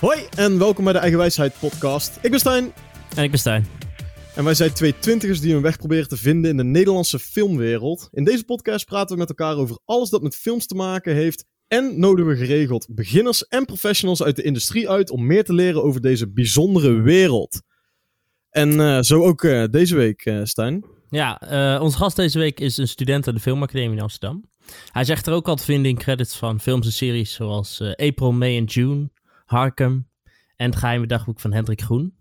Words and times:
Hoi 0.00 0.20
en 0.36 0.58
welkom 0.58 0.84
bij 0.84 0.92
de 0.92 0.98
Eigenwijsheid 0.98 1.54
podcast. 1.58 2.18
Ik 2.22 2.30
ben 2.30 2.40
Stijn. 2.40 2.72
En 3.16 3.22
ik 3.22 3.30
ben 3.30 3.38
Stijn. 3.38 3.66
En 4.34 4.44
wij 4.44 4.54
zijn 4.54 4.72
twee 4.72 4.98
twintigers 4.98 5.40
die 5.40 5.52
hun 5.52 5.62
weg 5.62 5.76
proberen 5.76 6.08
te 6.08 6.16
vinden 6.16 6.50
in 6.50 6.56
de 6.56 6.64
Nederlandse 6.64 7.18
filmwereld. 7.18 8.08
In 8.12 8.24
deze 8.24 8.44
podcast 8.44 8.84
praten 8.84 9.14
we 9.14 9.20
met 9.20 9.28
elkaar 9.28 9.56
over 9.56 9.78
alles 9.84 10.10
dat 10.10 10.22
met 10.22 10.36
films 10.36 10.66
te 10.66 10.74
maken 10.74 11.14
heeft. 11.14 11.44
En 11.68 11.98
nodigen 11.98 12.30
we 12.30 12.36
geregeld 12.36 12.86
beginners 12.90 13.46
en 13.46 13.64
professionals 13.64 14.22
uit 14.22 14.36
de 14.36 14.42
industrie 14.42 14.88
uit 14.88 15.10
om 15.10 15.26
meer 15.26 15.44
te 15.44 15.52
leren 15.52 15.82
over 15.82 16.00
deze 16.00 16.30
bijzondere 16.30 17.00
wereld. 17.00 17.62
En 18.50 18.70
uh, 18.70 19.00
zo 19.00 19.22
ook 19.22 19.42
uh, 19.42 19.64
deze 19.70 19.96
week, 19.96 20.24
uh, 20.24 20.40
Stijn. 20.44 20.84
Ja, 21.08 21.40
onze 21.80 21.96
gast 21.96 22.16
deze 22.16 22.38
week 22.38 22.60
is 22.60 22.76
een 22.76 22.88
student 22.88 23.28
aan 23.28 23.34
de 23.34 23.40
Filmacademie 23.40 23.96
in 23.96 24.02
Amsterdam. 24.02 24.44
Hij 24.92 25.04
zegt 25.04 25.26
er 25.26 25.32
ook 25.32 25.48
al 25.48 25.56
te 25.56 25.64
vinden 25.64 25.90
in 25.90 25.98
credits 25.98 26.36
van 26.36 26.60
films 26.60 26.86
en 26.86 26.92
series 26.92 27.32
zoals 27.32 27.80
April, 27.80 28.32
May 28.32 28.56
en 28.56 28.64
June, 28.64 29.10
Harkem 29.50 30.08
en 30.56 30.70
het 30.70 30.78
geheime 30.78 31.06
dagboek 31.06 31.40
van 31.40 31.52
Hendrik 31.52 31.82
Groen. 31.82 32.14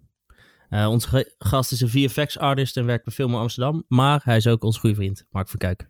Uh, 0.70 0.90
onze 0.90 1.36
gast 1.38 1.72
is 1.72 1.82
een 1.82 1.90
VFX-artist 1.90 2.78
en 2.78 2.86
werkt 2.86 3.04
bij 3.04 3.14
Film 3.14 3.36
Amsterdam. 3.36 3.86
Maar 3.88 4.22
hij 4.24 4.38
is 4.38 4.48
ook 4.48 4.64
onze 4.64 4.80
goede 4.80 4.96
vriend, 4.96 5.26
Mark 5.30 5.50
Verkuik. 5.50 5.90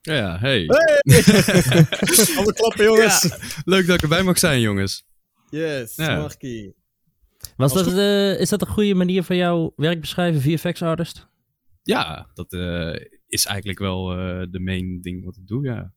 Ja, 0.00 0.38
hey. 0.38 0.64
hey! 0.66 1.00
Alle 2.38 2.52
klappen, 2.52 2.84
jongens. 2.84 3.22
Ja, 3.22 3.38
leuk 3.64 3.86
dat 3.86 3.96
ik 3.96 4.02
erbij 4.02 4.22
mag 4.22 4.38
zijn, 4.38 4.60
jongens. 4.60 5.04
Yes, 5.48 5.96
ja. 5.96 6.16
Markie. 6.16 6.74
Was 7.56 7.72
dat, 7.72 7.86
uh, 7.86 8.40
is 8.40 8.48
dat 8.48 8.60
een 8.60 8.66
goede 8.66 8.94
manier 8.94 9.22
van 9.22 9.36
jouw 9.36 9.72
werk 9.76 10.00
beschrijven, 10.00 10.40
VFX-artist? 10.40 11.28
Ja, 11.82 12.30
dat 12.34 12.52
uh, 12.52 12.96
is 13.26 13.46
eigenlijk 13.46 13.78
wel 13.78 14.04
de 14.50 14.60
main 14.60 15.00
ding 15.00 15.24
wat 15.24 15.36
ik 15.36 15.46
doe, 15.46 15.64
ja. 15.64 15.92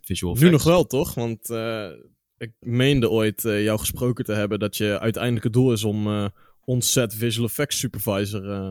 Visual 0.00 0.34
Nu 0.34 0.50
nog 0.50 0.64
wel, 0.64 0.84
toch? 0.84 1.14
Want 1.14 1.48
ik 2.40 2.52
meende 2.58 3.10
ooit 3.10 3.42
jou 3.42 3.78
gesproken 3.78 4.24
te 4.24 4.32
hebben 4.32 4.58
dat 4.58 4.76
je 4.76 4.98
uiteindelijk 5.00 5.44
het 5.44 5.52
doel 5.52 5.72
is 5.72 5.84
om 5.84 6.30
onset 6.70 7.14
visual 7.14 7.46
effects 7.46 7.78
supervisor 7.78 8.44
uh, 8.44 8.70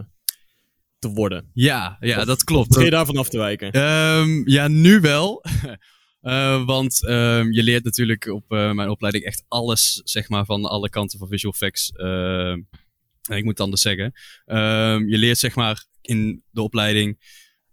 te 1.00 1.10
worden. 1.10 1.50
Ja, 1.54 1.98
ja 2.00 2.26
dat 2.26 2.44
klopt. 2.44 2.76
Kun 2.76 2.84
je 2.84 2.90
daarvan 2.90 3.18
af 3.18 3.30
te 3.30 3.38
wijken? 3.38 3.78
Um, 3.78 4.48
ja, 4.50 4.68
nu 4.68 5.00
wel. 5.00 5.46
uh, 6.22 6.66
want 6.74 7.04
um, 7.08 7.54
je 7.54 7.64
leert 7.64 7.84
natuurlijk 7.84 8.26
op 8.26 8.52
uh, 8.52 8.72
mijn 8.72 8.90
opleiding 8.90 9.24
echt 9.24 9.44
alles, 9.48 10.02
zeg 10.04 10.30
maar, 10.30 10.46
van 10.46 10.66
alle 10.66 10.90
kanten 10.90 11.20
van 11.20 11.28
visual 11.28 11.54
effects. 11.54 11.92
Ehm, 11.92 12.58
ik 13.32 13.44
moet 13.44 13.58
het 13.58 13.60
anders 13.60 13.82
zeggen. 13.82 14.14
je 15.10 15.18
leert, 15.18 15.38
zeg 15.38 15.56
maar, 15.56 15.86
in 16.02 16.44
de 16.52 16.62
opleiding 16.62 17.18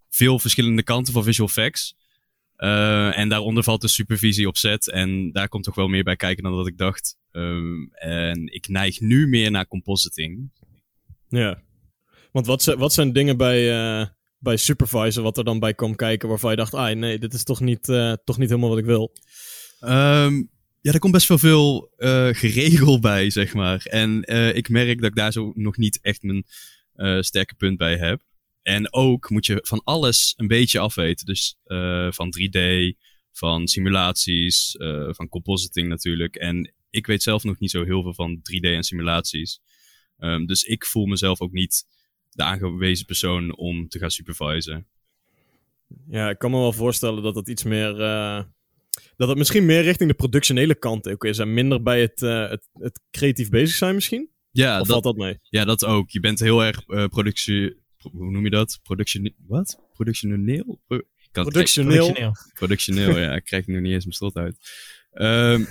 veel 0.09 0.39
verschillende 0.39 0.83
kanten 0.83 1.13
van 1.13 1.23
visual 1.23 1.47
effects. 1.47 1.95
Uh, 2.57 3.17
en 3.17 3.29
daaronder 3.29 3.63
valt 3.63 3.81
de 3.81 3.87
supervisie 3.87 4.47
op 4.47 4.57
set. 4.57 4.89
En 4.89 5.31
daar 5.31 5.49
komt 5.49 5.63
toch 5.63 5.75
wel 5.75 5.87
meer 5.87 6.03
bij 6.03 6.15
kijken 6.15 6.43
dan 6.43 6.55
dat 6.55 6.67
ik 6.67 6.77
dacht. 6.77 7.17
Um, 7.31 7.89
en 7.93 8.53
ik 8.53 8.67
neig 8.67 8.99
nu 8.99 9.27
meer 9.27 9.51
naar 9.51 9.67
compositing. 9.67 10.51
Ja. 11.29 11.61
Want 12.31 12.45
wat, 12.45 12.63
wat 12.63 12.93
zijn 12.93 13.13
dingen 13.13 13.37
bij, 13.37 13.71
uh, 13.99 14.05
bij 14.39 14.57
supervisor 14.57 15.23
wat 15.23 15.37
er 15.37 15.43
dan 15.43 15.59
bij 15.59 15.73
kwam 15.73 15.95
kijken 15.95 16.29
waarvan 16.29 16.51
je 16.51 16.57
dacht, 16.57 16.73
ah 16.73 16.95
nee, 16.95 17.19
dit 17.19 17.33
is 17.33 17.43
toch 17.43 17.59
niet, 17.59 17.87
uh, 17.87 18.13
toch 18.23 18.37
niet 18.37 18.49
helemaal 18.49 18.69
wat 18.69 18.77
ik 18.77 18.85
wil? 18.85 19.13
Um, 19.81 20.49
ja, 20.81 20.93
er 20.93 20.99
komt 20.99 21.13
best 21.13 21.27
wel 21.27 21.37
veel 21.37 21.91
geregeld 22.31 23.01
bij, 23.11 23.29
zeg 23.29 23.53
maar. 23.53 23.85
En 23.85 24.23
ik 24.55 24.69
merk 24.69 25.01
dat 25.01 25.09
ik 25.09 25.15
daar 25.15 25.31
zo 25.31 25.51
nog 25.55 25.77
niet 25.77 25.99
echt 26.01 26.23
mijn 26.23 26.43
sterke 27.23 27.55
punt 27.55 27.77
bij 27.77 27.97
heb. 27.97 28.21
En 28.67 28.93
ook 28.93 29.29
moet 29.29 29.45
je 29.45 29.59
van 29.61 29.81
alles 29.83 30.33
een 30.37 30.47
beetje 30.47 30.79
afweten. 30.79 31.25
Dus 31.25 31.57
uh, 31.65 32.11
van 32.11 32.33
3D, 32.39 32.59
van 33.31 33.67
simulaties, 33.67 34.75
uh, 34.79 35.13
van 35.13 35.29
compositing 35.29 35.87
natuurlijk. 35.87 36.35
En 36.35 36.73
ik 36.89 37.05
weet 37.05 37.23
zelf 37.23 37.43
nog 37.43 37.59
niet 37.59 37.71
zo 37.71 37.83
heel 37.83 38.01
veel 38.01 38.13
van 38.13 38.37
3D 38.37 38.59
en 38.59 38.83
simulaties. 38.83 39.61
Um, 40.19 40.45
dus 40.45 40.63
ik 40.63 40.85
voel 40.85 41.05
mezelf 41.05 41.41
ook 41.41 41.51
niet 41.51 41.85
de 42.29 42.43
aangewezen 42.43 43.05
persoon 43.05 43.57
om 43.57 43.87
te 43.87 43.99
gaan 43.99 44.11
supervisen. 44.11 44.87
Ja, 46.07 46.29
ik 46.29 46.37
kan 46.37 46.51
me 46.51 46.57
wel 46.57 46.73
voorstellen 46.73 47.23
dat 47.23 47.35
het 47.35 47.47
iets 47.47 47.63
meer. 47.63 47.99
Uh, 47.99 48.43
dat 49.15 49.27
het 49.27 49.37
misschien 49.37 49.65
meer 49.65 49.81
richting 49.81 50.09
de 50.09 50.15
productionele 50.15 50.75
kant 50.75 51.09
ook 51.09 51.25
is. 51.25 51.37
En 51.37 51.53
minder 51.53 51.81
bij 51.81 52.01
het, 52.01 52.19
het, 52.19 52.69
het 52.73 52.99
creatief 53.11 53.49
bezig 53.49 53.75
zijn 53.75 53.95
misschien. 53.95 54.29
Ja, 54.51 54.79
of 54.79 54.87
dat, 54.87 54.87
valt 54.87 55.03
dat 55.03 55.25
mee? 55.25 55.37
Ja, 55.41 55.65
dat 55.65 55.85
ook. 55.85 56.09
Je 56.09 56.19
bent 56.19 56.39
heel 56.39 56.63
erg 56.63 56.85
productie 57.09 57.85
hoe 57.97 58.31
noem 58.31 58.43
je 58.43 58.49
dat? 58.49 58.79
Production, 58.83 59.33
wat? 59.47 59.79
Productioneel? 59.93 60.81
Pro 60.87 61.01
productioneel. 61.31 62.35
Productioneel, 62.53 63.17
ja. 63.17 63.35
Ik 63.35 63.43
krijg 63.43 63.67
nu 63.67 63.81
niet 63.81 63.93
eens 63.93 64.03
mijn 64.03 64.15
slot 64.15 64.35
uit. 64.35 64.57
Um, 65.13 65.67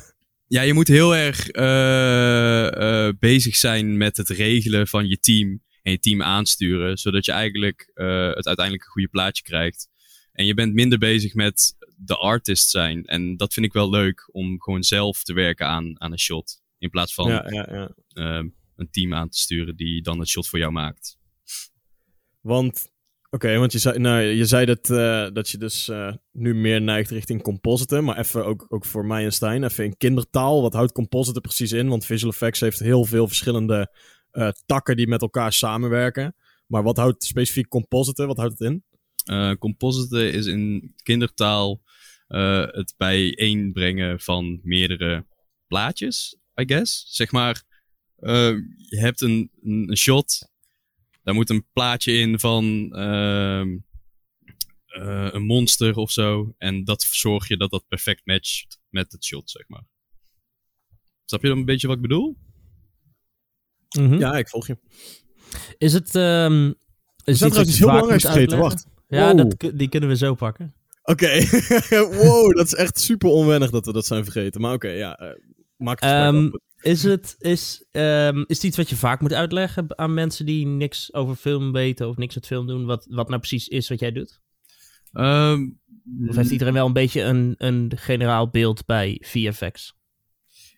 ja, 0.56 0.62
je 0.62 0.72
moet 0.72 0.88
heel 0.88 1.16
erg 1.16 1.54
uh, 1.54 2.80
uh, 2.82 3.12
bezig 3.18 3.56
zijn 3.56 3.96
met 3.96 4.16
het 4.16 4.28
regelen 4.28 4.88
van 4.88 5.08
je 5.08 5.18
team 5.18 5.62
en 5.82 5.92
je 5.92 5.98
team 5.98 6.22
aansturen, 6.22 6.98
zodat 6.98 7.24
je 7.24 7.32
eigenlijk 7.32 7.90
uh, 7.94 8.34
het 8.34 8.46
uiteindelijk 8.46 8.84
een 8.84 8.92
goede 8.92 9.08
plaatje 9.08 9.42
krijgt. 9.42 9.88
En 10.32 10.46
je 10.46 10.54
bent 10.54 10.74
minder 10.74 10.98
bezig 10.98 11.34
met 11.34 11.76
de 11.96 12.16
artist 12.16 12.70
zijn. 12.70 13.04
En 13.04 13.36
dat 13.36 13.52
vind 13.52 13.66
ik 13.66 13.72
wel 13.72 13.90
leuk 13.90 14.28
om 14.32 14.60
gewoon 14.60 14.82
zelf 14.82 15.22
te 15.22 15.32
werken 15.32 15.66
aan, 15.66 16.00
aan 16.00 16.12
een 16.12 16.18
shot. 16.18 16.62
In 16.78 16.90
plaats 16.90 17.14
van 17.14 17.28
ja, 17.28 17.46
ja, 17.50 17.68
ja. 17.70 17.90
Uh, 18.14 18.48
een 18.76 18.90
team 18.90 19.14
aan 19.14 19.28
te 19.28 19.38
sturen 19.38 19.76
die 19.76 20.02
dan 20.02 20.18
het 20.18 20.28
shot 20.28 20.48
voor 20.48 20.58
jou 20.58 20.72
maakt. 20.72 21.18
Want, 22.40 22.90
oké, 23.30 23.58
want 23.58 23.72
je 23.72 23.78
zei, 23.78 23.98
nou, 23.98 24.22
je 24.22 24.44
zei 24.44 24.66
dat, 24.66 24.90
uh, 24.90 25.28
dat 25.32 25.48
je 25.48 25.58
dus 25.58 25.88
uh, 25.88 26.12
nu 26.32 26.54
meer 26.54 26.82
neigt 26.82 27.10
richting 27.10 27.42
compositen. 27.42 28.04
Maar 28.04 28.18
even 28.18 28.44
ook, 28.44 28.66
ook 28.68 28.84
voor 28.84 29.06
mij 29.06 29.24
en 29.24 29.32
Stijn, 29.32 29.64
even 29.64 29.84
in 29.84 29.96
kindertaal. 29.96 30.62
Wat 30.62 30.72
houdt 30.72 30.92
compositen 30.92 31.42
precies 31.42 31.72
in? 31.72 31.88
Want 31.88 32.04
visual 32.04 32.32
effects 32.32 32.60
heeft 32.60 32.78
heel 32.78 33.04
veel 33.04 33.26
verschillende 33.26 33.94
uh, 34.32 34.48
takken 34.66 34.96
die 34.96 35.08
met 35.08 35.22
elkaar 35.22 35.52
samenwerken. 35.52 36.34
Maar 36.66 36.82
wat 36.82 36.96
houdt 36.96 37.24
specifiek 37.24 37.68
compositen? 37.68 38.26
Wat 38.26 38.36
houdt 38.36 38.58
het 38.58 38.68
in? 38.68 38.84
compositen 39.58 40.32
is 40.32 40.46
in 40.46 40.94
kindertaal 41.02 41.82
het 42.26 42.94
bijeenbrengen 42.96 44.20
van 44.20 44.60
meerdere 44.62 45.26
plaatjes, 45.66 46.36
I 46.60 46.64
guess. 46.66 47.06
Zeg 47.08 47.32
maar, 47.32 47.62
je 48.16 48.98
hebt 49.00 49.20
een 49.20 49.50
shot 49.96 50.50
daar 51.22 51.34
moet 51.34 51.50
een 51.50 51.66
plaatje 51.72 52.12
in 52.12 52.38
van 52.38 52.64
uh, 52.92 53.64
uh, 54.96 55.28
een 55.32 55.42
monster 55.42 55.96
of 55.96 56.10
zo. 56.10 56.54
En 56.58 56.84
dat 56.84 57.02
zorg 57.02 57.48
je 57.48 57.56
dat 57.56 57.70
dat 57.70 57.88
perfect 57.88 58.26
matcht 58.26 58.80
met 58.88 59.12
het 59.12 59.24
shot, 59.24 59.50
zeg 59.50 59.68
maar. 59.68 59.84
Snap 61.24 61.42
je 61.42 61.48
dan 61.48 61.58
een 61.58 61.64
beetje 61.64 61.86
wat 61.86 61.96
ik 61.96 62.02
bedoel? 62.02 62.36
Mm 63.98 64.08
-hmm. 64.08 64.18
Ja, 64.18 64.36
ik 64.36 64.48
volg 64.48 64.66
je. 64.66 64.78
Is 65.78 65.92
het... 65.92 66.14
Um, 66.14 66.74
is 67.24 67.38
dat 67.38 67.50
trouwens 67.50 67.78
heel 67.78 67.86
belangrijk 67.86 68.20
vergeten, 68.20 68.58
wacht. 68.58 68.86
Ja, 69.08 69.34
wow. 69.34 69.50
dat, 69.58 69.78
die 69.78 69.88
kunnen 69.88 70.08
we 70.08 70.16
zo 70.16 70.34
pakken. 70.34 70.74
Oké, 71.02 71.24
okay. 71.24 72.08
wow, 72.24 72.56
dat 72.56 72.66
is 72.66 72.74
echt 72.74 73.00
super 73.00 73.28
onwennig 73.28 73.70
dat 73.70 73.86
we 73.86 73.92
dat 73.92 74.06
zijn 74.06 74.24
vergeten. 74.24 74.60
Maar 74.60 74.72
oké, 74.72 74.86
okay, 74.86 74.98
ja, 74.98 75.20
uh, 75.22 75.28
maak 75.76 76.00
het 76.00 76.34
um, 76.34 76.52
is 76.80 77.02
het, 77.02 77.36
is, 77.38 77.84
um, 77.92 78.44
is 78.46 78.56
het 78.56 78.64
iets 78.64 78.76
wat 78.76 78.88
je 78.88 78.96
vaak 78.96 79.20
moet 79.20 79.32
uitleggen 79.32 79.98
aan 79.98 80.14
mensen 80.14 80.46
die 80.46 80.66
niks 80.66 81.12
over 81.12 81.36
film 81.36 81.72
weten 81.72 82.08
of 82.08 82.16
niks 82.16 82.34
met 82.34 82.46
film 82.46 82.66
doen, 82.66 82.84
wat, 82.84 83.06
wat 83.10 83.28
nou 83.28 83.38
precies 83.38 83.68
is 83.68 83.88
wat 83.88 84.00
jij 84.00 84.12
doet? 84.12 84.40
Um, 85.12 85.80
of 86.28 86.36
heeft 86.36 86.50
iedereen 86.50 86.74
wel 86.74 86.86
een 86.86 86.92
beetje 86.92 87.22
een, 87.22 87.54
een 87.58 87.92
generaal 87.96 88.50
beeld 88.50 88.86
bij 88.86 89.22
VFX? 89.24 89.94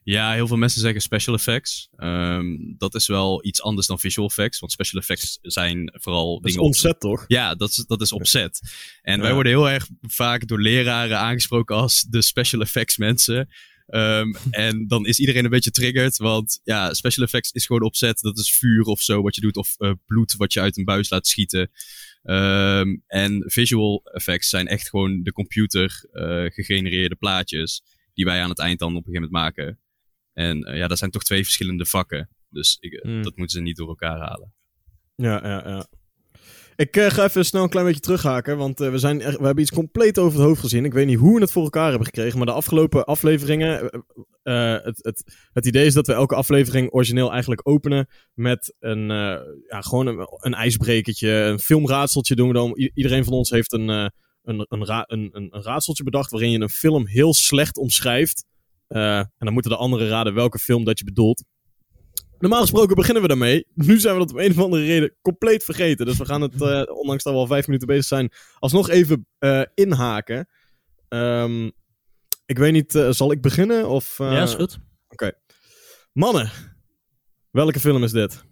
Ja, 0.05 0.33
heel 0.33 0.47
veel 0.47 0.57
mensen 0.57 0.81
zeggen 0.81 1.01
special 1.01 1.35
effects. 1.35 1.89
Um, 1.97 2.75
dat 2.79 2.95
is 2.95 3.07
wel 3.07 3.45
iets 3.45 3.63
anders 3.63 3.87
dan 3.87 3.99
visual 3.99 4.29
effects. 4.29 4.59
Want 4.59 4.73
special 4.73 5.01
effects 5.01 5.39
zijn 5.43 5.93
vooral 5.95 6.35
dat 6.35 6.43
dingen... 6.43 6.61
is 6.61 6.67
opzet, 6.67 7.01
toch? 7.01 7.25
Ja, 7.27 7.55
dat 7.55 7.69
is, 7.69 7.85
dat 7.87 8.01
is 8.01 8.13
opzet. 8.13 8.61
En 9.03 9.17
ja. 9.17 9.23
wij 9.23 9.35
worden 9.35 9.53
heel 9.53 9.71
erg 9.71 9.89
vaak 10.01 10.47
door 10.47 10.61
leraren 10.61 11.19
aangesproken 11.19 11.77
als 11.77 12.03
de 12.03 12.23
special 12.23 12.61
effects 12.61 12.97
mensen. 12.97 13.49
Um, 13.87 14.37
en 14.51 14.87
dan 14.87 15.07
is 15.07 15.19
iedereen 15.19 15.45
een 15.45 15.51
beetje 15.51 15.71
triggered, 15.71 16.17
want 16.17 16.61
ja, 16.65 16.95
special 16.95 17.25
effects 17.25 17.53
is 17.53 17.67
gewoon 17.67 17.83
opzet. 17.83 18.21
Dat 18.21 18.39
is 18.39 18.55
vuur 18.55 18.85
of 18.85 19.01
zo 19.01 19.23
wat 19.23 19.35
je 19.35 19.41
doet, 19.41 19.57
of 19.57 19.75
uh, 19.79 19.93
bloed 20.07 20.35
wat 20.37 20.53
je 20.53 20.61
uit 20.61 20.77
een 20.77 20.85
buis 20.85 21.11
laat 21.11 21.27
schieten. 21.27 21.71
Um, 22.23 23.03
en 23.07 23.45
visual 23.47 24.03
effects 24.05 24.49
zijn 24.49 24.67
echt 24.67 24.89
gewoon 24.89 25.23
de 25.23 25.33
computer 25.33 26.05
uh, 26.13 26.45
gegenereerde 26.51 27.15
plaatjes 27.15 27.83
die 28.15 28.25
wij 28.25 28.43
aan 28.43 28.49
het 28.49 28.59
eind 28.59 28.79
dan 28.79 28.97
op 28.97 29.07
een 29.07 29.13
gegeven 29.13 29.31
moment 29.31 29.57
maken. 29.57 29.79
En 30.33 30.71
uh, 30.71 30.77
ja, 30.77 30.87
dat 30.87 30.99
zijn 30.99 31.11
toch 31.11 31.25
twee 31.25 31.43
verschillende 31.43 31.87
vakken. 31.87 32.29
Dus 32.49 32.77
ik, 32.81 33.01
hmm. 33.03 33.23
dat 33.23 33.37
moeten 33.37 33.57
ze 33.57 33.63
niet 33.63 33.77
door 33.77 33.89
elkaar 33.89 34.19
halen. 34.19 34.55
Ja, 35.17 35.47
ja, 35.47 35.69
ja. 35.69 35.87
Ik 36.77 36.97
uh, 36.97 37.07
ga 37.07 37.25
even 37.25 37.45
snel 37.45 37.63
een 37.63 37.69
klein 37.69 37.87
beetje 37.87 38.01
terughaken, 38.01 38.57
want 38.57 38.81
uh, 38.81 38.91
we, 38.91 38.99
zijn 38.99 39.19
we 39.19 39.25
hebben 39.25 39.59
iets 39.59 39.73
compleet 39.73 40.19
over 40.19 40.39
het 40.39 40.47
hoofd 40.47 40.61
gezien. 40.61 40.85
Ik 40.85 40.93
weet 40.93 41.07
niet 41.07 41.19
hoe 41.19 41.35
we 41.35 41.41
het 41.41 41.53
voor 41.53 41.63
elkaar 41.63 41.89
hebben 41.89 42.07
gekregen, 42.07 42.37
maar 42.39 42.47
de 42.47 42.53
afgelopen 42.53 43.05
afleveringen... 43.05 44.03
Uh, 44.45 44.73
het, 44.73 44.99
het, 45.03 45.23
het 45.53 45.67
idee 45.67 45.87
is 45.87 45.95
dat 45.95 46.07
we 46.07 46.13
elke 46.13 46.35
aflevering 46.35 46.93
origineel 46.93 47.31
eigenlijk 47.31 47.69
openen 47.69 48.09
met 48.35 48.75
een, 48.79 49.09
ja, 49.69 49.81
gewoon 49.81 50.07
een, 50.07 50.27
een 50.31 50.55
ijsbrekertje, 50.55 51.29
een 51.29 51.59
filmraadseltje 51.59 52.35
doen 52.35 52.49
we 52.49 52.55
dan. 52.55 52.91
Iedereen 52.95 53.25
van 53.25 53.33
ons 53.33 53.51
heeft 53.51 53.73
een, 53.73 53.89
een, 53.89 54.11
een, 54.69 54.85
ra 54.85 55.05
een, 55.07 55.31
een, 55.33 55.63
raadseltje 55.63 56.05
bedacht 56.05 56.31
waarin 56.31 56.51
je 56.51 56.61
een 56.61 56.69
film 56.69 57.07
heel 57.07 57.35
slecht 57.35 57.77
omschrijft 57.77 58.45
Eh, 58.93 59.19
en 59.19 59.31
dan 59.39 59.53
moeten 59.53 59.71
de 59.71 59.77
anderen 59.77 60.09
raden 60.09 60.35
welke 60.35 60.59
film 60.59 60.85
dat 60.85 60.99
je 60.99 61.05
bedoelt. 61.05 61.45
Normaal 62.43 62.61
gesproken 62.61 62.97
beginnen 62.97 63.23
we 63.23 63.29
daarmee. 63.29 63.67
Nu 63.75 63.99
zijn 63.99 64.15
we 64.15 64.21
dat 64.21 64.33
om 64.33 64.39
een 64.39 64.51
of 64.51 64.59
andere 64.59 64.85
reden 64.85 65.17
compleet 65.21 65.65
vergeten. 65.65 66.07
Dus 66.07 66.17
we 66.17 66.25
gaan 66.25 66.41
het, 66.41 66.61
uh, 66.61 66.83
ondanks 66.87 67.23
dat 67.23 67.33
we 67.33 67.39
al 67.39 67.47
vijf 67.47 67.67
minuten 67.67 67.87
bezig 67.87 68.05
zijn, 68.05 68.33
alsnog 68.59 68.89
even 68.89 69.27
uh, 69.39 69.63
inhaken. 69.75 70.49
Um, 71.09 71.73
ik 72.47 72.59
weet 72.59 72.73
niet, 72.73 72.95
uh, 72.95 73.11
zal 73.11 73.33
ik 73.33 73.41
beginnen? 73.41 73.89
Of, 73.89 74.19
ja, 74.19 74.43
is 74.43 74.55
goed. 74.55 74.73
Oké. 74.73 74.83
Okay. 75.09 75.33
Mannen, 76.13 76.51
welke 77.51 77.81
film 77.81 78.03
is 78.03 78.13
dit? 78.13 78.45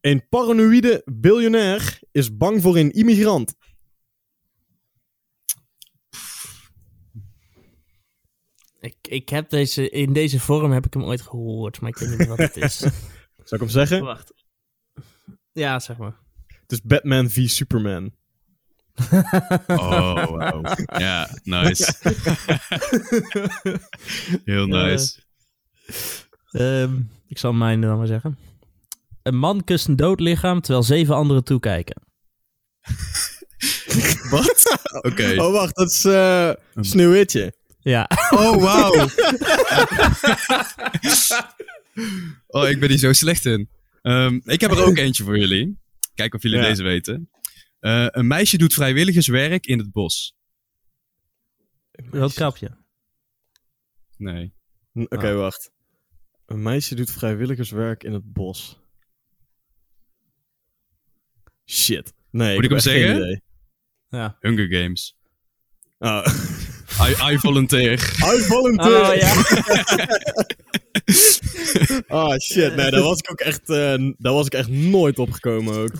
Een 0.00 0.28
paranoïde 0.28 1.02
biljonair 1.04 1.98
is 2.10 2.36
bang 2.36 2.62
voor 2.62 2.76
een 2.76 2.90
immigrant. 2.90 3.54
Ik, 8.82 8.96
ik 9.02 9.28
heb 9.28 9.50
deze, 9.50 9.90
in 9.90 10.12
deze 10.12 10.40
vorm 10.40 10.72
heb 10.72 10.86
ik 10.86 10.94
hem 10.94 11.04
ooit 11.04 11.20
gehoord, 11.20 11.80
maar 11.80 11.90
ik 11.90 11.96
weet 11.96 12.18
niet 12.18 12.28
wat 12.28 12.38
het 12.38 12.56
is. 12.56 12.76
Zal 13.44 13.50
ik 13.50 13.58
hem 13.58 13.68
zeggen? 13.68 14.04
Wacht. 14.04 14.32
Ja, 15.52 15.80
zeg 15.80 15.96
maar. 15.96 16.16
Het 16.46 16.72
is 16.72 16.82
Batman 16.82 17.30
v 17.30 17.48
Superman. 17.48 18.12
oh, 19.66 20.26
wow. 20.26 20.66
Ja, 20.98 21.28
nice. 21.42 21.94
Heel 24.44 24.66
nice. 24.66 25.20
Uh, 26.52 26.80
um, 26.80 27.10
ik 27.26 27.38
zal 27.38 27.52
mijn 27.52 27.80
dan 27.80 27.98
maar 27.98 28.06
zeggen. 28.06 28.38
Een 29.22 29.38
man 29.38 29.64
kust 29.64 29.88
een 29.88 29.96
dood 29.96 30.20
lichaam 30.20 30.60
terwijl 30.60 30.84
zeven 30.84 31.14
anderen 31.14 31.44
toekijken. 31.44 32.02
Wat? 34.30 34.78
Oké. 34.92 35.08
Okay. 35.08 35.36
Oh, 35.36 35.52
wacht, 35.52 35.76
dat 35.76 35.90
is 35.90 36.04
uh, 36.04 36.50
Sneeuwwitje. 36.74 37.54
Ja. 37.82 38.08
Oh, 38.30 38.62
wauw. 38.62 38.92
oh, 42.46 42.68
ik 42.68 42.80
ben 42.80 42.88
hier 42.88 42.98
zo 42.98 43.12
slecht 43.12 43.46
in. 43.46 43.68
Um, 44.02 44.40
ik 44.44 44.60
heb 44.60 44.70
er 44.70 44.84
ook 44.84 44.96
eentje 44.96 45.24
voor 45.24 45.38
jullie. 45.38 45.78
Kijken 46.14 46.36
of 46.36 46.42
jullie 46.42 46.58
ja. 46.58 46.64
deze 46.64 46.82
weten. 46.82 47.30
Uh, 47.80 48.06
een 48.08 48.26
meisje 48.26 48.58
doet 48.58 48.74
vrijwilligerswerk 48.74 49.66
in 49.66 49.78
het 49.78 49.92
bos. 49.92 50.36
Roodkapje. 51.92 52.76
Nee. 54.16 54.54
Oké, 54.92 55.14
okay, 55.14 55.32
oh. 55.32 55.38
wacht. 55.38 55.70
Een 56.46 56.62
meisje 56.62 56.94
doet 56.94 57.10
vrijwilligerswerk 57.10 58.04
in 58.04 58.12
het 58.12 58.32
bos. 58.32 58.80
Shit. 61.66 62.12
Nee, 62.30 62.54
Moet 62.54 62.64
ik, 62.64 62.70
ik 62.70 62.70
hem 62.70 62.80
zeggen? 62.80 63.16
Idee. 63.16 63.42
Ja. 64.08 64.36
Hunger 64.40 64.66
Games. 64.66 65.16
Oh. 65.98 66.26
I, 67.00 67.32
I 67.32 67.38
volunteer. 67.38 67.92
I 68.34 68.42
volunteer. 68.42 69.00
Oh, 69.00 69.14
ja. 69.14 69.32
oh 72.08 72.36
shit, 72.50 72.76
nee, 72.76 72.90
daar 72.90 73.02
was 73.02 73.18
ik 73.18 73.30
ook 73.30 73.40
echt, 73.40 73.68
uh, 73.68 74.12
daar 74.18 74.32
was 74.32 74.46
ik 74.46 74.54
echt 74.54 74.68
nooit 74.68 75.18
op 75.18 75.30
gekomen 75.30 75.74
ook. 75.74 75.92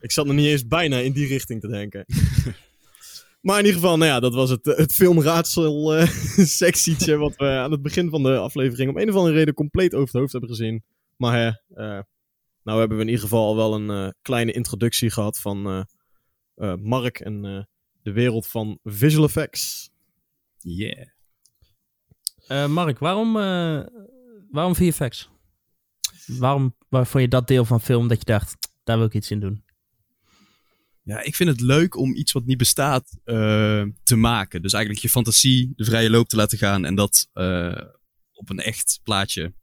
ik 0.00 0.12
zat 0.12 0.26
nog 0.26 0.34
niet 0.34 0.46
eens 0.46 0.66
bijna 0.66 0.98
in 0.98 1.12
die 1.12 1.26
richting 1.26 1.60
te 1.60 1.68
denken. 1.68 2.04
maar 3.42 3.58
in 3.58 3.64
ieder 3.64 3.80
geval, 3.80 3.96
nou 3.96 4.10
ja, 4.10 4.20
dat 4.20 4.34
was 4.34 4.50
het, 4.50 4.64
het 4.64 4.94
filmraadsel 4.94 5.98
uh, 5.98 6.08
sectietje 6.60 7.16
wat 7.16 7.36
we 7.36 7.46
aan 7.46 7.70
het 7.70 7.82
begin 7.82 8.10
van 8.10 8.22
de 8.22 8.36
aflevering 8.36 8.90
om 8.90 8.98
een 8.98 9.08
of 9.08 9.14
andere 9.14 9.34
reden 9.34 9.54
compleet 9.54 9.94
over 9.94 10.06
het 10.06 10.20
hoofd 10.20 10.32
hebben 10.32 10.50
gezien. 10.50 10.84
Maar 11.16 11.38
hè, 11.38 11.46
uh, 11.46 12.00
nou 12.62 12.78
hebben 12.78 12.96
we 12.96 13.02
in 13.02 13.08
ieder 13.08 13.24
geval 13.24 13.46
al 13.46 13.56
wel 13.56 13.74
een 13.74 13.90
uh, 13.90 14.08
kleine 14.22 14.52
introductie 14.52 15.10
gehad 15.10 15.40
van 15.40 15.86
Mark 16.82 17.20
en 17.20 17.66
de 18.02 18.12
wereld 18.12 18.46
van 18.46 18.78
visual 18.82 19.24
effects. 19.24 19.92
Yeah. 20.64 21.08
Uh, 22.48 22.66
Mark, 22.66 22.98
waarom, 22.98 23.36
uh, 23.36 23.80
waarom 24.50 24.74
VFX? 24.74 25.30
Waarom 26.26 26.76
waar 26.88 27.06
vond 27.06 27.22
je 27.22 27.28
dat 27.28 27.48
deel 27.48 27.64
van 27.64 27.80
film 27.80 28.08
dat 28.08 28.18
je 28.18 28.24
dacht, 28.24 28.56
daar 28.84 28.96
wil 28.96 29.06
ik 29.06 29.14
iets 29.14 29.30
in 29.30 29.40
doen? 29.40 29.64
Ja, 31.02 31.22
ik 31.22 31.34
vind 31.34 31.50
het 31.50 31.60
leuk 31.60 31.96
om 31.96 32.14
iets 32.14 32.32
wat 32.32 32.44
niet 32.44 32.58
bestaat 32.58 33.18
uh, 33.24 33.84
te 34.02 34.16
maken. 34.16 34.62
Dus 34.62 34.72
eigenlijk 34.72 35.02
je 35.02 35.10
fantasie 35.10 35.72
de 35.76 35.84
vrije 35.84 36.10
loop 36.10 36.28
te 36.28 36.36
laten 36.36 36.58
gaan 36.58 36.84
en 36.84 36.94
dat 36.94 37.28
op 38.32 38.50
een 38.50 38.58
echt 38.58 39.00
plaatje 39.02 39.54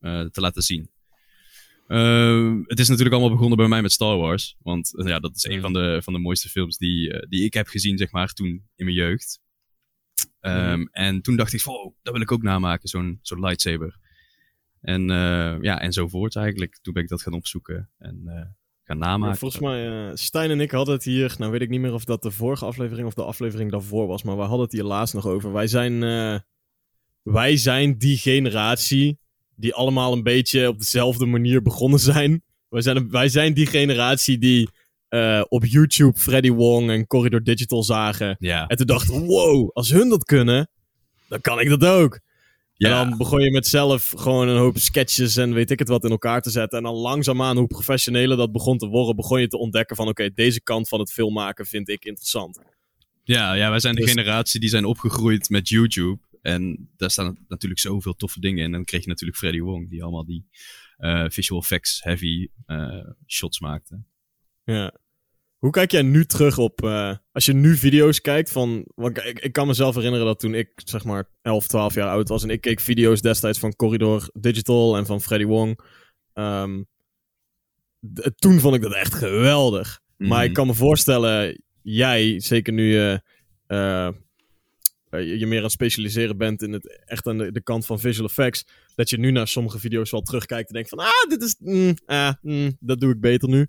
te 0.00 0.40
laten 0.40 0.62
zien. 0.62 0.90
het 2.66 2.78
is 2.78 2.88
natuurlijk 2.88 3.14
allemaal 3.14 3.30
begonnen 3.30 3.56
bij 3.56 3.68
mij 3.68 3.82
met 3.82 3.92
Star 3.92 4.16
Wars. 4.16 4.56
Want 4.58 4.92
ja, 4.96 5.18
dat 5.18 5.36
is 5.36 5.44
een 5.44 5.60
van 5.60 5.72
de, 5.72 6.00
van 6.04 6.12
de 6.12 6.18
mooiste 6.18 6.48
films 6.48 6.76
die, 6.76 7.26
die 7.28 7.44
ik 7.44 7.54
heb 7.54 7.66
gezien, 7.66 7.98
zeg 7.98 8.10
maar, 8.10 8.32
toen 8.32 8.46
in 8.76 8.84
mijn 8.84 8.96
jeugd. 8.96 9.41
Um, 10.40 10.88
en 10.92 11.22
toen 11.22 11.36
dacht 11.36 11.52
ik 11.52 11.60
van, 11.60 11.74
oh, 11.74 11.94
dat 12.02 12.12
wil 12.12 12.22
ik 12.22 12.32
ook 12.32 12.42
namaken, 12.42 12.88
zo'n 12.88 13.18
zo'n 13.22 13.40
lightsaber. 13.40 13.98
En 14.80 15.02
uh, 15.02 15.56
ja, 15.60 15.80
enzovoort 15.80 16.36
eigenlijk. 16.36 16.78
Toen 16.82 16.92
ben 16.92 17.02
ik 17.02 17.08
dat 17.08 17.22
gaan 17.22 17.32
opzoeken 17.32 17.90
en 17.98 18.22
uh, 18.26 18.32
gaan 18.84 18.98
namaken. 18.98 19.32
Ja, 19.32 19.38
volgens 19.38 19.62
mij, 19.62 20.08
uh, 20.08 20.10
Stijn 20.14 20.50
en 20.50 20.60
ik 20.60 20.70
hadden 20.70 20.94
het 20.94 21.04
hier, 21.04 21.34
nou 21.38 21.52
weet 21.52 21.60
ik 21.60 21.68
niet 21.68 21.80
meer 21.80 21.92
of 21.92 22.04
dat 22.04 22.22
de 22.22 22.30
vorige 22.30 22.64
aflevering 22.64 23.06
of 23.06 23.14
de 23.14 23.24
aflevering 23.24 23.70
daarvoor 23.70 24.06
was, 24.06 24.22
maar 24.22 24.36
we 24.36 24.42
hadden 24.42 24.60
het 24.60 24.72
hier 24.72 24.84
laatst 24.84 25.14
nog 25.14 25.26
over. 25.26 25.52
Wij 25.52 25.66
zijn, 25.66 26.00
wij 27.22 27.56
zijn 27.56 27.98
die 27.98 28.16
generatie 28.16 29.18
die 29.54 29.74
allemaal 29.74 30.12
een 30.12 30.22
beetje 30.22 30.68
op 30.68 30.78
dezelfde 30.78 31.26
manier 31.26 31.62
begonnen 31.62 31.98
zijn. 31.98 32.42
Wij 32.68 32.80
zijn, 32.80 33.10
wij 33.10 33.28
zijn 33.28 33.54
die 33.54 33.66
generatie 33.66 34.38
die 34.38 34.68
uh, 35.14 35.42
op 35.48 35.64
YouTube 35.64 36.18
Freddy 36.18 36.50
Wong 36.50 36.90
en 36.90 37.06
Corridor 37.06 37.42
Digital 37.42 37.82
zagen. 37.82 38.36
Ja. 38.38 38.66
En 38.66 38.76
toen 38.76 38.86
dachten 38.86 39.26
wow, 39.26 39.70
als 39.72 39.90
hun 39.90 40.08
dat 40.08 40.24
kunnen, 40.24 40.70
dan 41.28 41.40
kan 41.40 41.60
ik 41.60 41.68
dat 41.68 41.84
ook. 41.84 42.20
Ja. 42.74 43.00
En 43.00 43.08
dan 43.08 43.18
begon 43.18 43.42
je 43.42 43.50
met 43.50 43.66
zelf 43.66 44.12
gewoon 44.16 44.48
een 44.48 44.56
hoop 44.56 44.78
sketches 44.78 45.36
en 45.36 45.54
weet 45.54 45.70
ik 45.70 45.78
het 45.78 45.88
wat 45.88 46.04
in 46.04 46.10
elkaar 46.10 46.42
te 46.42 46.50
zetten. 46.50 46.78
En 46.78 46.84
dan 46.84 46.94
langzaamaan, 46.94 47.56
hoe 47.56 47.66
professioneler 47.66 48.36
dat 48.36 48.52
begon 48.52 48.78
te 48.78 48.86
worden, 48.86 49.16
begon 49.16 49.40
je 49.40 49.46
te 49.46 49.58
ontdekken 49.58 49.96
van 49.96 50.08
oké, 50.08 50.22
okay, 50.22 50.34
deze 50.34 50.60
kant 50.60 50.88
van 50.88 51.00
het 51.00 51.12
filmmaken 51.12 51.66
vind 51.66 51.88
ik 51.88 52.04
interessant. 52.04 52.60
Ja, 53.22 53.54
ja 53.54 53.70
wij 53.70 53.80
zijn 53.80 53.94
de 53.94 54.00
dus... 54.00 54.10
generatie 54.10 54.60
die 54.60 54.68
zijn 54.68 54.84
opgegroeid 54.84 55.48
met 55.48 55.68
YouTube. 55.68 56.18
En 56.42 56.90
daar 56.96 57.10
staan 57.10 57.38
natuurlijk 57.48 57.80
zoveel 57.80 58.14
toffe 58.14 58.40
dingen 58.40 58.58
in. 58.58 58.64
En 58.64 58.72
dan 58.72 58.84
kreeg 58.84 59.02
je 59.02 59.08
natuurlijk 59.08 59.38
Freddy 59.38 59.60
Wong, 59.60 59.90
die 59.90 60.02
allemaal 60.02 60.24
die 60.24 60.46
uh, 60.98 61.24
visual 61.28 61.60
effects 61.60 62.02
heavy 62.02 62.48
uh, 62.66 63.10
shots 63.26 63.60
maakte. 63.60 64.02
Ja. 64.64 64.94
Hoe 65.58 65.70
kijk 65.70 65.90
jij 65.90 66.02
nu 66.02 66.24
terug 66.24 66.58
op, 66.58 66.84
uh, 66.84 67.14
als 67.32 67.44
je 67.44 67.52
nu 67.52 67.76
video's 67.76 68.20
kijkt 68.20 68.50
van, 68.50 68.86
want 68.94 69.18
ik, 69.18 69.38
ik 69.38 69.52
kan 69.52 69.66
mezelf 69.66 69.94
herinneren 69.94 70.26
dat 70.26 70.40
toen 70.40 70.54
ik 70.54 70.70
zeg 70.74 71.04
maar 71.04 71.28
11, 71.42 71.66
12 71.66 71.94
jaar 71.94 72.08
oud 72.08 72.28
was 72.28 72.42
en 72.42 72.50
ik 72.50 72.60
keek 72.60 72.80
video's 72.80 73.20
destijds 73.20 73.58
van 73.58 73.76
Corridor 73.76 74.30
Digital 74.32 74.96
en 74.96 75.06
van 75.06 75.20
Freddy 75.20 75.44
Wong. 75.44 75.80
Um, 76.34 76.86
toen 78.36 78.60
vond 78.60 78.74
ik 78.74 78.82
dat 78.82 78.94
echt 78.94 79.14
geweldig. 79.14 80.00
Mm. 80.16 80.28
Maar 80.28 80.44
ik 80.44 80.52
kan 80.52 80.66
me 80.66 80.74
voorstellen, 80.74 81.62
jij, 81.82 82.40
zeker 82.40 82.72
nu 82.72 82.92
je, 82.92 83.22
uh, 83.68 84.08
uh, 85.10 85.38
je 85.38 85.46
meer 85.46 85.56
aan 85.56 85.64
het 85.64 85.72
specialiseren 85.72 86.36
bent 86.36 86.62
in 86.62 86.72
het 86.72 87.04
echt 87.04 87.26
aan 87.26 87.38
de, 87.38 87.52
de, 87.52 87.62
kant 87.62 87.86
van 87.86 88.00
visual 88.00 88.28
effects, 88.28 88.66
dat 88.94 89.10
je 89.10 89.18
nu 89.18 89.30
naar 89.30 89.48
sommige 89.48 89.78
video's 89.78 90.10
wel 90.10 90.22
terugkijkt 90.22 90.68
en 90.68 90.74
denkt 90.74 90.88
van, 90.88 90.98
ah, 90.98 91.28
dit 91.28 91.42
is, 91.42 91.56
mm, 91.58 91.94
ah, 92.06 92.32
mm, 92.42 92.76
dat 92.80 93.00
doe 93.00 93.12
ik 93.12 93.20
beter 93.20 93.48
nu. 93.48 93.66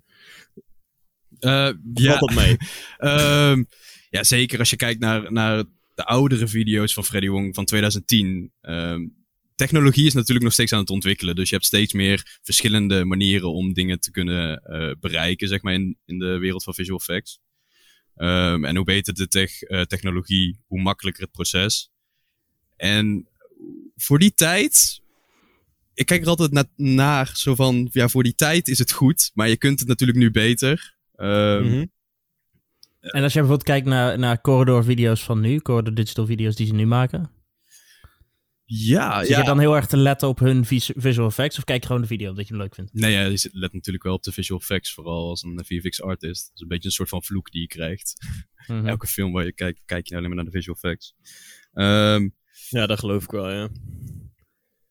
Uh, 1.40 1.70
ja. 1.94 2.18
dat 2.18 2.34
mee? 2.34 2.56
um, 2.98 3.66
ja, 4.16 4.22
zeker 4.22 4.58
als 4.58 4.70
je 4.70 4.76
kijkt 4.76 5.00
naar, 5.00 5.32
naar 5.32 5.64
de 5.94 6.04
oudere 6.04 6.48
video's 6.48 6.94
van 6.94 7.04
Freddy 7.04 7.28
Wong 7.28 7.54
van 7.54 7.64
2010. 7.64 8.52
Um, 8.62 9.24
technologie 9.54 10.06
is 10.06 10.14
natuurlijk 10.14 10.44
nog 10.44 10.52
steeds 10.52 10.72
aan 10.72 10.80
het 10.80 10.90
ontwikkelen. 10.90 11.34
Dus 11.34 11.48
je 11.48 11.54
hebt 11.54 11.66
steeds 11.66 11.92
meer 11.92 12.38
verschillende 12.42 13.04
manieren 13.04 13.52
om 13.52 13.72
dingen 13.72 14.00
te 14.00 14.10
kunnen 14.10 14.62
uh, 14.66 14.90
bereiken, 15.00 15.48
zeg 15.48 15.62
maar, 15.62 15.74
in, 15.74 15.98
in 16.04 16.18
de 16.18 16.38
wereld 16.38 16.62
van 16.62 16.74
visual 16.74 16.98
effects. 16.98 17.40
Um, 18.16 18.64
en 18.64 18.76
hoe 18.76 18.84
beter 18.84 19.14
de 19.14 19.28
tech, 19.28 19.62
uh, 19.62 19.80
technologie, 19.80 20.58
hoe 20.66 20.80
makkelijker 20.80 21.22
het 21.22 21.32
proces. 21.32 21.90
En 22.76 23.28
voor 23.96 24.18
die 24.18 24.34
tijd. 24.34 25.02
Ik 25.94 26.06
kijk 26.06 26.22
er 26.22 26.28
altijd 26.28 26.52
na 26.52 26.64
naar, 26.76 27.30
zo 27.34 27.54
van, 27.54 27.88
ja, 27.92 28.08
voor 28.08 28.22
die 28.22 28.34
tijd 28.34 28.68
is 28.68 28.78
het 28.78 28.92
goed, 28.92 29.30
maar 29.34 29.48
je 29.48 29.56
kunt 29.56 29.78
het 29.78 29.88
natuurlijk 29.88 30.18
nu 30.18 30.30
beter. 30.30 30.93
Um, 31.16 31.62
mm 31.62 31.70
-hmm. 31.70 31.92
En 33.00 33.22
als 33.22 33.32
je 33.32 33.38
bijvoorbeeld 33.38 33.68
kijkt 33.68 33.86
naar, 33.86 34.18
naar 34.18 34.40
Corridor-video's 34.40 35.24
van 35.24 35.40
nu, 35.40 35.60
Corridor-digital-video's 35.60 36.56
die 36.56 36.66
ze 36.66 36.74
nu 36.74 36.86
maken. 36.86 37.30
Ja, 38.64 39.18
Zit 39.20 39.28
ja. 39.28 39.38
je 39.38 39.44
dan 39.44 39.58
heel 39.58 39.76
erg 39.76 39.86
te 39.86 39.96
letten 39.96 40.28
op 40.28 40.38
hun 40.38 40.64
vis 40.64 40.90
visual 40.94 41.28
effects 41.28 41.58
of 41.58 41.64
kijk 41.64 41.80
je 41.80 41.86
gewoon 41.86 42.02
de 42.02 42.08
video 42.08 42.32
dat 42.32 42.46
je 42.46 42.52
hem 42.52 42.62
leuk 42.62 42.74
vindt? 42.74 42.92
Nee, 42.92 43.12
ja, 43.12 43.20
je 43.20 43.48
let 43.52 43.72
natuurlijk 43.72 44.04
wel 44.04 44.14
op 44.14 44.22
de 44.22 44.32
visual 44.32 44.60
effects, 44.60 44.94
vooral 44.94 45.28
als 45.28 45.42
een 45.42 45.64
VFX-artist. 45.64 46.46
Dat 46.46 46.54
is 46.54 46.60
een 46.60 46.68
beetje 46.68 46.88
een 46.88 46.94
soort 46.94 47.08
van 47.08 47.22
vloek 47.22 47.50
die 47.50 47.60
je 47.60 47.66
krijgt. 47.66 48.14
Mm 48.66 48.78
-hmm. 48.78 48.88
Elke 48.88 49.06
film 49.06 49.32
waar 49.32 49.44
je 49.44 49.52
kijkt, 49.52 49.82
kijk 49.84 50.06
je 50.06 50.16
alleen 50.16 50.26
maar 50.26 50.36
naar 50.36 50.44
de 50.44 50.50
visual 50.50 50.76
effects. 50.76 51.14
Um, 51.72 52.34
ja, 52.68 52.86
dat 52.86 52.98
geloof 52.98 53.24
ik 53.24 53.30
wel, 53.30 53.50
ja. 53.50 53.68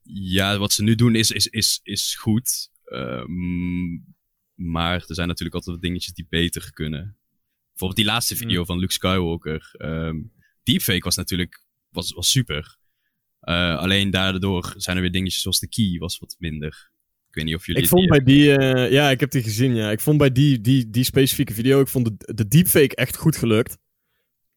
Ja, 0.04 0.58
wat 0.58 0.72
ze 0.72 0.84
nu 0.84 0.96
doen 0.96 1.16
is, 1.16 1.32
is, 1.32 1.48
is, 1.48 1.80
is 1.84 2.16
goed. 2.16 2.70
Um, 2.86 4.16
maar 4.64 5.06
er 5.08 5.16
zijn 5.16 5.28
natuurlijk 5.28 5.56
altijd 5.56 5.76
wat 5.76 5.86
dingetjes 5.86 6.14
die 6.14 6.26
beter 6.30 6.74
kunnen. 6.74 7.18
Bijvoorbeeld 7.70 8.00
die 8.00 8.14
laatste 8.14 8.36
video 8.36 8.60
mm. 8.60 8.66
van 8.66 8.80
Luke 8.80 8.94
Skywalker. 8.94 9.76
Um, 9.78 10.32
deepfake 10.64 11.04
was 11.04 11.16
natuurlijk 11.16 11.66
was, 11.90 12.12
was 12.12 12.32
super. 12.32 12.78
Uh, 13.42 13.78
alleen 13.78 14.10
daardoor 14.10 14.74
zijn 14.78 14.96
er 14.96 15.02
weer 15.02 15.12
dingetjes 15.12 15.42
zoals 15.42 15.60
de 15.60 15.68
key 15.68 15.98
was 15.98 16.20
wat 16.20 16.36
minder. 16.40 16.92
Ik 17.30 17.36
weet 17.36 17.46
niet 17.46 17.56
of 17.56 17.66
jullie. 17.66 17.82
Ik 17.82 17.90
vond 17.90 18.10
bij 18.10 18.24
die. 18.24 18.58
Uh, 18.58 18.92
ja, 18.92 19.10
ik 19.10 19.20
heb 19.20 19.32
die 19.32 19.44
gezien. 19.44 19.76
Ja. 19.76 19.92
Ik 19.92 20.00
vond 20.00 20.18
bij 20.18 20.32
die, 20.32 20.62
die, 20.62 20.90
die 20.90 21.04
specifieke 21.04 21.54
video. 21.54 21.82
Ik 21.82 21.88
vond 21.88 22.06
de, 22.06 22.34
de 22.34 22.48
deepfake 22.48 22.96
echt 22.96 23.16
goed 23.16 23.38
gelukt. 23.38 23.78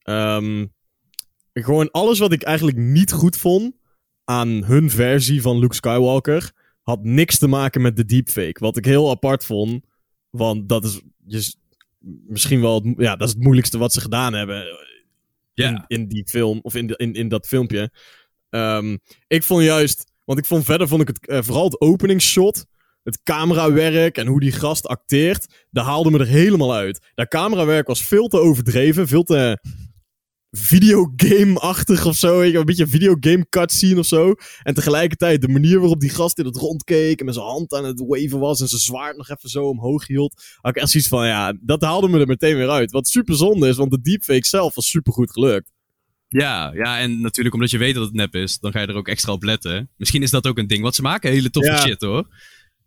Um, 0.04 0.74
gewoon 1.52 1.90
alles 1.90 2.18
wat 2.18 2.32
ik 2.32 2.42
eigenlijk 2.42 2.76
niet 2.76 3.12
goed 3.12 3.36
vond. 3.36 3.74
aan 4.24 4.48
hun 4.48 4.90
versie 4.90 5.42
van 5.42 5.58
Luke 5.58 5.74
Skywalker. 5.74 6.52
had 6.82 7.04
niks 7.04 7.38
te 7.38 7.46
maken 7.46 7.82
met 7.82 7.96
de 7.96 8.04
deepfake. 8.04 8.60
Wat 8.60 8.76
ik 8.76 8.84
heel 8.84 9.10
apart 9.10 9.44
vond. 9.44 9.84
Want 10.36 10.68
dat 10.68 10.84
is. 10.84 11.56
Misschien 12.26 12.60
wel. 12.60 12.82
Het, 12.82 12.94
ja, 12.96 13.16
dat 13.16 13.28
is 13.28 13.34
het 13.34 13.42
moeilijkste 13.42 13.78
wat 13.78 13.92
ze 13.92 14.00
gedaan 14.00 14.32
hebben. 14.32 14.64
Ja. 15.54 15.68
In, 15.68 15.84
in 15.86 16.08
die 16.08 16.26
film. 16.28 16.58
Of 16.62 16.74
in, 16.74 16.86
de, 16.86 16.96
in, 16.96 17.14
in 17.14 17.28
dat 17.28 17.46
filmpje. 17.46 17.92
Um, 18.50 18.98
ik 19.26 19.42
vond 19.42 19.62
juist. 19.62 20.12
Want 20.24 20.38
ik 20.38 20.44
vond 20.44 20.64
verder 20.64 20.88
vond 20.88 21.02
ik 21.02 21.08
het 21.08 21.28
uh, 21.28 21.42
vooral 21.42 21.64
het 21.64 21.80
openingsshot. 21.80 22.66
Het 23.02 23.22
camerawerk 23.22 24.18
en 24.18 24.26
hoe 24.26 24.40
die 24.40 24.52
gast 24.52 24.86
acteert. 24.86 25.66
Daar 25.70 25.84
haalde 25.84 26.10
me 26.10 26.18
er 26.18 26.26
helemaal 26.26 26.74
uit. 26.74 27.10
Dat 27.14 27.28
camerawerk 27.28 27.86
was 27.86 28.02
veel 28.02 28.28
te 28.28 28.38
overdreven. 28.38 29.08
Veel 29.08 29.22
te 29.22 29.58
videogame-achtig 30.50 32.06
of 32.06 32.16
zo. 32.16 32.40
Een 32.40 32.64
beetje 32.64 32.82
een 32.82 32.88
videogame 32.88 33.46
cutscene 33.48 33.98
of 33.98 34.06
zo. 34.06 34.34
En 34.62 34.74
tegelijkertijd 34.74 35.40
de 35.40 35.48
manier 35.48 35.78
waarop 35.78 36.00
die 36.00 36.10
gast 36.10 36.38
in 36.38 36.44
het 36.44 36.56
rondkeek. 36.56 37.18
En 37.18 37.24
met 37.24 37.34
zijn 37.34 37.46
hand 37.46 37.72
aan 37.72 37.84
het 37.84 38.04
waven 38.06 38.38
was. 38.38 38.60
En 38.60 38.68
zijn 38.68 38.80
zwaard 38.80 39.16
nog 39.16 39.28
even 39.28 39.48
zo 39.48 39.64
omhoog 39.64 40.06
hield. 40.06 40.42
Had 40.60 40.76
ik 40.76 40.82
echt 40.82 40.90
zoiets 40.90 41.08
van, 41.08 41.26
ja, 41.26 41.56
dat 41.60 41.82
haalde 41.82 42.08
me 42.08 42.20
er 42.20 42.26
meteen 42.26 42.56
weer 42.56 42.70
uit. 42.70 42.90
Wat 42.90 43.08
super 43.08 43.36
zonde 43.36 43.68
is, 43.68 43.76
want 43.76 43.90
de 43.90 44.00
deepfake 44.00 44.46
zelf 44.46 44.74
was 44.74 44.90
super 44.90 45.12
goed 45.12 45.30
gelukt. 45.30 45.74
Ja, 46.28 46.72
ja, 46.74 46.98
en 46.98 47.20
natuurlijk 47.20 47.54
omdat 47.54 47.70
je 47.70 47.78
weet 47.78 47.94
dat 47.94 48.04
het 48.04 48.14
nep 48.14 48.34
is, 48.34 48.58
dan 48.58 48.72
ga 48.72 48.80
je 48.80 48.86
er 48.86 48.94
ook 48.94 49.08
extra 49.08 49.32
op 49.32 49.42
letten. 49.42 49.90
Misschien 49.96 50.22
is 50.22 50.30
dat 50.30 50.46
ook 50.46 50.58
een 50.58 50.66
ding. 50.66 50.82
Want 50.82 50.94
ze 50.94 51.02
maken 51.02 51.30
hele 51.30 51.50
toffe 51.50 51.70
ja. 51.70 51.78
shit 51.78 52.00
hoor. 52.00 52.28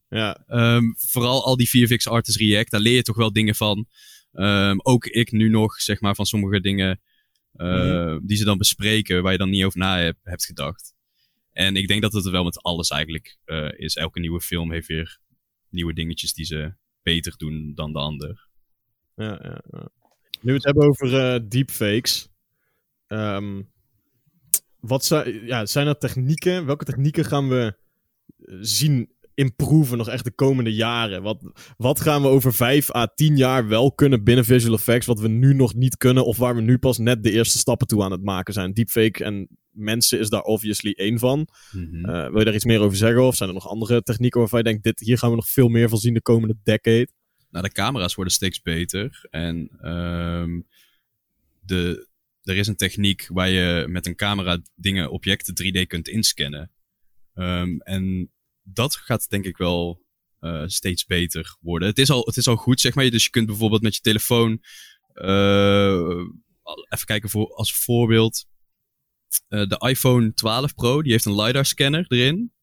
Ja. 0.10 0.44
Um, 0.48 0.96
vooral 0.98 1.46
al 1.46 1.58
die 1.58 1.70
VFX 1.70 2.08
Artist 2.08 2.38
React, 2.38 2.72
daar 2.72 2.82
leer 2.82 2.96
je 2.96 3.02
toch 3.02 3.16
wel 3.16 3.34
dingen 3.34 3.56
van. 3.56 3.86
Um, 4.34 4.80
ook 4.82 5.06
ik 5.06 5.32
nu 5.32 5.50
nog, 5.50 5.82
zeg 5.82 6.02
maar, 6.02 6.16
van 6.16 6.26
sommige 6.26 6.62
dingen 6.62 7.00
uh, 7.56 8.06
mm. 8.06 8.28
die 8.28 8.38
ze 8.38 8.46
dan 8.46 8.58
bespreken, 8.58 9.24
waar 9.24 9.32
je 9.32 9.38
dan 9.38 9.50
niet 9.50 9.64
over 9.64 9.80
na 9.80 9.98
hebt, 9.98 10.20
hebt 10.24 10.46
gedacht. 10.46 10.94
En 11.52 11.76
ik 11.76 11.88
denk 11.88 12.02
dat 12.02 12.14
het 12.14 12.26
er 12.26 12.32
wel 12.32 12.44
met 12.44 12.62
alles 12.62 12.90
eigenlijk 12.90 13.38
uh, 13.46 13.70
is. 13.72 13.96
Elke 13.96 14.20
nieuwe 14.20 14.42
film 14.42 14.72
heeft 14.72 14.88
weer 14.88 15.20
nieuwe 15.70 15.94
dingetjes 15.94 16.34
die 16.34 16.46
ze 16.46 16.74
beter 17.02 17.38
doen 17.38 17.72
dan 17.76 17.94
de 17.94 18.00
ander. 18.00 18.48
Ja, 19.16 19.40
ja, 19.44 19.62
ja. 19.72 19.90
Nu 20.42 20.52
we 20.52 20.54
het 20.54 20.64
hebben 20.64 20.88
over 20.88 21.34
uh, 21.34 21.50
deepfakes. 21.50 22.30
Um, 23.08 23.72
wat 24.80 25.06
zijn, 25.06 25.46
ja, 25.46 25.66
zijn 25.66 25.88
er 25.88 25.98
technieken? 25.98 26.66
Welke 26.66 26.86
technieken 26.86 27.26
gaan 27.26 27.50
we 27.50 27.78
zien 28.60 29.14
improven 29.40 29.98
nog 29.98 30.10
echt 30.10 30.24
de 30.24 30.32
komende 30.32 30.74
jaren? 30.74 31.22
Wat, 31.22 31.52
wat 31.78 32.02
gaan 32.02 32.22
we 32.22 32.28
over 32.28 32.54
5 32.54 32.96
à 32.96 33.08
10 33.08 33.38
jaar 33.38 33.68
wel 33.68 33.92
kunnen 33.92 34.24
binnen 34.24 34.46
visual 34.46 34.76
effects, 34.76 35.06
wat 35.06 35.20
we 35.20 35.28
nu 35.28 35.54
nog 35.54 35.74
niet 35.74 35.98
kunnen, 35.98 36.26
of 36.26 36.38
waar 36.38 36.56
we 36.56 36.62
nu 36.62 36.78
pas 36.78 36.98
net 36.98 37.24
de 37.24 37.32
eerste 37.32 37.58
stappen 37.58 37.88
toe 37.88 38.04
aan 38.04 38.12
het 38.12 38.24
maken 38.24 38.54
zijn? 38.54 38.74
Deepfake 38.74 39.24
en 39.24 39.48
mensen 39.72 40.20
is 40.20 40.30
daar 40.30 40.42
obviously 40.42 40.92
één 40.92 41.20
van. 41.20 41.48
Mhm. 41.72 41.84
Mm 41.84 41.94
-hmm. 41.94 42.16
uh, 42.16 42.30
wil 42.30 42.40
je 42.40 42.46
daar 42.46 42.54
iets 42.54 42.66
meer 42.66 42.80
over 42.80 42.98
zeggen? 42.98 43.24
Of 43.24 43.36
zijn 43.36 43.50
er 43.50 43.56
nog 43.56 43.68
andere 43.68 44.02
technieken 44.02 44.40
waarvan 44.40 44.60
je 44.60 44.66
denkt, 44.66 44.84
dit, 44.84 45.00
hier 45.00 45.18
gaan 45.18 45.30
we 45.30 45.36
nog 45.36 45.50
veel 45.50 45.68
meer 45.68 45.90
van 45.90 45.98
zien 45.98 46.14
de 46.14 46.22
komende 46.22 46.58
decade? 46.64 47.08
Nou, 47.50 47.66
de 47.66 47.72
camera's 47.72 48.16
worden 48.16 48.34
steeds 48.34 48.62
beter. 48.62 49.28
En 49.30 49.88
um, 49.90 50.68
de, 51.60 52.08
er 52.44 52.58
is 52.58 52.68
een 52.68 52.76
techniek 52.76 53.28
waar 53.32 53.50
je 53.50 53.86
met 53.88 54.06
een 54.06 54.16
camera 54.16 54.62
dingen, 54.76 55.12
objecten 55.12 55.54
3D 55.64 55.88
kunt 55.88 56.08
inscannen. 56.08 56.72
Um, 57.36 57.82
en 57.82 58.32
dat 58.74 58.96
gaat 58.96 59.30
denk 59.30 59.46
ik 59.46 59.58
wel 59.58 60.06
uh, 60.40 60.64
steeds 60.66 61.06
beter 61.06 61.58
worden. 61.60 61.88
Het 61.88 62.00
is, 62.00 62.10
al, 62.10 62.26
het 62.26 62.38
is 62.38 62.48
al 62.48 62.56
goed, 62.56 62.80
zeg 62.80 62.96
maar. 62.96 63.10
Dus 63.10 63.24
je 63.24 63.30
kunt 63.30 63.48
bijvoorbeeld 63.48 63.82
met 63.82 63.96
je 63.96 64.02
telefoon. 64.02 64.64
Uh, 65.14 66.20
even 66.90 67.06
kijken 67.06 67.30
voor, 67.30 67.54
als 67.54 67.74
voorbeeld. 67.74 68.46
Uh, 69.50 69.68
de 69.68 69.88
iPhone 69.88 70.34
12 70.34 70.74
Pro, 70.74 71.02
die 71.02 71.12
heeft 71.12 71.26
een 71.26 71.42
LiDAR-scanner 71.42 72.06
erin. 72.08 72.54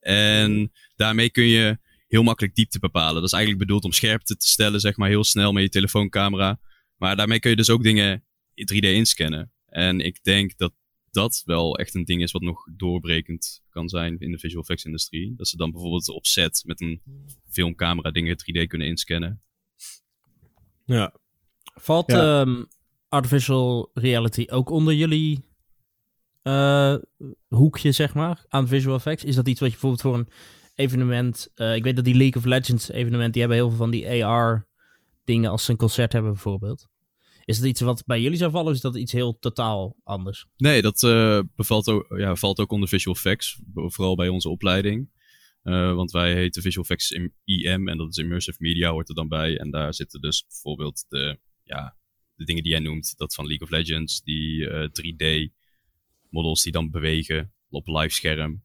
En 0.00 0.72
daarmee 0.96 1.30
kun 1.30 1.44
je 1.44 1.78
heel 2.06 2.22
makkelijk 2.22 2.54
diepte 2.54 2.78
bepalen. 2.78 3.14
Dat 3.14 3.24
is 3.24 3.32
eigenlijk 3.32 3.66
bedoeld 3.66 3.84
om 3.84 3.92
scherpte 3.92 4.36
te 4.36 4.48
stellen, 4.48 4.80
zeg 4.80 4.96
maar, 4.96 5.08
heel 5.08 5.24
snel 5.24 5.52
met 5.52 5.62
je 5.62 5.68
telefooncamera. 5.68 6.60
Maar 6.96 7.16
daarmee 7.16 7.40
kun 7.40 7.50
je 7.50 7.56
dus 7.56 7.70
ook 7.70 7.82
dingen 7.82 8.24
3D 8.54 8.78
inscannen. 8.78 9.52
En 9.66 10.00
ik 10.00 10.22
denk 10.22 10.56
dat 10.56 10.72
dat 11.14 11.42
wel 11.44 11.76
echt 11.76 11.94
een 11.94 12.04
ding 12.04 12.22
is 12.22 12.32
wat 12.32 12.42
nog 12.42 12.66
doorbrekend 12.76 13.62
kan 13.68 13.88
zijn 13.88 14.18
in 14.18 14.30
de 14.30 14.38
visual 14.38 14.62
effects 14.62 14.84
industrie. 14.84 15.34
Dat 15.36 15.48
ze 15.48 15.56
dan 15.56 15.70
bijvoorbeeld 15.70 16.08
op 16.08 16.26
set 16.26 16.62
met 16.66 16.80
een 16.80 17.02
filmcamera 17.48 18.10
dingen 18.10 18.36
3D 18.38 18.66
kunnen 18.66 18.86
inscannen. 18.86 19.42
Ja. 20.84 21.14
Valt 21.74 22.10
ja. 22.10 22.40
Um, 22.40 22.66
artificial 23.08 23.90
reality 23.94 24.46
ook 24.50 24.70
onder 24.70 24.94
jullie 24.94 25.44
uh, 26.42 26.94
hoekje, 27.48 27.92
zeg 27.92 28.14
maar, 28.14 28.44
aan 28.48 28.68
visual 28.68 28.96
effects? 28.96 29.24
Is 29.24 29.34
dat 29.34 29.48
iets 29.48 29.60
wat 29.60 29.72
je 29.72 29.78
bijvoorbeeld 29.78 30.02
voor 30.02 30.14
een 30.14 30.28
evenement... 30.74 31.52
Uh, 31.56 31.74
ik 31.74 31.82
weet 31.82 31.96
dat 31.96 32.04
die 32.04 32.14
League 32.14 32.42
of 32.42 32.44
Legends 32.44 32.90
evenement, 32.90 33.32
die 33.32 33.42
hebben 33.42 33.58
heel 33.58 33.68
veel 33.68 33.78
van 33.78 33.90
die 33.90 34.24
AR 34.24 34.66
dingen 35.24 35.50
als 35.50 35.64
ze 35.64 35.70
een 35.70 35.76
concert 35.76 36.12
hebben 36.12 36.32
bijvoorbeeld. 36.32 36.88
Is 37.44 37.58
dat 37.58 37.68
iets 37.68 37.80
wat 37.80 38.02
bij 38.06 38.20
jullie 38.20 38.38
zou 38.38 38.50
vallen 38.50 38.68
of 38.68 38.74
is 38.74 38.80
dat 38.80 38.96
iets 38.96 39.12
heel 39.12 39.38
totaal 39.38 39.96
anders? 40.04 40.46
Nee, 40.56 40.82
dat 40.82 41.02
uh, 41.02 41.40
bevalt 41.56 41.88
ook, 41.88 42.18
ja, 42.18 42.36
valt 42.36 42.58
ook 42.58 42.72
onder 42.72 42.88
visual 42.88 43.16
effects. 43.16 43.60
Vooral 43.74 44.14
bij 44.14 44.28
onze 44.28 44.48
opleiding. 44.48 45.10
Uh, 45.62 45.94
want 45.94 46.10
wij 46.10 46.34
heten 46.34 46.62
visual 46.62 46.84
effects 46.84 47.10
IM 47.44 47.88
en 47.88 47.96
dat 47.96 48.08
is 48.08 48.16
immersive 48.16 48.58
media 48.60 48.90
hoort 48.90 49.08
er 49.08 49.14
dan 49.14 49.28
bij. 49.28 49.58
En 49.58 49.70
daar 49.70 49.94
zitten 49.94 50.20
dus 50.20 50.46
bijvoorbeeld 50.46 51.04
de, 51.08 51.38
ja, 51.62 51.96
de 52.34 52.44
dingen 52.44 52.62
die 52.62 52.72
jij 52.72 52.80
noemt. 52.80 53.14
Dat 53.16 53.34
van 53.34 53.46
League 53.46 53.66
of 53.66 53.72
Legends. 53.72 54.22
Die 54.22 54.58
uh, 54.58 54.88
3D 54.88 55.52
models 56.28 56.62
die 56.62 56.72
dan 56.72 56.90
bewegen 56.90 57.52
op 57.68 57.86
livescherm. 57.86 58.64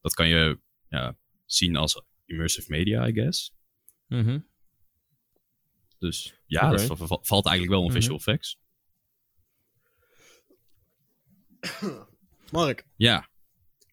Dat 0.00 0.14
kan 0.14 0.28
je 0.28 0.60
ja, 0.88 1.16
zien 1.46 1.76
als 1.76 2.02
immersive 2.24 2.70
media, 2.70 3.08
I 3.08 3.12
guess. 3.12 3.54
Mm 4.06 4.24
-hmm. 4.24 4.49
Dus 6.00 6.34
ja, 6.46 6.72
okay. 6.72 6.86
dat 6.86 7.18
valt 7.22 7.46
eigenlijk 7.46 7.76
wel 7.76 7.80
onder 7.80 7.96
visual 8.00 8.18
effects. 8.18 8.58
Mark. 12.50 12.86
Ja. 12.96 13.28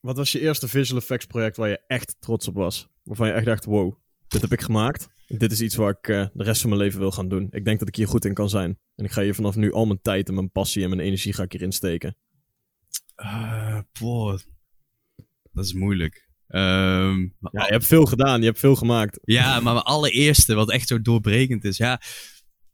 Wat 0.01 0.17
was 0.17 0.31
je 0.31 0.39
eerste 0.39 0.67
visual 0.67 1.01
effects 1.01 1.25
project 1.25 1.57
waar 1.57 1.69
je 1.69 1.83
echt 1.87 2.15
trots 2.19 2.47
op 2.47 2.55
was? 2.55 2.87
Waarvan 3.03 3.27
je 3.27 3.33
echt 3.33 3.45
dacht, 3.45 3.65
wow, 3.65 3.95
dit 4.27 4.41
heb 4.41 4.51
ik 4.51 4.61
gemaakt. 4.61 5.07
Dit 5.27 5.51
is 5.51 5.61
iets 5.61 5.75
waar 5.75 5.97
ik 5.99 6.07
uh, 6.07 6.27
de 6.33 6.43
rest 6.43 6.61
van 6.61 6.69
mijn 6.69 6.81
leven 6.81 6.99
wil 6.99 7.11
gaan 7.11 7.29
doen. 7.29 7.47
Ik 7.51 7.65
denk 7.65 7.79
dat 7.79 7.87
ik 7.87 7.95
hier 7.95 8.07
goed 8.07 8.25
in 8.25 8.33
kan 8.33 8.49
zijn. 8.49 8.79
En 8.95 9.05
ik 9.05 9.11
ga 9.11 9.21
hier 9.21 9.35
vanaf 9.35 9.55
nu 9.55 9.71
al 9.71 9.85
mijn 9.85 10.01
tijd 10.01 10.27
en 10.27 10.33
mijn 10.33 10.51
passie 10.51 10.83
en 10.83 10.89
mijn 10.89 11.01
energie 11.01 11.33
ga 11.33 11.43
ik 11.43 11.51
hierin 11.51 11.71
steken. 11.71 12.17
Uh, 13.17 13.79
boah. 13.99 14.39
Dat 15.51 15.65
is 15.65 15.73
moeilijk. 15.73 16.26
Um, 16.49 17.35
ja, 17.51 17.65
je 17.65 17.71
hebt 17.71 17.85
veel 17.85 18.05
gedaan, 18.05 18.39
je 18.39 18.45
hebt 18.45 18.59
veel 18.59 18.75
gemaakt. 18.75 19.19
Ja, 19.23 19.59
maar 19.59 19.73
mijn 19.73 19.85
allereerste, 19.85 20.53
wat 20.53 20.71
echt 20.71 20.87
zo 20.87 21.01
doorbrekend 21.01 21.63
is, 21.63 21.77
ja. 21.77 22.01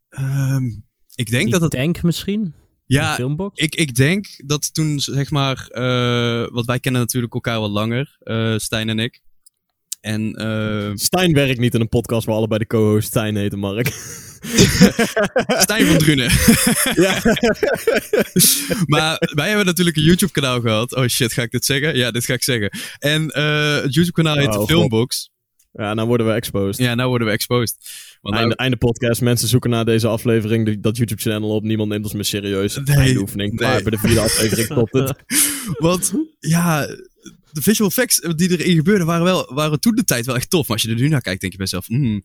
Um, 0.10 0.86
ik 1.16 1.30
denk 1.30 1.44
Die 1.44 1.52
dat 1.52 1.62
het. 1.62 1.72
Tank 1.72 2.04
misschien? 2.04 2.54
Ja, 2.86 3.14
filmbox? 3.14 3.62
Ik, 3.62 3.76
ik 3.76 3.96
denk 3.96 4.28
dat 4.46 4.74
toen, 4.74 5.00
zeg 5.00 5.32
maar, 5.32 5.70
uh, 5.72 6.48
want 6.50 6.66
wij 6.66 6.80
kennen 6.80 7.02
natuurlijk 7.02 7.34
elkaar 7.34 7.60
wat 7.60 7.70
langer, 7.70 8.18
uh, 8.24 8.58
Stijn 8.58 8.90
en 8.90 9.00
ik. 9.00 9.22
En, 10.04 10.42
uh... 10.42 10.92
Stijn 10.94 11.34
werkt 11.34 11.60
niet 11.60 11.74
in 11.74 11.82
een 11.82 11.90
podcast 11.90 12.26
waar 12.26 12.36
allebei 12.36 12.60
de 12.60 12.68
co-host 12.68 13.08
Stijn 13.08 13.36
heten, 13.36 13.60
Mark. 13.60 13.88
Stijn 15.66 15.86
van 15.86 15.98
Drunen. 15.98 16.32
ja. 17.06 17.22
maar 18.94 19.18
wij 19.34 19.48
hebben 19.48 19.66
natuurlijk 19.66 19.98
een 19.98 20.04
YouTube-kanaal 20.04 20.62
gehad. 20.62 20.96
Oh 20.96 21.08
shit, 21.08 21.34
ga 21.34 21.42
ik 21.42 21.52
dit 21.52 21.66
zeggen? 21.66 21.98
Ja, 21.98 22.12
dit 22.12 22.26
ga 22.26 22.34
ik 22.34 22.44
zeggen. 22.44 22.70
En 23.00 23.24
uh, 23.38 23.82
het 23.82 23.94
YouTube-kanaal 23.94 24.38
heet 24.38 24.58
oh, 24.58 24.66
Filmbox. 24.66 25.32
Ja, 25.72 25.94
nou 25.94 26.08
worden 26.08 26.28
we 26.28 26.34
exposed. 26.34 26.78
Ja, 26.86 26.96
nou 26.96 27.10
worden 27.10 27.28
we 27.28 27.34
exposed. 27.34 27.78
Want 28.22 28.36
einde, 28.36 28.50
nou... 28.50 28.62
einde 28.62 28.78
podcast. 28.78 29.22
Mensen 29.22 29.48
zoeken 29.48 29.70
naar 29.70 29.86
deze 29.86 30.08
aflevering 30.08 30.82
dat 30.82 30.98
YouTube-channel 30.98 31.50
op. 31.50 31.64
Niemand 31.64 31.90
neemt 31.90 32.04
ons 32.04 32.14
meer 32.14 32.26
serieus. 32.26 32.76
Nee, 32.84 32.96
einde 32.96 33.20
oefening. 33.20 33.60
Nee. 33.60 33.70
Maar 33.70 33.82
bij 33.82 33.92
de 33.92 33.98
vierde 33.98 34.20
aflevering 34.20 34.66
stopt 34.66 34.94
het. 34.94 35.14
Want, 35.78 36.14
ja, 36.40 36.88
de 37.54 37.62
visual 37.62 37.90
effects 37.90 38.20
die 38.36 38.58
erin 38.58 38.76
gebeurden 38.76 39.08
waren, 39.08 39.24
wel, 39.24 39.54
waren 39.54 39.80
toen 39.80 39.96
de 39.96 40.04
tijd 40.04 40.26
wel 40.26 40.36
echt 40.36 40.50
tof. 40.50 40.68
Maar 40.68 40.78
als 40.78 40.86
je 40.86 40.92
er 40.92 41.02
nu 41.02 41.08
naar 41.08 41.22
kijkt, 41.22 41.42
denk 41.42 41.52
je 41.52 41.58
bij 41.58 41.68
jezelf... 41.72 41.88
Hmm, 41.88 42.22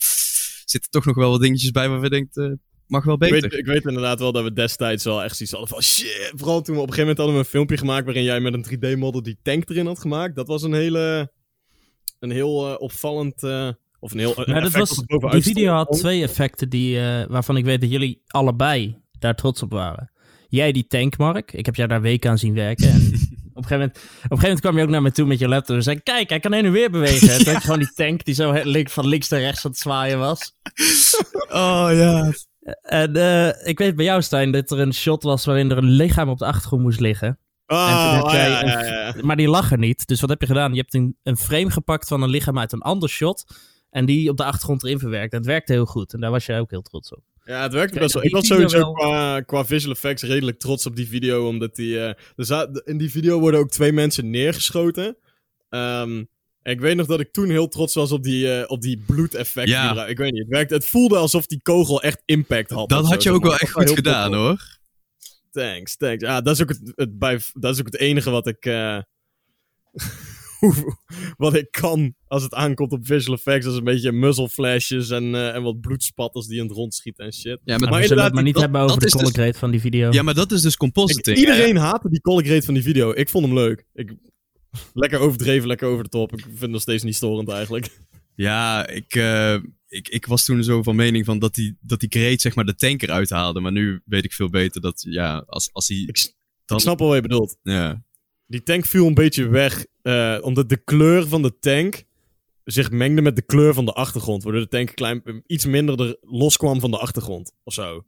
zitten 0.64 0.90
toch 0.90 1.04
nog 1.04 1.14
wel 1.14 1.30
wat 1.30 1.40
dingetjes 1.40 1.70
bij 1.70 1.88
waar 1.88 2.00
we 2.00 2.08
denken, 2.08 2.50
uh, 2.50 2.56
mag 2.86 3.04
wel 3.04 3.16
beter. 3.16 3.36
Ik 3.36 3.42
weet, 3.42 3.60
ik 3.60 3.66
weet, 3.66 3.84
inderdaad 3.84 4.18
wel 4.18 4.32
dat 4.32 4.44
we 4.44 4.52
destijds 4.52 5.04
wel 5.04 5.22
echt 5.22 5.36
zoiets 5.36 5.54
hadden 5.54 5.74
van 5.74 5.82
shit. 5.82 6.32
Vooral 6.34 6.62
toen 6.62 6.74
we 6.74 6.80
op 6.80 6.86
een 6.88 6.94
gegeven 6.94 7.00
moment 7.00 7.18
hadden 7.18 7.34
we 7.34 7.40
een 7.40 7.50
filmpje 7.50 7.76
gemaakt 7.76 8.04
waarin 8.04 8.22
jij 8.22 8.40
met 8.40 8.54
een 8.54 8.66
3D-model 8.66 9.22
die 9.22 9.38
tank 9.42 9.68
erin 9.68 9.86
had 9.86 9.98
gemaakt. 9.98 10.36
Dat 10.36 10.46
was 10.46 10.62
een 10.62 10.72
hele, 10.72 11.32
een 12.18 12.30
heel 12.30 12.70
uh, 12.70 12.74
opvallend, 12.78 13.42
uh, 13.42 13.70
of 14.00 14.12
een 14.12 14.18
heel 14.18 14.32
een 14.36 14.54
ja, 14.54 14.60
dat 14.60 14.72
was, 14.72 15.02
Die 15.30 15.42
video 15.42 15.72
had 15.72 15.92
twee 15.92 16.22
effecten 16.22 16.68
die, 16.68 16.96
uh, 16.96 17.26
waarvan 17.26 17.56
ik 17.56 17.64
weet 17.64 17.80
dat 17.80 17.90
jullie 17.90 18.22
allebei 18.26 18.96
daar 19.18 19.34
trots 19.34 19.62
op 19.62 19.70
waren. 19.70 20.10
Jij 20.48 20.72
die 20.72 20.86
tank, 20.86 21.16
Mark. 21.16 21.52
Ik 21.52 21.66
heb 21.66 21.74
jou 21.74 21.88
daar 21.88 22.00
weken 22.00 22.30
aan 22.30 22.38
zien 22.38 22.54
werken. 22.54 22.88
En 22.88 23.12
een, 23.64 23.68
gegeven 23.68 23.78
moment, 23.78 23.96
op 23.96 24.02
een 24.04 24.38
gegeven 24.38 24.40
moment 24.42 24.60
kwam 24.60 24.76
je 24.76 24.82
ook 24.82 24.88
naar 24.88 25.02
me 25.02 25.12
toe 25.12 25.26
met 25.26 25.38
je 25.38 25.48
laptop 25.48 25.76
en 25.76 25.82
zei: 25.82 26.00
Kijk, 26.02 26.28
hij 26.28 26.40
kan 26.40 26.52
heen 26.52 26.64
en 26.64 26.72
weer 26.72 26.90
bewegen. 26.90 27.30
En 27.30 27.36
toen 27.44 27.46
had 27.52 27.54
je 27.54 27.60
gewoon 27.60 27.78
die 27.78 27.92
tank 27.94 28.24
die 28.24 28.34
zo 28.34 28.54
van 28.84 29.06
links 29.06 29.28
naar 29.28 29.40
rechts 29.40 29.64
aan 29.64 29.70
het 29.70 29.80
zwaaien 29.80 30.18
was. 30.18 30.52
Oh 31.48 31.88
ja. 31.92 32.32
En 32.82 33.16
eh, 33.16 33.66
ik 33.68 33.78
weet 33.78 33.96
bij 33.96 34.04
jou, 34.04 34.22
Stijn, 34.22 34.52
dat 34.52 34.70
er 34.70 34.78
een 34.78 34.94
shot 34.94 35.22
was 35.22 35.44
waarin 35.44 35.70
er 35.70 35.76
een 35.78 35.90
lichaam 35.90 36.28
op 36.28 36.38
de 36.38 36.44
achtergrond 36.44 36.82
moest 36.82 37.00
liggen. 37.00 37.38
Ja, 37.66 38.60
een- 38.60 38.68
ja, 38.68 38.84
ja. 38.84 39.14
Maar 39.22 39.36
die 39.36 39.48
lag 39.48 39.72
er 39.72 39.78
niet. 39.78 40.06
Dus 40.06 40.20
wat 40.20 40.30
heb 40.30 40.40
je 40.40 40.46
gedaan? 40.46 40.72
Je 40.74 40.80
hebt 40.80 40.94
een, 40.94 41.16
een 41.22 41.36
frame 41.36 41.70
gepakt 41.70 42.08
van 42.08 42.22
een 42.22 42.28
lichaam 42.28 42.58
uit 42.58 42.72
een 42.72 42.80
ander 42.82 43.08
shot. 43.08 43.44
En 43.90 44.04
die 44.06 44.30
op 44.30 44.36
de 44.36 44.44
achtergrond 44.44 44.84
erin 44.84 44.98
verwerkt. 44.98 45.32
En 45.32 45.38
het 45.38 45.46
werkte 45.46 45.72
heel 45.72 45.84
goed. 45.86 46.12
En 46.14 46.20
daar 46.20 46.30
was 46.30 46.46
jij 46.46 46.60
ook 46.60 46.70
heel 46.70 46.82
trots 46.82 47.12
op. 47.12 47.22
Ja, 47.48 47.62
het 47.62 47.72
werkte 47.72 47.98
Kijk, 47.98 48.02
best 48.02 48.14
wel. 48.14 48.24
Ik 48.24 48.32
was 48.32 48.46
sowieso 48.46 48.92
qua, 48.92 49.40
qua 49.40 49.64
visual 49.64 49.94
effects 49.94 50.22
redelijk 50.22 50.58
trots 50.58 50.86
op 50.86 50.96
die 50.96 51.08
video, 51.08 51.48
omdat 51.48 51.76
die... 51.76 51.98
eh, 52.00 52.14
er 52.36 52.44
in 52.84 52.98
die 52.98 53.10
video 53.10 53.40
worden 53.40 53.60
ook 53.60 53.70
twee 53.70 53.92
mensen 53.92 54.30
neergeschoten. 54.30 55.16
Ehm, 55.68 56.24
en 56.62 56.72
ik 56.72 56.80
weet 56.80 56.96
nog 56.96 57.06
dat 57.06 57.20
ik 57.20 57.32
toen 57.32 57.48
heel 57.48 57.68
trots 57.68 57.94
was 57.94 58.12
op 58.12 58.22
die, 58.22 58.52
eh, 58.52 58.70
op 58.70 58.82
die 58.82 59.02
bloedeffecten. 59.06 59.72
Ja. 59.72 59.92
die 59.92 60.06
Ik 60.06 60.18
weet 60.18 60.32
niet, 60.32 60.42
het, 60.42 60.50
werkte, 60.50 60.74
het 60.74 60.86
voelde 60.86 61.16
alsof 61.16 61.46
die 61.46 61.60
kogel 61.62 62.02
echt 62.02 62.22
impact 62.24 62.70
had. 62.70 62.88
Dat 62.88 63.04
zo, 63.04 63.10
had 63.10 63.22
je 63.22 63.30
ook 63.30 63.40
maar. 63.40 63.50
wel 63.50 63.58
echt 63.58 63.72
goed 63.72 63.90
gedaan 63.90 64.34
hoor. 64.34 64.46
hoor. 64.46 64.78
Thanks, 65.50 65.96
thanks. 65.96 66.24
Ja, 66.24 66.40
dat 66.40 66.54
is 66.54 66.62
ook 66.62 66.68
het, 66.68 66.92
het, 66.94 67.18
bij, 67.18 67.40
dat 67.52 67.74
is 67.74 67.80
ook 67.80 67.86
het 67.86 67.98
enige 67.98 68.30
wat 68.30 68.46
ik... 68.46 68.64
eh, 68.64 68.98
hoe- 70.58 70.96
wat 71.36 71.54
ik 71.54 71.70
kan 71.70 72.14
als 72.26 72.42
het 72.42 72.54
aankomt 72.54 72.92
op 72.92 73.06
visual 73.06 73.36
effects. 73.36 73.64
Dat 73.64 73.72
is 73.72 73.78
een 73.78 73.84
beetje 73.84 74.12
muzzle 74.12 74.48
flashes 74.48 75.10
en, 75.10 75.34
eh, 75.34 75.54
en 75.54 75.62
wat 75.62 75.80
bloedspatters 75.80 76.46
die 76.46 76.58
in 76.58 76.64
het 76.66 76.72
rond 76.76 76.94
schieten 76.94 77.24
en 77.24 77.32
shit. 77.32 77.60
Ja, 77.64 77.76
Maar, 77.78 77.90
maar, 77.90 78.00
we 78.00 78.06
zullen 78.06 78.24
het 78.24 78.32
maar 78.34 78.42
niet 78.42 78.54
dat- 78.54 78.62
hebben 78.62 78.80
over 78.80 78.92
dat 78.92 79.00
de 79.00 79.06
is 79.06 79.12
dus- 79.12 79.20
color 79.22 79.34
grade 79.36 79.58
van 79.58 79.70
die 79.70 79.80
video. 79.80 80.12
ja, 80.12 80.22
maar 80.22 80.34
dat 80.34 80.52
is 80.52 80.62
dus 80.62 80.76
compositing. 80.76 81.36
iedereen 81.38 81.76
haatte 81.76 82.08
die 82.10 82.20
color 82.20 82.44
grade 82.44 82.62
van 82.62 82.74
die 82.74 82.82
video. 82.82 83.12
Ik 83.14 83.28
vond 83.28 83.44
hem 83.44 83.54
leuk. 83.54 83.86
Ik, 83.94 84.14
lekker 84.94 85.18
overdreven, 85.18 85.68
lekker 85.68 85.88
over 85.88 86.04
de 86.04 86.10
top. 86.10 86.32
Ik 86.32 86.40
vind 86.44 86.60
het 86.60 86.70
nog 86.70 86.80
steeds 86.80 87.02
niet 87.02 87.16
storend 87.16 87.48
eigenlijk. 87.48 87.98
Ja, 88.34 88.86
ik, 88.86 89.14
eh, 89.14 89.54
ik, 89.88 90.08
ik 90.08 90.26
was 90.26 90.44
toen 90.44 90.62
zo 90.64 90.82
van 90.82 90.96
mening 90.96 91.24
van 91.24 91.38
dat 91.38 91.54
die, 91.54 91.76
dat 91.80 92.00
die 92.00 92.08
grade 92.10 92.40
zeg 92.40 92.54
maar 92.54 92.64
de 92.64 92.74
tanker 92.74 93.10
uithaalde. 93.10 93.60
Maar 93.60 93.72
nu 93.72 94.02
weet 94.04 94.24
ik 94.24 94.32
veel 94.32 94.48
beter 94.50 94.80
dat, 94.80 95.06
ja, 95.08 95.44
als, 95.46 95.68
als 95.72 95.88
hij... 95.88 95.96
Ik, 96.06 96.16
s- 96.16 96.34
dan, 96.64 96.76
ik 96.76 96.82
snap 96.82 96.98
wel 96.98 97.06
wat 97.08 97.16
je 97.16 97.22
bedoelt. 97.22 97.56
Ja. 97.62 98.04
Die 98.48 98.62
tank 98.62 98.84
viel 98.86 99.06
een 99.06 99.14
beetje 99.14 99.48
weg, 99.48 99.86
eh, 100.02 100.38
omdat 100.40 100.68
de 100.68 100.84
kleur 100.84 101.26
van 101.28 101.42
de 101.42 101.58
tank 101.58 102.02
zich 102.64 102.90
mengde 102.90 103.22
met 103.22 103.36
de 103.36 103.42
kleur 103.42 103.74
van 103.74 103.84
de 103.84 103.92
achtergrond. 103.92 104.42
Waardoor 104.42 104.62
de 104.62 104.68
tank 104.68 104.94
klein, 104.94 105.42
iets 105.46 105.64
minder 105.64 106.00
er 106.00 106.16
loskwam 106.20 106.80
van 106.80 106.90
de 106.90 106.98
achtergrond, 106.98 107.52
of 107.64 107.72
zo. 107.72 108.04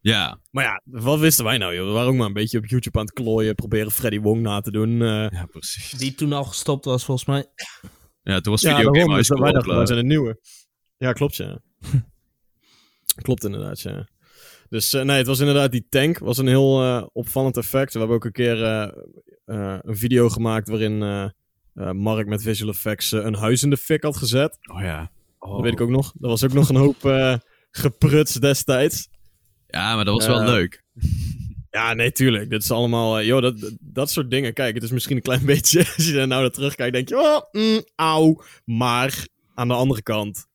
Ja, 0.00 0.40
Maar 0.50 0.64
ja, 0.64 0.82
wat 0.84 1.18
wisten 1.18 1.44
wij 1.44 1.58
nou, 1.58 1.74
joh? 1.74 1.86
We 1.86 1.92
waren 1.92 2.08
ook 2.08 2.16
maar 2.16 2.26
een 2.26 2.32
beetje 2.32 2.58
op 2.58 2.66
YouTube 2.66 2.98
aan 2.98 3.04
het 3.04 3.14
klooien, 3.14 3.54
proberen 3.54 3.90
Freddy 3.90 4.18
Wong 4.20 4.40
na 4.42 4.60
te 4.60 4.70
doen. 4.70 5.02
eh. 5.02 5.28
ja, 5.30 5.46
precies. 5.50 5.90
Die 5.90 6.14
toen 6.14 6.32
al 6.32 6.44
gestopt 6.44 6.84
was, 6.84 7.04
volgens 7.04 7.26
mij. 7.26 7.46
Ja, 8.22 8.40
toen 8.40 8.52
was 8.52 8.62
ja, 8.62 8.76
video 8.76 8.92
daarom, 8.92 9.02
game 9.10 9.16
dus 9.18 9.28
high 9.28 9.40
wij 9.40 9.50
school 9.50 9.52
dachten, 9.52 9.66
wij 9.66 9.74
klaar. 9.74 9.86
zijn 9.86 9.98
een 9.98 10.06
nieuwe. 10.06 10.40
Ja, 10.96 11.12
klopt, 11.12 11.36
ja. 11.36 11.60
klopt 13.22 13.44
inderdaad, 13.44 13.80
ja. 13.80 14.08
Dus 14.72 14.92
eh, 14.92 15.02
nee, 15.02 15.16
het 15.16 15.26
was 15.26 15.40
inderdaad 15.40 15.70
die 15.70 15.86
tank. 15.88 16.18
was 16.18 16.38
een 16.38 16.46
heel 16.46 16.82
eh, 16.82 17.06
opvallend 17.12 17.56
effect. 17.56 17.92
We 17.92 17.98
hebben 17.98 18.16
ook 18.16 18.24
een 18.24 18.32
keer 18.32 18.64
eh, 18.64 19.78
een 19.80 19.96
video 19.96 20.28
gemaakt 20.28 20.68
waarin 20.68 20.98
Mark 21.92 22.26
met 22.26 22.42
visual 22.42 22.70
effects 22.70 23.12
een 23.12 23.34
huis 23.34 23.62
in 23.62 23.70
de 23.70 23.76
fik 23.76 24.02
had 24.02 24.16
gezet. 24.16 24.58
Oh 24.72 24.80
ja. 24.80 25.10
Oh. 25.38 25.52
Dat 25.52 25.60
weet 25.60 25.72
ik 25.72 25.80
ook 25.80 25.88
nog. 25.88 26.12
Dat 26.18 26.30
was 26.30 26.44
ook 26.44 26.52
nog 26.52 26.68
een 26.68 26.76
hoop 26.76 26.96
gepruts 27.70 28.34
destijds. 28.34 29.08
Ja, 29.66 29.94
maar 29.94 30.04
dat 30.04 30.14
was 30.14 30.26
wel 30.26 30.44
leuk. 30.44 30.82
Ja, 31.70 31.94
nee, 31.94 32.12
tuurlijk. 32.12 32.50
Dit 32.50 32.62
is 32.62 32.70
allemaal... 32.70 33.22
joh, 33.22 33.42
dat, 33.42 33.72
dat, 33.80 34.10
soort 34.10 34.30
dingen. 34.30 34.52
Kijk, 34.52 34.74
het 34.74 34.82
is 34.82 34.90
misschien 34.90 35.16
een 35.16 35.22
klein 35.22 35.46
beetje... 35.54 35.78
Als 35.78 36.06
je 36.06 36.18
er 36.18 36.26
nou 36.26 36.40
naar 36.40 36.50
terugkijkt, 36.50 36.92
denk 36.92 37.08
je... 37.08 37.18
Oh, 37.18 37.40
mm, 37.52 37.84
auw. 37.96 38.42
Maar 38.64 39.26
aan 39.54 39.68
de 39.68 39.74
andere 39.74 40.02
kant... 40.02 40.46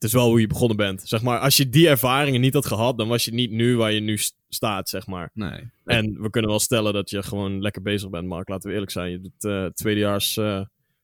het 0.00 0.08
is 0.08 0.14
wel 0.14 0.28
hoe 0.28 0.40
je 0.40 0.46
begonnen 0.46 0.76
bent. 0.76 1.02
Zeg 1.04 1.22
maar, 1.22 1.38
als 1.38 1.56
je 1.56 1.68
die 1.68 1.88
ervaringen 1.88 2.40
niet 2.40 2.54
had 2.54 2.66
gehad... 2.66 2.98
dan 2.98 3.08
was 3.08 3.24
je 3.24 3.32
niet 3.32 3.50
nu 3.50 3.76
waar 3.76 3.92
je 3.92 4.00
nu 4.00 4.16
st- 4.16 4.36
staat, 4.48 4.88
zeg 4.88 5.06
maar. 5.06 5.30
Nee. 5.34 5.70
En 5.84 6.22
we 6.22 6.30
kunnen 6.30 6.50
wel 6.50 6.58
stellen 6.58 6.92
dat 6.92 7.10
je 7.10 7.22
gewoon 7.22 7.60
lekker 7.60 7.82
bezig 7.82 8.10
bent, 8.10 8.26
Mark. 8.26 8.48
Laten 8.48 8.68
we 8.68 8.72
eerlijk 8.74 8.92
zijn. 8.92 9.10
Je 9.10 9.20
doet 9.20 9.44
eh 9.44 9.66
tweedejaars 9.66 10.36
eh 10.36 10.60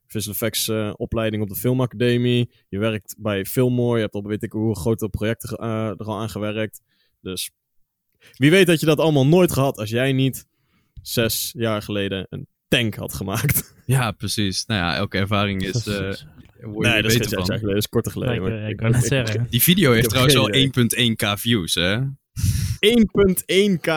visual 0.06 0.34
effects 0.34 0.68
eh, 0.68 0.92
opleiding 0.96 1.42
op 1.42 1.48
de 1.48 1.54
filmacademie. 1.54 2.50
Je 2.68 2.78
werkt 2.78 3.14
bij 3.18 3.44
Filmmoor. 3.44 3.96
Je 3.96 4.02
hebt 4.02 4.14
al 4.14 4.22
weet 4.22 4.42
ik 4.42 4.52
hoe 4.52 4.76
grote 4.76 5.08
projecten 5.08 5.56
eh, 5.58 5.88
er 5.88 6.04
al 6.06 6.18
aan 6.18 6.30
gewerkt. 6.30 6.80
Dus 7.20 7.50
wie 8.36 8.50
weet 8.50 8.66
dat 8.66 8.80
je 8.80 8.86
dat 8.86 8.98
allemaal 8.98 9.26
nooit 9.26 9.52
gehad 9.52 9.78
als 9.78 9.90
jij 9.90 10.12
niet 10.12 10.46
zes 11.02 11.52
jaar 11.56 11.82
geleden 11.82 12.26
een 12.30 12.46
tank 12.68 12.94
had 12.94 13.14
gemaakt. 13.14 13.74
Ja, 13.86 14.10
precies. 14.10 14.66
Nou 14.66 14.80
ja, 14.80 14.96
elke 14.96 15.18
ervaring 15.18 15.62
is... 15.62 15.86
eh 15.98 16.12
word 16.66 16.86
je 16.86 16.92
nee, 16.92 17.02
dat 17.02 17.10
is 17.10 17.16
geen 17.16 17.28
jaar 17.28 17.44
geleden. 17.44 17.68
Dat 17.68 17.76
is 17.76 17.88
korter 17.88 18.12
geleden. 18.12 18.34
Ik, 18.34 18.40
maar 18.42 18.70
ik 18.70 18.80
wou 18.80 18.92
net 18.92 19.04
zeggen. 19.04 19.46
Die 19.50 19.62
video 19.62 19.92
heeft 19.92 20.08
trouwens 20.08 20.36
al 20.36 20.50
1.1k 20.52 21.40
views, 21.40 21.74
hè? 21.74 21.96
1.1k. 22.80 23.88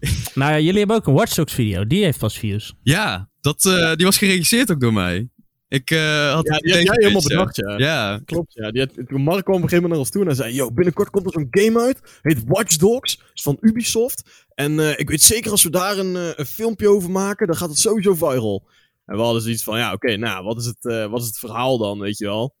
Nou 0.34 0.52
ja, 0.52 0.58
jullie 0.58 0.78
hebben 0.78 0.96
ook 0.96 1.06
een 1.06 1.14
Watch 1.14 1.34
Dogs 1.34 1.54
video. 1.54 1.86
Die 1.86 2.04
heeft 2.04 2.18
pas 2.18 2.38
views. 2.38 2.74
Ja, 2.82 3.30
dat, 3.40 3.64
eh, 3.64 3.94
die 3.94 4.04
was 4.06 4.18
geregisseerd 4.18 4.70
ook 4.70 4.80
door 4.80 4.92
mij. 4.92 5.28
Ik 5.68 5.90
eh, 5.90 6.32
had 6.32 6.46
Ja, 6.46 6.52
het 6.52 6.62
die 6.62 6.72
had 6.72 6.82
idee 6.82 6.82
jij 6.82 6.94
helemaal 6.94 7.22
bedacht, 7.22 7.56
ja. 7.56 7.78
Ja, 7.78 8.20
Klopt, 8.24 8.54
ja. 8.54 8.70
Die 8.70 8.80
had, 8.80 9.08
toen 9.08 9.22
Mark 9.22 9.44
kwam 9.44 9.56
op 9.56 9.62
een 9.62 9.68
gegeven 9.68 9.74
moment 9.74 9.90
naar 9.90 9.98
ons 9.98 10.10
toe 10.10 10.20
en 10.20 10.26
hij 10.26 10.36
zei... 10.36 10.54
Yo, 10.54 10.72
binnenkort 10.72 11.10
komt 11.10 11.26
er 11.26 11.32
zo'n 11.32 11.48
game 11.50 11.80
uit. 11.80 12.18
Heet 12.22 12.42
Watch 12.46 12.76
Dogs. 12.76 13.22
Is 13.34 13.42
van 13.42 13.56
Ubisoft. 13.60 14.46
En 14.54 14.80
eh, 14.80 14.98
ik 14.98 15.10
weet 15.10 15.22
zeker 15.22 15.50
als 15.50 15.62
we 15.62 15.70
daar 15.70 15.98
een, 15.98 16.14
een 16.14 16.46
filmpje 16.46 16.88
over 16.88 17.10
maken, 17.10 17.46
dan 17.46 17.56
gaat 17.56 17.68
het 17.68 17.78
sowieso 17.78 18.14
viral. 18.14 18.68
En 19.08 19.16
we 19.16 19.22
hadden 19.22 19.42
zoiets 19.42 19.62
van, 19.62 19.78
ja, 19.78 19.92
oké, 19.92 20.16
nou, 20.16 20.44
wat 20.44 20.58
is, 20.58 20.66
het, 20.66 20.84
eh, 20.84 21.10
wat 21.10 21.20
is 21.20 21.26
het 21.26 21.38
verhaal 21.38 21.78
dan, 21.78 21.98
weet 21.98 22.18
je 22.18 22.24
wel? 22.24 22.56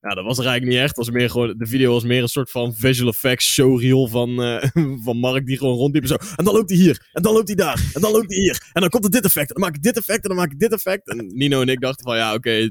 Ja, 0.00 0.14
dat 0.14 0.24
was 0.24 0.38
er 0.38 0.46
eigenlijk 0.46 0.76
niet 0.76 0.82
echt. 0.84 0.96
Was 0.96 1.10
meer 1.10 1.30
gewoon, 1.30 1.54
de 1.58 1.66
video 1.66 1.92
was 1.92 2.04
meer 2.04 2.22
een 2.22 2.28
soort 2.28 2.50
van 2.50 2.74
visual 2.74 3.10
effects 3.10 3.52
showreel 3.52 4.08
van, 4.08 4.42
eh, 4.42 4.68
van 5.04 5.16
Mark 5.16 5.46
die 5.46 5.58
gewoon 5.58 5.76
rondliep 5.76 6.02
en 6.02 6.08
zo. 6.08 6.16
En 6.36 6.44
dan 6.44 6.54
loopt 6.54 6.70
hij 6.70 6.78
hier, 6.78 7.08
en 7.12 7.22
dan 7.22 7.32
loopt 7.32 7.46
hij 7.46 7.56
daar, 7.56 7.90
en 7.94 8.00
dan 8.00 8.12
loopt 8.12 8.32
hij 8.32 8.42
hier. 8.42 8.70
En 8.72 8.80
dan 8.80 8.90
komt 8.90 9.04
er 9.04 9.10
dit 9.10 9.24
effect, 9.24 9.48
en 9.48 9.54
dan 9.54 9.62
maak 9.62 9.74
ik 9.76 9.82
dit 9.82 9.96
effect, 9.96 10.22
en 10.22 10.28
dan 10.28 10.38
maak 10.38 10.52
ik 10.52 10.58
dit 10.58 10.72
effect. 10.72 11.08
En 11.08 11.26
Nino 11.26 11.60
en 11.60 11.68
ik 11.68 11.80
dachten 11.80 12.04
van, 12.04 12.16
ja, 12.16 12.34
oké, 12.34 12.70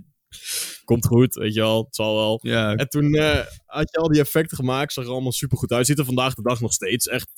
komt 0.84 1.06
goed, 1.06 1.34
weet 1.34 1.54
je 1.54 1.60
wel, 1.60 1.84
het 1.84 1.96
zal 1.96 2.16
wel. 2.16 2.40
ja. 2.42 2.76
En 2.76 2.90
toen 2.90 3.14
eh, 3.14 3.46
had 3.66 3.92
je 3.92 3.98
al 3.98 4.08
die 4.08 4.22
effecten 4.22 4.58
gemaakt, 4.58 4.94
zag 4.94 5.06
er 5.06 5.12
allemaal 5.12 5.32
super 5.32 5.58
goed 5.58 5.72
uit. 5.72 5.86
Ziet 5.86 6.00
er 6.00 6.06
vandaag 6.06 6.34
de 6.34 6.42
dag 6.42 6.62
nog 6.62 6.74
steeds 6.74 7.08
echt 7.08 7.32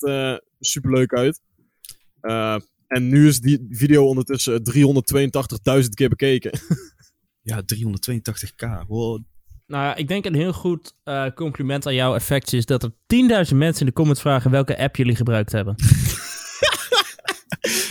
super 0.60 0.92
leuk 0.92 1.12
uit. 1.12 1.40
Eh, 2.86 2.96
en 2.98 3.08
nu 3.08 3.28
is 3.28 3.40
die 3.40 3.66
video 3.70 4.06
ondertussen 4.06 4.62
382.000 5.82 5.88
keer 5.94 6.08
bekeken. 6.08 6.50
ja 7.42 7.62
382k. 7.74 8.86
Wow. 8.88 9.22
Nou 9.66 9.84
ja, 9.84 9.96
ik 9.96 10.08
denk 10.08 10.24
een 10.24 10.34
heel 10.34 10.52
goed 10.52 10.94
eh, 11.04 11.24
compliment 11.34 11.86
aan 11.86 11.94
jouw 11.94 12.14
effects 12.14 12.52
is 12.52 12.66
dat 12.66 12.82
er 12.82 12.90
10.000 12.90 13.56
mensen 13.56 13.80
in 13.80 13.86
de 13.86 13.92
comments 13.92 14.20
vragen 14.20 14.50
welke 14.50 14.78
app 14.78 14.96
jullie 14.96 15.16
gebruikt 15.16 15.52
hebben. 15.52 15.74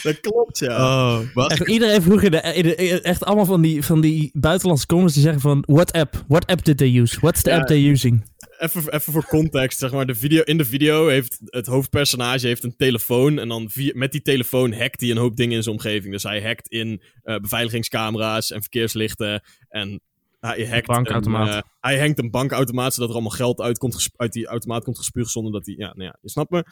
dat 0.04 0.20
klopt, 0.20 0.60
ja. 0.60 0.78
Oh, 0.78 1.20
wat? 1.34 1.52
Echt, 1.52 1.68
iedereen 1.68 2.02
vroeg 2.02 2.22
in 2.22 2.32
de, 2.32 2.38
in 2.42 2.64
de- 2.64 2.76
in- 2.76 3.02
echt 3.02 3.24
allemaal 3.24 3.46
van 3.46 3.62
die, 3.62 3.84
van 3.84 4.02
die 4.02 4.30
buitenlandse 4.34 4.86
comments 4.86 5.14
die 5.14 5.24
zeggen 5.24 5.42
van 5.42 5.64
what 5.68 5.92
app? 5.92 6.24
What 6.28 6.46
app 6.46 6.66
did 6.66 6.78
they 6.78 6.98
use? 7.00 7.20
What's 7.20 7.42
the 7.42 7.50
Ja. 7.50 7.58
app 7.58 7.68
they're 7.68 7.90
using? 7.92 8.24
Even, 8.58 8.94
even 8.94 9.14
voor 9.14 9.26
context, 9.26 9.80
zeg 9.80 9.92
maar. 9.92 10.06
De 10.06 10.16
video, 10.16 10.42
in 10.42 10.58
de 10.58 10.66
video 10.66 11.08
heeft 11.08 11.40
het 11.46 11.66
hoofdpersonage 11.66 12.48
heeft 12.48 12.64
een 12.64 12.76
telefoon. 12.76 13.40
En 13.40 13.48
dan 13.48 13.70
via, 13.70 13.92
met 13.96 14.12
die 14.12 14.22
telefoon 14.22 14.74
hackt 14.74 15.02
hij 15.02 15.10
een 15.10 15.18
hoop 15.18 15.36
dingen 15.36 15.56
in 15.56 15.64
zijn 15.64 15.76
omgeving. 15.76 16.14
Dus 16.14 16.24
hij 16.24 16.42
hackt 16.42 16.68
in 16.68 17.02
eh, 17.24 17.36
beveiligingscamera's 17.38 18.52
en 18.52 18.62
verkeerslichten. 18.62 19.44
En 19.70 20.02
hij 20.40 20.68
hackt 20.68 20.88
Bankautomaat. 20.88 21.48
Een, 21.48 21.54
eh, 21.54 21.62
hij 21.80 22.00
hangt 22.00 22.20
een 22.20 22.32
bankautomaat, 22.32 22.94
zodat 22.94 23.10
er 23.10 23.16
allemaal 23.16 23.38
geld 23.38 23.62
uit, 23.62 23.78
komt 23.78 24.10
uit 24.16 24.34
die 24.34 24.46
automaat 24.46 24.84
komt 24.84 24.98
gespuugd. 24.98 25.32
Zonder 25.32 25.52
dat 25.52 25.66
hij... 25.66 25.76
Ja, 25.78 25.94
nou 25.94 26.04
ja, 26.04 26.18
je 26.22 26.30
snapt 26.30 26.50
me. 26.50 26.66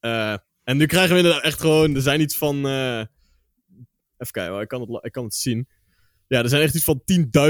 Eh, 0.00 0.36
en 0.64 0.76
nu 0.76 0.86
krijgen 0.86 1.12
we 1.12 1.16
inderdaad 1.16 1.42
echt 1.44 1.60
gewoon... 1.60 1.94
Er 1.94 2.02
zijn 2.02 2.20
iets 2.20 2.36
van... 2.36 2.56
even 2.56 3.08
kijken, 4.16 4.52
hoor, 4.52 4.62
ik 4.62 4.68
kan, 4.68 4.80
het, 4.80 5.04
ik 5.04 5.12
kan 5.12 5.24
het 5.24 5.34
zien. 5.34 5.68
Ja, 6.30 6.42
er 6.42 6.48
zijn 6.48 6.62
echt 6.62 6.74
iets 6.74 6.84
van 6.84 7.02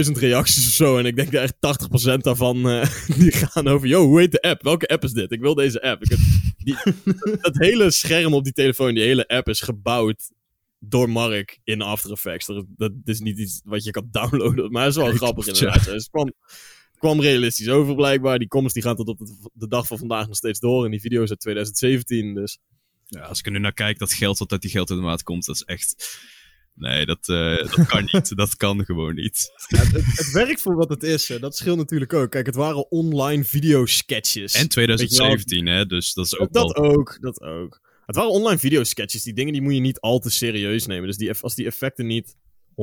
10.000 0.06 0.12
reacties 0.12 0.66
of 0.66 0.72
zo. 0.72 0.98
En 0.98 1.06
ik 1.06 1.16
denk 1.16 1.32
dat 1.32 1.42
echt 1.42 2.14
80% 2.14 2.16
daarvan 2.16 2.68
eh, 2.68 2.90
die 3.18 3.32
gaan 3.32 3.68
over... 3.68 3.88
Yo, 3.88 4.04
hoe 4.06 4.20
heet 4.20 4.32
de 4.32 4.40
app? 4.42 4.62
Welke 4.62 4.88
app 4.88 5.04
is 5.04 5.12
dit? 5.12 5.32
Ik 5.32 5.40
wil 5.40 5.54
deze 5.54 5.82
app. 5.82 6.02
Ik 6.02 6.08
heb, 6.08 6.18
die, 6.58 6.76
dat 7.40 7.56
hele 7.56 7.90
scherm 7.90 8.34
op 8.34 8.44
die 8.44 8.52
telefoon, 8.52 8.94
die 8.94 9.02
hele 9.02 9.28
app 9.28 9.48
is 9.48 9.60
gebouwd 9.60 10.30
door 10.78 11.10
Mark 11.10 11.58
in 11.64 11.82
After 11.82 12.10
Effects. 12.10 12.46
Dat, 12.46 12.64
dat 12.76 12.92
is 13.04 13.20
niet 13.20 13.38
iets 13.38 13.60
wat 13.64 13.84
je 13.84 13.90
kan 13.90 14.08
downloaden. 14.10 14.70
Maar 14.70 14.82
het 14.82 14.90
is 14.90 14.96
wel 14.96 15.06
Kijk, 15.14 15.16
grappig 15.16 15.46
inderdaad. 15.46 15.84
Dus 15.84 15.92
het 15.92 16.10
kwam, 16.10 16.32
kwam 16.98 17.20
realistisch 17.20 17.68
over 17.68 17.94
blijkbaar. 17.94 18.38
Die 18.38 18.48
comments 18.48 18.74
die 18.74 18.82
gaan 18.82 18.96
tot 18.96 19.08
op 19.08 19.18
de, 19.18 19.50
de 19.52 19.68
dag 19.68 19.86
van 19.86 19.98
vandaag 19.98 20.26
nog 20.26 20.36
steeds 20.36 20.60
door. 20.60 20.84
En 20.84 20.90
die 20.90 21.00
video 21.00 21.22
is 21.22 21.30
uit 21.30 21.40
2017. 21.40 22.34
Dus 22.34 22.58
Ja, 23.06 23.20
als 23.20 23.38
ik 23.38 23.46
er 23.46 23.52
nu 23.52 23.58
naar 23.58 23.72
kijk, 23.72 23.98
dat 23.98 24.12
geld 24.12 24.38
wat 24.38 24.52
uit 24.52 24.62
die 24.62 24.70
geldautomaat 24.70 25.22
komt, 25.22 25.46
dat 25.46 25.54
is 25.54 25.62
echt... 25.62 26.18
Nee, 26.74 27.06
dat, 27.06 27.28
eh, 27.28 27.56
dat 27.56 27.86
kan 27.86 28.08
niet. 28.12 28.36
Dat 28.36 28.56
kan 28.56 28.84
gewoon 28.84 29.14
niet. 29.14 29.50
ja, 29.68 29.78
het, 29.78 29.92
het, 29.92 30.04
het 30.06 30.30
werkt 30.32 30.60
voor 30.60 30.76
wat 30.76 30.88
het 30.88 31.02
is. 31.02 31.28
hè. 31.28 31.38
Dat 31.38 31.56
scheelt 31.56 31.76
natuurlijk 31.76 32.12
ook. 32.12 32.30
Kijk, 32.30 32.46
het 32.46 32.54
waren 32.54 32.90
online 32.90 33.44
videosketches. 33.44 34.54
En 34.54 34.68
2017, 34.68 35.66
hè, 35.66 35.86
dus 35.86 36.14
dat 36.14 36.24
is 36.24 36.38
ook 36.38 36.52
dat 36.52 36.72
wel... 36.72 36.84
ook, 36.84 37.18
dat 37.20 37.40
ook. 37.40 37.80
Het 38.06 38.16
waren 38.16 38.30
online 38.30 38.58
videosketches. 38.58 39.22
Die 39.22 39.34
dingen 39.34 39.52
die 39.52 39.62
moet 39.62 39.74
je 39.74 39.80
niet 39.80 40.00
al 40.00 40.18
te 40.18 40.30
serieus 40.30 40.86
nemen. 40.86 41.06
Dus 41.06 41.16
die, 41.16 41.32
als 41.40 41.54
die 41.54 41.66
effecten 41.66 42.06
niet 42.06 42.36
100% 42.70 42.74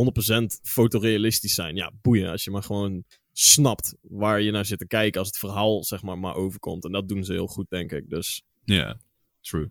fotorealistisch 0.64 1.54
zijn, 1.54 1.76
ja, 1.76 1.92
boeien. 2.02 2.32
Als 2.32 2.44
je 2.44 2.52
maar 2.52 2.64
gewoon 2.64 3.04
snapt 3.34 3.96
waar 4.02 4.42
je 4.42 4.52
naar 4.52 4.66
zit 4.66 4.80
te 4.80 4.88
kijken 4.88 5.20
als 5.20 5.28
het 5.28 5.38
verhaal, 5.38 5.84
zeg 5.84 6.02
maar, 6.02 6.18
maar 6.20 6.36
overkomt. 6.36 6.86
En 6.86 6.92
dat 6.92 7.08
doen 7.08 7.24
ze 7.24 7.34
heel 7.34 7.48
goed, 7.48 7.70
denk 7.70 7.92
ik. 7.92 8.10
Dus 8.10 8.44
Ja, 8.66 9.00
true. 9.42 9.70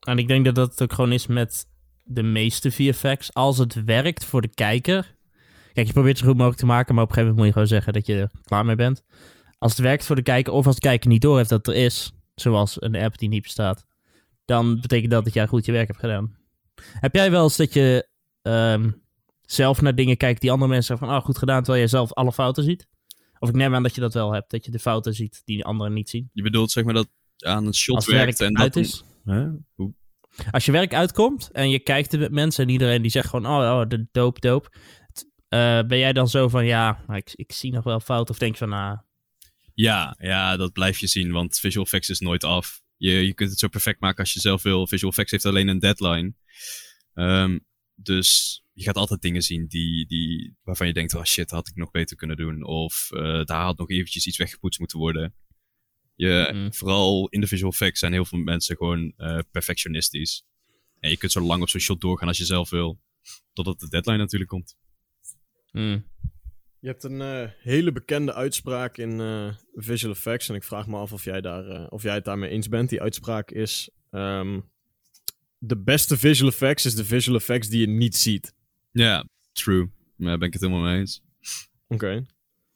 En 0.00 0.18
ik 0.18 0.28
denk 0.28 0.44
dat 0.44 0.54
dat 0.54 0.82
ook 0.82 0.92
gewoon 0.92 1.12
is 1.12 1.26
met 1.26 1.66
de 2.12 2.22
meeste 2.22 2.70
VFX. 2.70 3.34
Als 3.34 3.58
het 3.58 3.84
werkt 3.84 4.24
voor 4.24 4.40
de 4.40 4.48
kijker. 4.48 5.14
Kijk, 5.72 5.86
je 5.86 5.92
probeert 5.92 6.14
het 6.14 6.18
zo 6.18 6.26
goed 6.26 6.36
mogelijk 6.36 6.60
te 6.60 6.66
maken, 6.66 6.94
maar 6.94 7.04
op 7.04 7.10
een 7.10 7.14
gegeven 7.14 7.36
moment 7.36 7.54
moet 7.54 7.64
je 7.64 7.68
gewoon 7.68 7.82
zeggen 7.82 7.92
dat 7.92 8.06
je 8.06 8.20
er 8.20 8.30
klaar 8.44 8.64
mee 8.64 8.76
bent. 8.76 9.02
Als 9.58 9.72
het 9.72 9.80
werkt 9.80 10.04
voor 10.04 10.16
de 10.16 10.22
kijker, 10.22 10.52
of 10.52 10.66
als 10.66 10.74
de 10.74 10.80
kijker 10.80 11.10
niet 11.10 11.22
door 11.22 11.36
heeft 11.36 11.48
dat 11.48 11.66
er 11.66 11.74
is, 11.74 12.12
zoals 12.34 12.82
een 12.82 12.96
app 12.96 13.18
die 13.18 13.28
niet 13.28 13.42
bestaat, 13.42 13.86
dan 14.44 14.80
betekent 14.80 15.10
dat 15.10 15.24
dat 15.24 15.34
jij 15.34 15.46
goed 15.46 15.66
je 15.66 15.72
werk 15.72 15.86
hebt 15.86 16.00
gedaan. 16.00 16.36
Heb 16.82 17.14
jij 17.14 17.30
wel 17.30 17.42
eens 17.42 17.56
dat 17.56 17.72
je 17.72 18.08
ehm, 18.42 18.90
zelf 19.42 19.80
naar 19.80 19.94
dingen 19.94 20.16
kijkt 20.16 20.40
die 20.40 20.50
andere 20.50 20.70
mensen 20.70 20.88
zeggen 20.88 21.06
van, 21.06 21.16
oh, 21.16 21.24
goed 21.24 21.38
gedaan, 21.38 21.58
terwijl 21.62 21.78
jij 21.78 21.88
zelf 21.88 22.12
alle 22.12 22.32
fouten 22.32 22.64
ziet? 22.64 22.88
Of 23.38 23.48
ik 23.48 23.54
neem 23.54 23.74
aan 23.74 23.82
dat 23.82 23.94
je 23.94 24.00
dat 24.00 24.14
wel 24.14 24.32
hebt, 24.32 24.50
dat 24.50 24.64
je 24.64 24.70
de 24.70 24.78
fouten 24.78 25.14
ziet 25.14 25.42
die 25.44 25.56
de 25.56 25.64
anderen 25.64 25.92
niet 25.92 26.10
zien. 26.10 26.30
Je 26.32 26.42
bedoelt 26.42 26.70
zeg 26.70 26.84
maar 26.84 26.94
dat 26.94 27.08
aan 27.38 27.66
een 27.66 27.74
shot 27.74 28.04
werkt 28.04 28.40
en 28.40 28.58
uit 28.58 28.74
dat... 28.74 28.84
is. 28.84 29.04
Hè? 29.24 29.48
Hoe? 29.74 29.94
Als 30.50 30.64
je 30.64 30.72
werk 30.72 30.94
uitkomt 30.94 31.50
en 31.52 31.70
je 31.70 31.78
kijkt 31.78 32.18
met 32.18 32.32
mensen 32.32 32.64
en 32.64 32.70
iedereen 32.70 33.02
die 33.02 33.10
zegt 33.10 33.28
gewoon, 33.28 33.46
oh, 33.46 33.80
oh 33.80 33.88
de 33.88 34.06
doop, 34.12 34.40
doop. 34.40 34.76
Eh, 35.48 35.82
ben 35.82 35.98
jij 35.98 36.12
dan 36.12 36.28
zo 36.28 36.48
van, 36.48 36.66
ja, 36.66 37.04
ik, 37.08 37.32
ik 37.34 37.52
zie 37.52 37.72
nog 37.72 37.84
wel 37.84 38.00
fout 38.00 38.30
of 38.30 38.38
denk 38.38 38.52
je 38.52 38.58
van, 38.58 38.72
ah, 38.72 38.98
Ja, 39.74 40.16
ja, 40.18 40.56
dat 40.56 40.72
blijf 40.72 40.98
je 40.98 41.06
zien, 41.06 41.32
want 41.32 41.58
visual 41.58 41.84
effects 41.84 42.08
is 42.08 42.20
nooit 42.20 42.44
af. 42.44 42.82
Je, 42.96 43.26
je 43.26 43.34
kunt 43.34 43.50
het 43.50 43.58
zo 43.58 43.68
perfect 43.68 44.00
maken 44.00 44.18
als 44.18 44.32
je 44.32 44.40
zelf 44.40 44.62
wil. 44.62 44.86
Visual 44.86 45.10
effects 45.10 45.30
heeft 45.30 45.46
alleen 45.46 45.68
een 45.68 45.78
deadline. 45.78 46.34
Ehm, 47.14 47.58
dus 47.94 48.60
je 48.72 48.84
gaat 48.84 48.96
altijd 48.96 49.20
dingen 49.20 49.42
zien 49.42 49.66
die, 49.66 50.06
die, 50.06 50.56
waarvan 50.62 50.86
je 50.86 50.92
denkt, 50.92 51.14
oh 51.14 51.24
shit, 51.24 51.50
had 51.50 51.68
ik 51.68 51.76
nog 51.76 51.90
beter 51.90 52.16
kunnen 52.16 52.36
doen. 52.36 52.64
Of 52.64 53.08
eh, 53.10 53.44
daar 53.44 53.62
had 53.62 53.78
nog 53.78 53.90
eventjes 53.90 54.26
iets 54.26 54.38
weggepoetst 54.38 54.78
moeten 54.78 54.98
worden. 54.98 55.34
Je, 56.20 56.50
Mm. 56.52 56.74
Vooral 56.74 57.28
in 57.28 57.40
de 57.40 57.46
visual 57.46 57.70
effects 57.70 58.00
zijn 58.00 58.12
heel 58.12 58.24
veel 58.24 58.38
mensen 58.38 58.76
gewoon 58.76 59.12
eh, 59.16 59.38
perfectionistisch. 59.50 60.44
En 61.00 61.10
je 61.10 61.16
kunt 61.16 61.32
zo 61.32 61.40
lang 61.40 61.62
op 61.62 61.68
zo'n 61.68 61.80
shot 61.80 62.00
doorgaan 62.00 62.28
als 62.28 62.38
je 62.38 62.44
zelf 62.44 62.70
wil. 62.70 63.00
Totdat 63.52 63.80
de 63.80 63.88
deadline 63.88 64.16
natuurlijk 64.16 64.50
komt. 64.50 64.76
hmm. 65.70 66.06
je 66.80 66.88
hebt 66.88 67.04
een 67.04 67.20
eh, 67.20 67.50
hele 67.58 67.92
bekende 67.92 68.34
uitspraak 68.34 68.96
in 68.96 69.20
eh, 69.20 69.54
visual 69.74 70.12
effects. 70.14 70.48
En 70.48 70.54
ik 70.54 70.64
vraag 70.64 70.86
me 70.86 70.96
af 70.96 71.12
of 71.12 71.24
jij, 71.24 71.40
daar, 71.40 71.66
eh, 71.66 71.86
of 71.88 72.02
jij 72.02 72.14
het 72.14 72.24
daarmee 72.24 72.50
eens 72.50 72.68
bent. 72.68 72.88
Die 72.88 73.00
uitspraak 73.02 73.50
is... 73.50 73.90
ehm, 74.10 74.60
de 75.58 75.76
beste 75.76 76.16
visual 76.18 76.50
effects 76.50 76.84
is 76.84 76.94
de 76.94 77.04
visual 77.04 77.36
effects 77.36 77.68
die 77.68 77.80
je 77.80 77.88
niet 77.88 78.16
ziet. 78.16 78.54
Ja, 78.92 79.28
true. 79.52 79.90
Daar 80.16 80.38
ben 80.38 80.46
ik 80.46 80.52
het 80.52 80.62
helemaal 80.62 80.82
mee 80.82 80.98
eens. 80.98 81.22
Oké. 81.88 82.26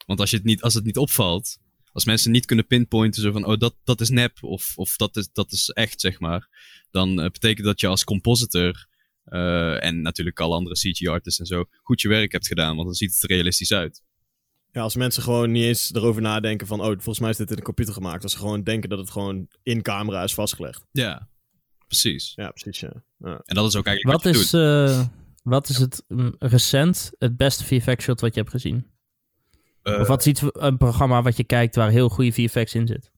Want 0.07 0.21
als, 0.21 0.31
je 0.31 0.37
het 0.37 0.45
niet, 0.45 0.63
als 0.63 0.75
het 0.75 0.85
niet 0.85 0.97
opvalt, 0.97 1.59
als 1.95 2.05
mensen 2.05 2.31
niet 2.31 2.47
kunnen 2.47 2.67
pinpointen, 2.67 3.23
zo 3.23 3.33
van, 3.33 3.45
oh, 3.45 3.59
dat, 3.59 3.77
dat 3.85 4.01
is 4.01 4.09
nep, 4.09 4.43
of, 4.43 4.73
of 4.77 4.97
dat, 4.97 5.17
is, 5.17 5.29
dat 5.33 5.53
is 5.53 5.69
echt, 5.69 6.01
zeg 6.01 6.21
maar, 6.21 6.49
dan 6.91 7.21
eh, 7.21 7.31
betekent 7.31 7.67
dat 7.67 7.81
je 7.81 7.87
als 7.87 8.05
compositor, 8.05 8.87
eh, 9.25 9.85
en 9.85 10.03
natuurlijk 10.03 10.41
alle 10.41 10.55
andere 10.55 10.75
CG-artists 10.75 11.41
en 11.41 11.47
zo, 11.47 11.65
goed 11.83 12.01
je 12.01 12.09
werk 12.09 12.33
hebt 12.33 12.47
gedaan, 12.47 12.75
want 12.75 12.87
dan 12.87 12.95
ziet 12.95 13.15
het 13.15 13.23
er 13.23 13.29
realistisch 13.29 13.73
uit. 13.73 14.03
Ja, 14.73 14.81
als 14.81 14.97
mensen 14.97 15.23
gewoon 15.23 15.51
niet 15.51 15.65
eens 15.65 15.95
erover 15.95 16.23
nadenken 16.23 16.67
van... 16.67 16.81
Oh, 16.81 16.87
volgens 16.87 17.19
mij 17.19 17.31
is 17.31 17.37
dit 17.37 17.51
in 17.51 17.57
de 17.57 17.63
computer 17.63 17.95
gemaakt. 17.95 18.23
Als 18.23 18.33
ze 18.33 18.39
gewoon 18.39 18.63
denken 18.63 18.89
dat 18.89 18.99
het 18.99 19.11
gewoon 19.11 19.49
in 19.63 19.83
camera 19.83 20.23
is 20.23 20.35
vastgelegd. 20.35 20.85
Ja, 20.91 21.29
precies. 21.87 22.33
Ja, 22.35 22.51
precies, 22.51 22.81
ja. 22.81 22.93
ja. 23.19 23.41
En 23.45 23.55
dat 23.55 23.69
is 23.69 23.77
ook 23.77 23.87
eigenlijk 23.87 24.17
Wat 24.17 24.35
wat, 24.35 24.43
is, 24.43 24.53
eh, 24.53 25.07
wat 25.43 25.69
is 25.69 25.77
het 25.77 26.05
mm, 26.09 26.35
recent, 26.39 27.13
het 27.19 27.37
beste 27.37 27.65
VFX 27.65 28.05
shot 28.05 28.21
wat 28.21 28.35
je 28.35 28.41
hebt 28.41 28.53
gezien? 28.53 28.94
Eh, 29.85 30.01
of 30.01 30.07
wat 30.07 30.21
is 30.21 30.27
iets, 30.27 30.43
een 30.53 30.77
programma 30.77 31.23
wat 31.23 31.37
je 31.37 31.45
kijkt 31.45 31.77
waar 31.77 31.91
heel 31.91 32.09
goede 32.09 32.33
VFX 32.33 32.75
in 32.75 32.87
zit? 32.87 33.11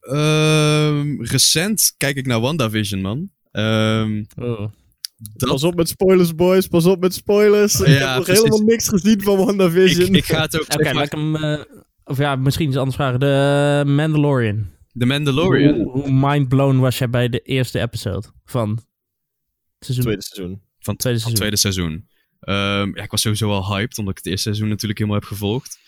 ehm, 0.00 1.22
recent 1.22 1.94
kijk 1.96 2.16
ik 2.16 2.26
naar 2.26 2.40
WandaVision, 2.40 3.00
man. 3.00 3.30
Ehm, 3.50 4.24
Oh. 4.36 4.68
dat, 5.16 5.48
Pas 5.48 5.62
op 5.64 5.74
met 5.74 5.88
spoilers, 5.88 6.34
boys. 6.34 6.66
Pas 6.66 6.84
op 6.86 7.00
met 7.00 7.14
spoilers. 7.14 7.80
ik 7.80 7.86
Ja, 7.86 7.92
heb 7.92 8.16
nog 8.16 8.24
precies. 8.24 8.42
helemaal 8.42 8.66
niks 8.66 8.88
gezien 8.88 9.22
van 9.22 9.36
WandaVision. 9.36 10.06
ik, 10.08 10.16
ik 10.16 10.24
ga 10.24 10.40
het 10.42 10.54
ook, 10.56 10.62
Oké, 10.62 10.72
zeg 10.72 10.84
laat 10.84 10.94
maar, 10.94 11.04
ik 11.04 11.12
hem... 11.12 11.36
eh, 11.36 11.64
of 12.04 12.18
ja, 12.18 12.36
misschien 12.36 12.68
iets 12.68 12.76
anders 12.76 12.96
vragen. 12.96 13.20
De 13.20 13.82
Mandalorian. 13.86 14.66
The 14.98 15.06
Mandalorian. 15.06 15.74
Hoe, 15.74 15.90
hoe 15.90 16.10
mindblown 16.12 16.76
was 16.78 16.98
jij 16.98 17.10
bij 17.10 17.28
de 17.28 17.38
eerste 17.40 17.80
episode 17.80 18.26
van 18.44 18.78
seizoen? 19.78 20.04
Tweede 20.04 20.22
seizoen. 20.22 20.60
van, 20.78 20.96
Tweede 20.96 21.18
van 21.20 21.28
het 21.30 21.38
tweede 21.38 21.56
seizoen. 21.56 22.08
Ehm, 22.40 22.96
ja, 22.96 23.02
ik 23.02 23.10
was 23.10 23.20
sowieso 23.20 23.50
al 23.50 23.74
hyped, 23.76 23.98
omdat 23.98 24.12
ik 24.18 24.24
het 24.24 24.26
eerste 24.32 24.48
seizoen 24.48 24.68
natuurlijk 24.68 24.98
helemaal 24.98 25.20
heb 25.20 25.28
gevolgd. 25.28 25.78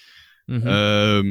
Mhm. 0.44 0.66
Ehm, 0.66 1.26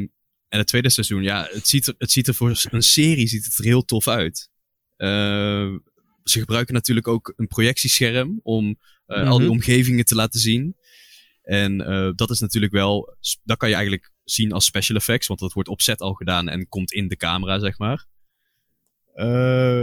en 0.47 0.57
het 0.57 0.67
tweede 0.67 0.89
seizoen, 0.89 1.23
ja, 1.23 1.47
het 1.51 1.67
ziet 1.67 1.87
er, 1.87 1.95
het 1.97 2.11
ziet 2.11 2.27
er 2.27 2.33
voor 2.33 2.49
een 2.69 2.83
serie 2.83 3.27
ziet 3.27 3.45
het 3.45 3.57
er 3.57 3.63
heel 3.63 3.85
tof 3.85 4.07
uit. 4.07 4.49
Ehm, 4.97 5.77
ze 6.23 6.39
gebruiken 6.39 6.73
natuurlijk 6.73 7.07
ook 7.07 7.33
een 7.35 7.47
projectiescherm 7.47 8.39
om 8.43 8.79
eh, 9.05 9.27
al 9.29 9.37
die 9.37 9.47
Mhm. 9.47 9.55
omgevingen 9.55 10.05
te 10.05 10.15
laten 10.15 10.39
zien. 10.39 10.75
En 11.41 11.81
eh, 11.81 12.09
dat 12.15 12.29
is 12.29 12.39
natuurlijk 12.39 12.71
wel, 12.73 13.17
dat 13.43 13.57
kan 13.57 13.69
je 13.69 13.75
eigenlijk 13.75 14.11
zien 14.23 14.51
als 14.51 14.65
special 14.65 14.97
effects, 14.97 15.27
want 15.27 15.39
dat 15.39 15.53
wordt 15.53 15.69
op 15.69 15.81
set 15.81 15.99
al 16.01 16.13
gedaan 16.13 16.49
en 16.49 16.67
komt 16.67 16.91
in 16.91 17.07
de 17.07 17.15
camera, 17.15 17.59
zeg 17.59 17.77
maar. 17.77 18.05
Eh, 19.13 19.81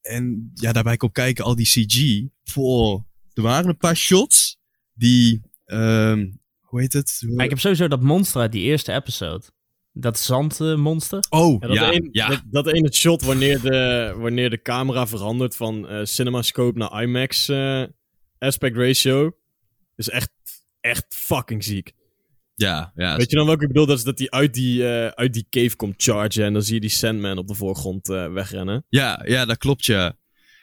en 0.00 0.50
ja, 0.54 0.72
daarbij 0.72 0.96
komt 0.96 1.12
kijken, 1.12 1.44
al 1.44 1.54
die 1.54 1.66
CG. 1.66 2.26
Voor, 2.44 3.04
er 3.32 3.42
waren 3.42 3.68
een 3.68 3.76
paar 3.76 3.96
shots 3.96 4.58
die, 5.00 5.40
ehm, 5.64 6.30
hoe 6.60 6.80
heet 6.80 6.92
het? 6.92 7.22
Maar 7.26 7.44
ik 7.44 7.50
heb 7.50 7.58
sowieso 7.60 7.88
dat 7.88 8.02
monster 8.02 8.40
uit 8.40 8.52
die 8.52 8.62
eerste 8.62 8.92
episode. 8.92 9.44
Dat 9.92 10.18
zandmonster. 10.18 11.24
Oh, 11.30 11.60
Ja, 11.60 11.66
dat, 11.66 11.76
ja, 11.76 11.92
een, 11.92 12.10
dat, 12.12 12.64
dat 12.64 12.74
ene 12.74 12.92
shot 12.92 13.22
wanneer 13.22 13.60
de, 13.60 14.14
wanneer 14.16 14.50
de 14.50 14.62
camera 14.62 15.06
verandert 15.06 15.56
van 15.56 15.88
eh 15.88 16.04
CinemaScope 16.04 16.78
naar 16.78 17.02
IMAX 17.02 17.48
eh, 17.48 17.82
aspect 18.38 18.76
ratio. 18.76 19.36
Is 19.96 20.08
echt, 20.08 20.30
echt 20.80 21.06
fucking 21.08 21.64
ziek. 21.64 21.92
ja, 22.54 22.92
ja. 22.94 23.16
Weet 23.16 23.30
je 23.30 23.36
dan 23.36 23.46
welke 23.46 23.62
ik 23.62 23.68
bedoel? 23.68 23.86
Dat 23.86 23.98
is 23.98 24.04
dat 24.04 24.18
hij 24.18 24.30
uit 24.30 24.54
die, 24.54 24.88
eh, 24.88 25.06
uit 25.06 25.32
die 25.32 25.46
cave 25.50 25.76
komt 25.76 26.02
chargen 26.02 26.44
en 26.44 26.52
dan 26.52 26.62
zie 26.62 26.74
je 26.74 26.80
die 26.80 26.90
Sandman 26.90 27.38
op 27.38 27.48
de 27.48 27.54
voorgrond 27.54 28.08
eh, 28.08 28.32
wegrennen. 28.32 28.84
Ja, 28.88 29.24
ja, 29.26 29.44
dat 29.44 29.58
klopt, 29.58 29.84
ja. 29.84 30.16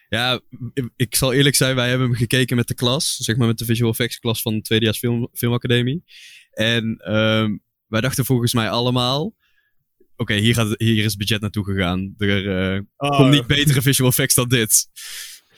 Ja, 0.09 0.39
ik- 0.73 0.89
ik 0.95 1.15
zal 1.15 1.33
eerlijk 1.33 1.55
zijn, 1.55 1.75
wij 1.75 1.89
hebben 1.89 2.07
hem 2.07 2.15
gekeken 2.17 2.55
met 2.55 2.67
de 2.67 2.73
klas, 2.73 3.15
zeg 3.15 3.35
maar 3.37 3.47
met 3.47 3.57
de 3.57 3.65
visual 3.65 3.91
effects 3.91 4.19
klas 4.19 4.41
van 4.41 4.53
de 4.53 4.61
tweedejaars 4.61 4.97
film, 4.97 5.27
filmacademie. 5.33 6.03
En 6.51 6.97
ehm, 6.97 7.57
wij 7.87 8.01
dachten 8.01 8.25
volgens 8.25 8.53
mij 8.53 8.69
allemaal, 8.69 9.33
oké, 10.15 10.33
hier 10.33 10.55
hier, 10.65 10.75
hier 10.77 10.97
is 11.03 11.03
het 11.09 11.17
budget 11.17 11.41
naartoe 11.41 11.63
gegaan. 11.63 12.13
Er 12.17 12.73
eh, 12.75 12.81
Oh, 12.97 13.17
komt 13.17 13.31
niet 13.31 13.47
betere 13.47 13.81
visual 13.81 14.09
effects 14.09 14.35
dan 14.35 14.47
dit. 14.47 14.87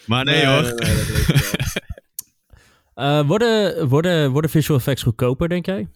Maar 0.05 0.25
nee, 0.25 0.45
hoor. 0.45 0.61
nee, 0.61 0.93
nee. 0.93 1.37
Eh, 2.93 3.27
worden, 3.27 3.87
worden, 3.87 4.31
worden 4.31 4.49
visual 4.51 4.77
effects 4.79 5.03
goedkoper, 5.03 5.49
denk 5.49 5.65
jij? 5.65 5.87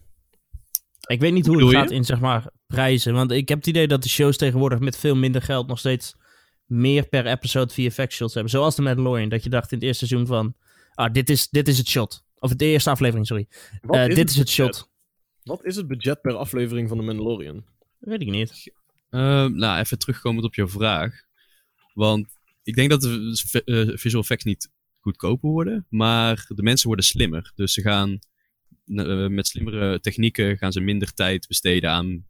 Ik 1.08 1.20
weet 1.20 1.34
niet 1.34 1.46
hoe 1.48 1.66
het 1.66 1.76
gaat 1.76 1.92
in, 1.92 2.04
zeg 2.04 2.20
maar, 2.20 2.46
prijzen. 2.68 3.14
Want 3.14 3.32
ik 3.32 3.50
heb 3.50 3.58
het 3.58 3.68
idee 3.68 3.88
dat 3.88 4.04
de 4.04 4.10
shows 4.10 4.38
tegenwoordig 4.38 4.80
met 4.80 4.98
veel 4.98 5.16
minder 5.16 5.42
geld 5.42 5.68
nog 5.68 5.80
steeds 5.80 6.16
meer 6.74 7.08
per 7.08 7.26
episode 7.26 7.74
VFX 7.74 8.16
shots 8.16 8.34
hebben. 8.34 8.52
Zoals 8.52 8.76
de 8.76 8.82
Mandalorian, 8.82 9.30
dat 9.30 9.44
je 9.44 9.50
dacht 9.50 9.72
in 9.72 9.78
het 9.78 9.88
eerste 9.88 10.08
seizoen 10.08 10.28
van... 10.28 10.56
Ah, 10.94 11.14
dit 11.14 11.30
is, 11.30 11.50
dit 11.50 11.68
is 11.68 11.78
het 11.78 11.88
shot. 11.88 12.24
Of 12.40 12.56
de 12.56 12.66
eerste 12.66 12.90
aflevering, 12.90 13.28
sorry. 13.28 13.48
Wat 13.82 13.96
Eh, 13.96 14.08
is 14.08 14.16
dit 14.16 14.30
is 14.30 14.36
het 14.36 14.46
budget? 14.46 14.76
shot. 14.76 14.90
Wat 15.44 15.66
is 15.66 15.76
het 15.76 15.88
budget 15.88 16.22
per 16.22 16.34
aflevering 16.36 16.88
van 16.90 16.98
The 16.98 17.04
Mandalorian? 17.04 17.66
Weet 18.00 18.22
ik 18.22 18.30
niet. 18.30 18.72
Ehm, 19.10 19.56
nou, 19.56 19.80
even 19.80 20.00
terugkomend 20.00 20.46
op 20.46 20.56
jouw 20.56 20.68
vraag. 20.68 21.14
Want 21.94 22.28
ik 22.64 22.76
denk 22.76 22.90
dat 22.90 23.02
de 23.02 23.62
eh, 23.66 23.98
visual 23.98 24.22
effects 24.22 24.44
niet 24.44 24.72
goedkoper 25.00 25.50
worden, 25.50 25.86
maar 25.90 26.46
de 26.48 26.64
mensen 26.64 26.88
worden 26.88 27.06
slimmer. 27.06 27.52
Dus 27.56 27.74
ze 27.74 27.82
gaan 27.82 28.20
eh, 28.86 29.28
met 29.28 29.48
slimmere 29.48 30.00
technieken 30.00 30.58
gaan 30.58 30.72
ze 30.72 30.80
minder 30.80 31.14
tijd 31.14 31.48
besteden 31.48 31.90
aan 31.90 32.26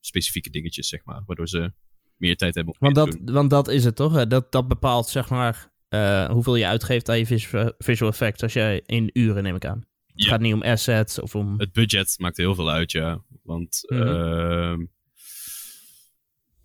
specifieke 0.00 0.50
dingetjes, 0.50 0.88
zeg 0.88 1.04
maar. 1.04 1.22
Waardoor 1.26 1.48
ze 1.48 1.72
meer 2.16 2.36
tijd 2.36 2.54
hebben 2.54 2.74
om 2.74 2.80
Want 2.80 2.94
dat, 2.94 3.10
doen. 3.24 3.34
want 3.34 3.50
dat 3.50 3.68
is 3.68 3.84
het 3.84 3.96
toch? 3.96 4.14
hè? 4.14 4.26
Dat, 4.26 4.52
dat 4.52 4.68
bepaalt, 4.68 5.08
zeg 5.08 5.28
maar, 5.28 5.72
eh, 5.88 6.30
hoeveel 6.30 6.56
je 6.56 6.66
uitgeeft 6.66 7.08
aan 7.08 7.18
je 7.18 7.26
vis- 7.26 7.50
visual 7.78 8.10
effects. 8.10 8.42
Als 8.42 8.52
jij 8.52 8.82
in 8.86 9.10
uren, 9.12 9.42
neem 9.42 9.54
ik 9.54 9.64
aan. 9.64 9.86
Het 10.06 10.22
Ja. 10.22 10.28
gaat 10.28 10.40
niet 10.40 10.54
om 10.54 10.62
assets 10.62 11.20
of 11.20 11.34
om... 11.34 11.58
Het 11.60 11.72
budget 11.72 12.14
maakt 12.18 12.36
heel 12.36 12.54
veel 12.54 12.70
uit, 12.70 12.92
ja. 12.92 13.22
Want, 13.42 13.80
Mhm. 13.88 14.02
ehm, 14.02 14.84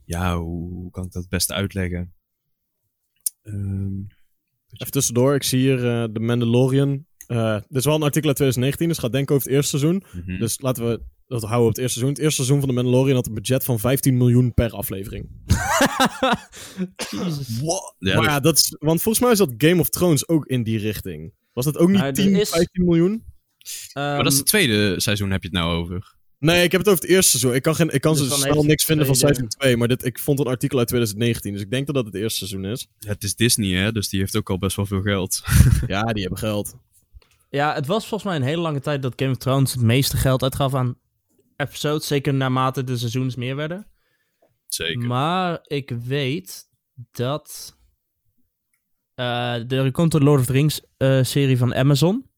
ja, 0.05 0.37
hoe, 0.37 0.69
hoe 0.73 0.91
kan 0.91 1.05
ik 1.05 1.11
dat 1.11 1.21
het 1.21 1.31
beste 1.31 1.53
uitleggen? 1.53 2.13
Ehm, 3.43 3.99
Even 4.77 4.91
tussendoor, 4.91 5.35
ik 5.35 5.43
zie 5.43 5.59
hier 5.59 5.85
eh 5.87 6.03
The 6.03 6.19
Mandalorian. 6.19 7.05
Eh, 7.27 7.53
dit 7.67 7.77
is 7.77 7.85
wel 7.85 7.95
een 7.95 8.03
artikel 8.03 8.27
uit 8.27 8.35
2019, 8.37 8.87
dus 8.87 8.95
het 8.97 9.05
gaat 9.05 9.13
denken 9.13 9.35
over 9.35 9.47
het 9.47 9.55
eerste 9.57 9.77
seizoen. 9.77 10.03
mhm. 10.25 10.39
Dus 10.39 10.61
laten 10.61 10.87
we 10.87 11.01
dat 11.27 11.41
houden 11.41 11.59
we 11.59 11.63
op 11.65 11.69
het 11.69 11.77
eerste 11.77 11.93
seizoen. 11.99 12.09
Het 12.09 12.19
eerste 12.23 12.43
seizoen 12.43 12.59
van 12.59 12.67
The 12.69 12.75
Mandalorian 12.75 13.15
had 13.15 13.27
een 13.27 13.33
budget 13.33 13.63
van 13.63 13.79
15 13.79 14.17
miljoen 14.17 14.53
per 14.53 14.71
aflevering. 14.71 15.29
Jezus. 17.09 17.47
Ja, 17.99 18.13
maar 18.13 18.15
dat- 18.15 18.23
ja, 18.25 18.39
dat 18.39 18.57
is, 18.57 18.75
want 18.79 19.01
volgens 19.01 19.23
mij 19.23 19.31
is 19.31 19.37
dat 19.37 19.53
Game 19.57 19.79
of 19.79 19.89
Thrones 19.89 20.27
ook 20.27 20.45
in 20.45 20.63
die 20.63 20.79
richting. 20.79 21.33
Was 21.53 21.65
dat 21.65 21.77
ook 21.77 21.87
niet 21.87 21.97
Nou, 21.97 22.07
er 22.09 22.13
10, 22.15 22.35
is- 22.35 22.49
15 22.49 22.85
miljoen? 22.85 23.23
maar 23.93 24.23
dat 24.23 24.31
is 24.31 24.37
het 24.37 24.47
tweede 24.47 24.99
seizoen 24.99 25.31
heb 25.31 25.41
je 25.43 25.49
het 25.49 25.57
nou 25.57 25.75
over. 25.77 26.15
Nee, 26.39 26.63
ik 26.63 26.71
heb 26.71 26.81
het 26.81 26.89
over 26.89 27.01
het 27.03 27.11
eerste 27.11 27.29
seizoen. 27.29 27.53
Ik 27.55 27.61
kan, 27.61 27.75
geen, 27.75 27.89
ik 27.93 28.01
kan 28.01 28.15
Dus 28.15 28.27
zo 28.27 28.35
snel 28.35 28.63
niks 28.63 28.83
vinden 28.85 29.05
van 29.05 29.15
seizoen 29.15 29.47
2, 29.47 29.77
maar 29.77 29.87
dit, 29.87 30.05
ik 30.05 30.19
vond 30.19 30.39
een 30.39 30.45
artikel 30.45 30.77
uit 30.77 30.87
2019, 30.87 31.53
dus 31.53 31.61
ik 31.61 31.71
denk 31.71 31.85
dat 31.85 31.95
dat 31.95 32.05
het 32.05 32.15
eerste 32.15 32.37
seizoen 32.47 32.71
is. 32.71 32.87
Het 32.99 33.23
is 33.23 33.35
Disney, 33.35 33.81
hè, 33.81 33.91
dus 33.91 34.09
die 34.09 34.19
heeft 34.19 34.35
ook 34.35 34.49
al 34.49 34.57
best 34.57 34.75
wel 34.75 34.85
veel 34.85 35.01
geld. 35.01 35.41
Ja, 35.87 36.01
die 36.03 36.21
hebben 36.21 36.39
geld. 36.39 36.75
Ja, 37.49 37.73
het 37.73 37.85
was 37.87 38.07
volgens 38.07 38.23
mij 38.29 38.35
een 38.39 38.45
hele 38.47 38.61
lange 38.61 38.79
tijd 38.79 39.01
dat 39.01 39.13
Game 39.15 39.31
of 39.31 39.37
Thrones 39.37 39.71
het 39.71 39.81
meeste 39.81 40.17
geld 40.17 40.43
uitgaf 40.43 40.73
aan 40.75 40.95
episodes. 41.57 42.07
Zeker 42.07 42.33
naarmate 42.33 42.83
de 42.83 42.97
seizoens 42.97 43.35
meer 43.35 43.55
werden. 43.55 43.87
Zeker. 44.67 45.07
Maar 45.07 45.59
ik 45.63 45.89
weet 45.89 46.69
dat. 47.11 47.77
eh 49.15 49.71
er 49.71 49.91
komt 49.91 50.13
een 50.13 50.23
Lord 50.23 50.39
of 50.39 50.45
the 50.45 50.51
Rings 50.51 50.81
eh, 50.97 51.23
serie 51.23 51.57
van 51.57 51.75
Amazon. 51.75 52.29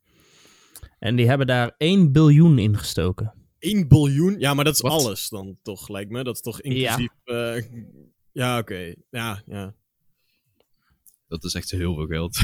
En 0.99 1.15
die 1.15 1.27
hebben 1.27 1.47
daar 1.47 1.73
1 1.77 2.12
biljoen 2.12 2.60
in 2.60 2.77
gestoken. 2.77 3.34
1 3.60 3.88
biljoen? 3.88 4.39
Ja, 4.39 4.53
maar 4.53 4.65
dat 4.65 4.73
is 4.73 4.82
Wat? 4.82 4.91
alles 4.91 5.29
dan 5.29 5.58
toch, 5.62 5.89
lijkt 5.89 6.12
me. 6.12 6.23
Dat 6.23 6.36
is 6.36 6.41
toch 6.41 6.62
inclusief... 6.62 7.10
Ja, 7.23 7.62
ja 8.32 8.58
oké. 8.58 8.93
Ja, 9.10 9.41
ja. 9.45 9.73
Dat 11.27 11.43
is 11.43 11.53
echt 11.53 11.71
heel 11.71 11.95
veel 11.95 12.05
geld. 12.05 12.38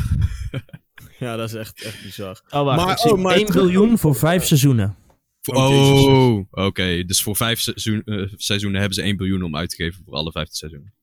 Ja, 1.20 1.36
dat 1.36 1.50
is 1.50 1.56
echt, 1.56 1.84
echt 1.84 2.04
bizar. 2.04 2.42
Oh, 2.50 2.64
wacht. 2.64 2.82
Maar- 2.82 2.92
ik 2.92 2.98
zie 2.98 3.12
oh, 3.14 3.20
maar 3.22 3.36
1 3.36 3.46
terug- 3.46 3.62
biljoen 3.62 3.98
voor 3.98 4.16
5 4.16 4.46
seizoenen. 4.46 4.96
Oh, 5.54 6.46
oké. 6.52 7.04
Dus 7.04 7.24
voor 7.24 7.36
vijf 7.36 7.60
seizoen, 7.60 8.02
eh, 8.04 8.34
seizoenen 8.36 8.80
hebben 8.80 8.98
ze 8.98 9.06
1 9.06 9.18
biljoen 9.18 9.44
om 9.44 9.56
uit 9.56 9.70
te 9.70 9.76
geven 9.76 10.04
voor 10.06 10.14
alle 10.14 10.32
vijfde 10.32 10.56
seizoenen. 10.56 10.94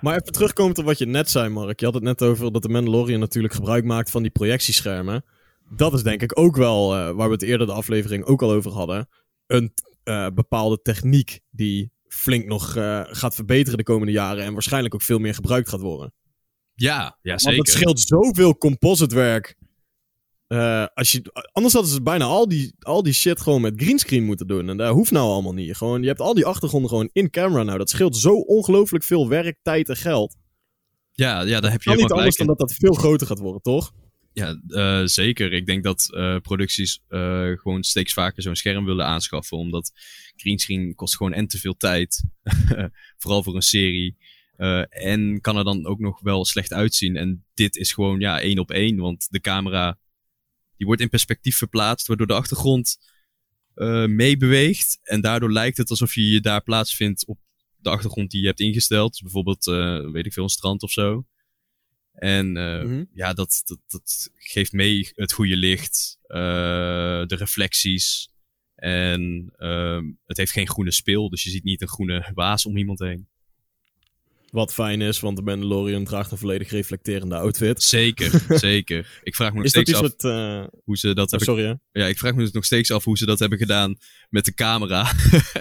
Maar 0.00 0.14
even 0.14 0.32
terugkomend 0.32 0.78
op 0.78 0.84
wat 0.84 0.98
je 0.98 1.06
net 1.06 1.30
zei, 1.30 1.48
Mark. 1.48 1.80
Je 1.80 1.84
had 1.84 1.94
het 1.94 2.02
net 2.02 2.22
over 2.22 2.52
dat 2.52 2.62
de 2.62 2.68
Mandalorian 2.68 3.20
natuurlijk 3.20 3.54
gebruik 3.54 3.84
maakt 3.84 4.10
van 4.10 4.22
die 4.22 4.30
projectieschermen. 4.30 5.24
Dat 5.70 5.94
is 5.94 6.02
denk 6.02 6.22
ik 6.22 6.38
ook 6.38 6.56
wel, 6.56 6.94
eh, 6.94 7.10
waar 7.10 7.26
we 7.26 7.34
het 7.34 7.42
eerder 7.42 7.66
de 7.66 7.72
aflevering 7.72 8.24
ook 8.24 8.42
al 8.42 8.52
over 8.52 8.70
hadden, 8.70 9.08
een 9.46 9.74
eh, 10.04 10.26
bepaalde 10.34 10.82
techniek 10.82 11.40
die 11.50 11.92
flink 12.08 12.46
nog 12.46 12.76
eh, 12.76 13.00
gaat 13.04 13.34
verbeteren 13.34 13.78
de 13.78 13.84
komende 13.84 14.12
jaren 14.12 14.44
en 14.44 14.52
waarschijnlijk 14.52 14.94
ook 14.94 15.02
veel 15.02 15.18
meer 15.18 15.34
gebruikt 15.34 15.68
gaat 15.68 15.80
worden. 15.80 16.12
Ja, 16.74 17.18
ja 17.22 17.30
Want 17.30 17.42
zeker. 17.42 17.58
het 17.58 17.68
scheelt 17.68 18.00
zoveel 18.00 18.58
composite 18.58 19.14
Eh, 20.54 20.86
als 20.94 21.12
je, 21.12 21.48
anders 21.52 21.74
hadden 21.74 21.92
ze 21.92 22.02
bijna 22.02 22.24
al 22.24 22.48
die, 22.48 22.74
al 22.80 23.02
die 23.02 23.12
shit 23.12 23.40
gewoon 23.40 23.60
met 23.60 23.72
greenscreen 23.76 24.24
moeten 24.24 24.46
doen. 24.46 24.68
En 24.68 24.76
dat 24.76 24.92
hoeft 24.92 25.10
nou 25.10 25.30
allemaal 25.30 25.52
niet. 25.52 25.76
Gewoon, 25.76 26.02
je 26.02 26.08
hebt 26.08 26.20
al 26.20 26.34
die 26.34 26.46
achtergronden 26.46 26.90
gewoon 26.90 27.10
in 27.12 27.30
camera 27.30 27.62
nou. 27.62 27.78
Dat 27.78 27.90
scheelt 27.90 28.16
zo 28.16 28.34
ongelooflijk 28.34 29.04
veel 29.04 29.28
werk, 29.28 29.58
tijd 29.62 29.88
en 29.88 29.96
geld. 29.96 30.36
Ja, 31.12 31.42
ja, 31.42 31.60
daar 31.60 31.70
heb 31.70 31.82
je 31.82 31.90
kan 31.90 31.98
niet 31.98 32.12
anders 32.12 32.36
dan 32.36 32.46
dat 32.46 32.58
dat 32.58 32.74
veel 32.74 32.92
groter 32.92 33.26
gaat 33.26 33.38
worden, 33.38 33.62
toch? 33.62 33.92
Ja, 34.32 34.60
eh, 34.68 35.02
zeker. 35.04 35.52
Ik 35.52 35.66
denk 35.66 35.84
dat 35.84 36.14
eh, 36.14 36.36
producties 36.36 37.00
gewoon 37.54 37.82
steeds 37.82 38.12
vaker 38.12 38.42
zo'n 38.42 38.56
scherm 38.56 38.84
willen 38.84 39.06
aanschaffen. 39.06 39.58
Omdat 39.58 39.92
greenscreen 40.36 40.94
kost 40.94 41.16
gewoon 41.16 41.32
en 41.32 41.46
te 41.46 41.58
veel 41.58 41.76
tijd. 41.76 42.24
Vooral 43.18 43.42
voor 43.42 43.54
een 43.54 43.62
serie. 43.62 44.16
En 44.88 45.40
kan 45.40 45.56
er 45.56 45.64
dan 45.64 45.86
ook 45.86 45.98
nog 45.98 46.20
wel 46.20 46.44
slecht 46.44 46.72
uitzien. 46.72 47.16
En 47.16 47.44
dit 47.54 47.76
is 47.76 47.92
gewoon 47.92 48.20
ja, 48.20 48.40
één 48.40 48.58
op 48.58 48.70
één. 48.70 48.96
Want 48.96 49.26
de 49.30 49.40
camera 49.40 49.98
die 50.76 50.86
wordt 50.86 51.02
in 51.02 51.08
perspectief 51.08 51.56
verplaatst. 51.56 52.06
Waardoor 52.06 52.26
de 52.26 52.34
achtergrond 52.34 52.98
eh, 53.74 54.06
meebeweegt. 54.06 54.98
En 55.02 55.20
daardoor 55.20 55.52
lijkt 55.52 55.76
het 55.76 55.90
alsof 55.90 56.14
je 56.14 56.28
je 56.28 56.40
daar 56.40 56.62
plaatsvindt 56.62 57.26
op 57.26 57.38
de 57.76 57.90
achtergrond 57.90 58.30
die 58.30 58.40
je 58.40 58.46
hebt 58.46 58.60
ingesteld. 58.60 59.12
Dus 59.12 59.20
bijvoorbeeld, 59.20 59.66
eh, 59.66 60.10
weet 60.10 60.26
ik 60.26 60.32
veel, 60.32 60.42
een 60.42 60.48
strand 60.48 60.82
of 60.82 60.90
zo. 60.90 61.26
En 62.12 62.56
eh, 62.56 62.82
Mhm. 62.82 63.04
ja, 63.12 63.32
dat, 63.32 63.62
dat, 63.64 63.78
dat 63.86 64.30
geeft 64.34 64.72
mee 64.72 65.10
het 65.14 65.32
goede 65.32 65.56
licht, 65.56 66.18
de 66.26 67.26
reflecties. 67.28 68.32
En 68.74 69.52
ehm, 69.56 70.04
het 70.26 70.36
heeft 70.36 70.52
geen 70.52 70.68
groene 70.68 70.90
spil, 70.92 71.28
dus 71.28 71.42
je 71.44 71.50
ziet 71.50 71.64
niet 71.64 71.82
een 71.82 71.88
groene 71.88 72.30
waas 72.34 72.66
om 72.66 72.76
iemand 72.76 72.98
heen. 72.98 73.28
Wat 74.54 74.74
fijn 74.74 75.00
is, 75.00 75.20
want 75.20 75.36
de 75.36 75.42
Mandalorian 75.42 76.04
draagt 76.04 76.30
een 76.30 76.38
volledig 76.38 76.70
reflecterende 76.70 77.36
outfit. 77.36 77.82
Zeker, 77.82 78.44
zeker. 78.58 79.20
Ik 79.22 79.34
vraag 79.34 79.50
me 79.50 79.56
nog 79.56 79.64
Is 79.64 79.70
steeds 79.70 79.94
af 79.94 80.02
eh, 80.02 80.64
hoe 80.84 80.96
ze 80.96 81.14
dat 81.14 81.24
oh, 81.24 81.30
hebben... 81.30 81.48
sorry 81.48 81.64
hè? 81.64 82.00
Ja, 82.00 82.06
ik 82.06 82.18
vraag 82.18 82.34
me 82.34 82.42
dus 82.42 82.52
nog 82.52 82.64
steeds 82.64 82.90
af 82.90 83.04
hoe 83.04 83.18
ze 83.18 83.26
dat 83.26 83.38
hebben 83.38 83.58
gedaan 83.58 83.96
met 84.30 84.44
de 84.44 84.54
camera. 84.54 85.02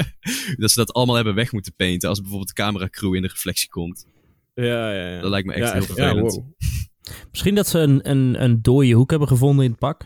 dat 0.58 0.72
ze 0.72 0.76
dat 0.76 0.94
allemaal 0.94 1.16
hebben 1.16 1.36
weg 1.36 1.52
moeten 1.52 1.74
painten 1.76 2.10
als 2.10 2.20
bijvoorbeeld 2.20 2.56
de 2.56 2.62
cameracrew 2.62 3.16
in 3.16 3.22
de 3.22 3.28
reflectie 3.28 3.70
komt. 3.70 4.06
Ja, 4.54 4.94
ja, 4.94 5.10
ja. 5.10 5.22
Dat 5.22 5.30
lijkt 5.30 5.48
me 5.48 5.54
echt 5.54 5.68
Ja, 5.68 5.72
heel 5.72 5.82
ja, 5.82 5.88
vervelend. 5.88 6.34
wow. 6.34 6.46
Misschien 7.32 7.56
dat 7.56 7.68
ze 7.68 7.80
een, 7.80 8.10
een, 8.10 8.44
een 8.44 8.62
dode 8.62 8.92
hoek 8.92 9.10
hebben 9.10 9.28
gevonden 9.28 9.66
in 9.66 9.72
het 9.72 9.80
pak. 9.80 10.06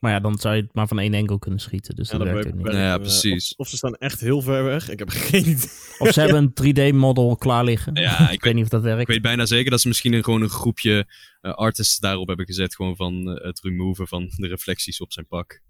Maar 0.00 0.12
ja, 0.12 0.20
dan 0.20 0.38
zou 0.38 0.54
je 0.54 0.62
het 0.62 0.74
maar 0.74 0.88
van 0.88 0.98
één 0.98 1.14
enkel 1.14 1.38
kunnen 1.38 1.60
schieten. 1.60 1.94
Dus 1.96 2.10
Ja, 2.10 2.18
dat 2.18 2.26
werkt 2.26 2.46
ook 2.46 2.54
niet. 2.54 2.72
Ja, 2.72 2.98
precies. 2.98 3.50
Of, 3.50 3.58
of 3.58 3.68
ze 3.68 3.76
staan 3.76 3.94
echt 3.94 4.20
heel 4.20 4.42
ver 4.42 4.64
weg. 4.64 4.90
Ik 4.90 4.98
heb 4.98 5.08
geen 5.28 5.48
idee. 5.48 5.70
Of 5.98 6.12
ze 6.12 6.20
hebben 6.20 6.52
een 6.54 6.92
3D-model 6.92 7.36
klaar 7.36 7.64
liggen. 7.64 7.94
Ja, 7.94 8.24
ik 8.28 8.34
ik 8.34 8.42
weet 8.42 8.54
niet 8.54 8.64
of 8.64 8.70
dat 8.70 8.82
werkt. 8.82 9.00
Ik 9.00 9.06
weet 9.06 9.22
bijna 9.22 9.46
zeker 9.46 9.70
dat 9.70 9.80
ze 9.80 9.88
misschien 9.88 10.12
een, 10.12 10.24
gewoon 10.24 10.42
een 10.42 10.48
groepje 10.48 11.06
eh, 11.40 11.52
artists 11.52 11.98
daarop 11.98 12.26
hebben 12.26 12.46
gezet. 12.46 12.74
Gewoon 12.74 12.96
van 12.96 13.30
eh, 13.30 13.44
het 13.44 13.60
removen 13.60 14.08
van 14.08 14.32
de 14.36 14.46
reflecties 14.46 15.00
op 15.00 15.12
zijn 15.12 15.26
pak. 15.26 15.62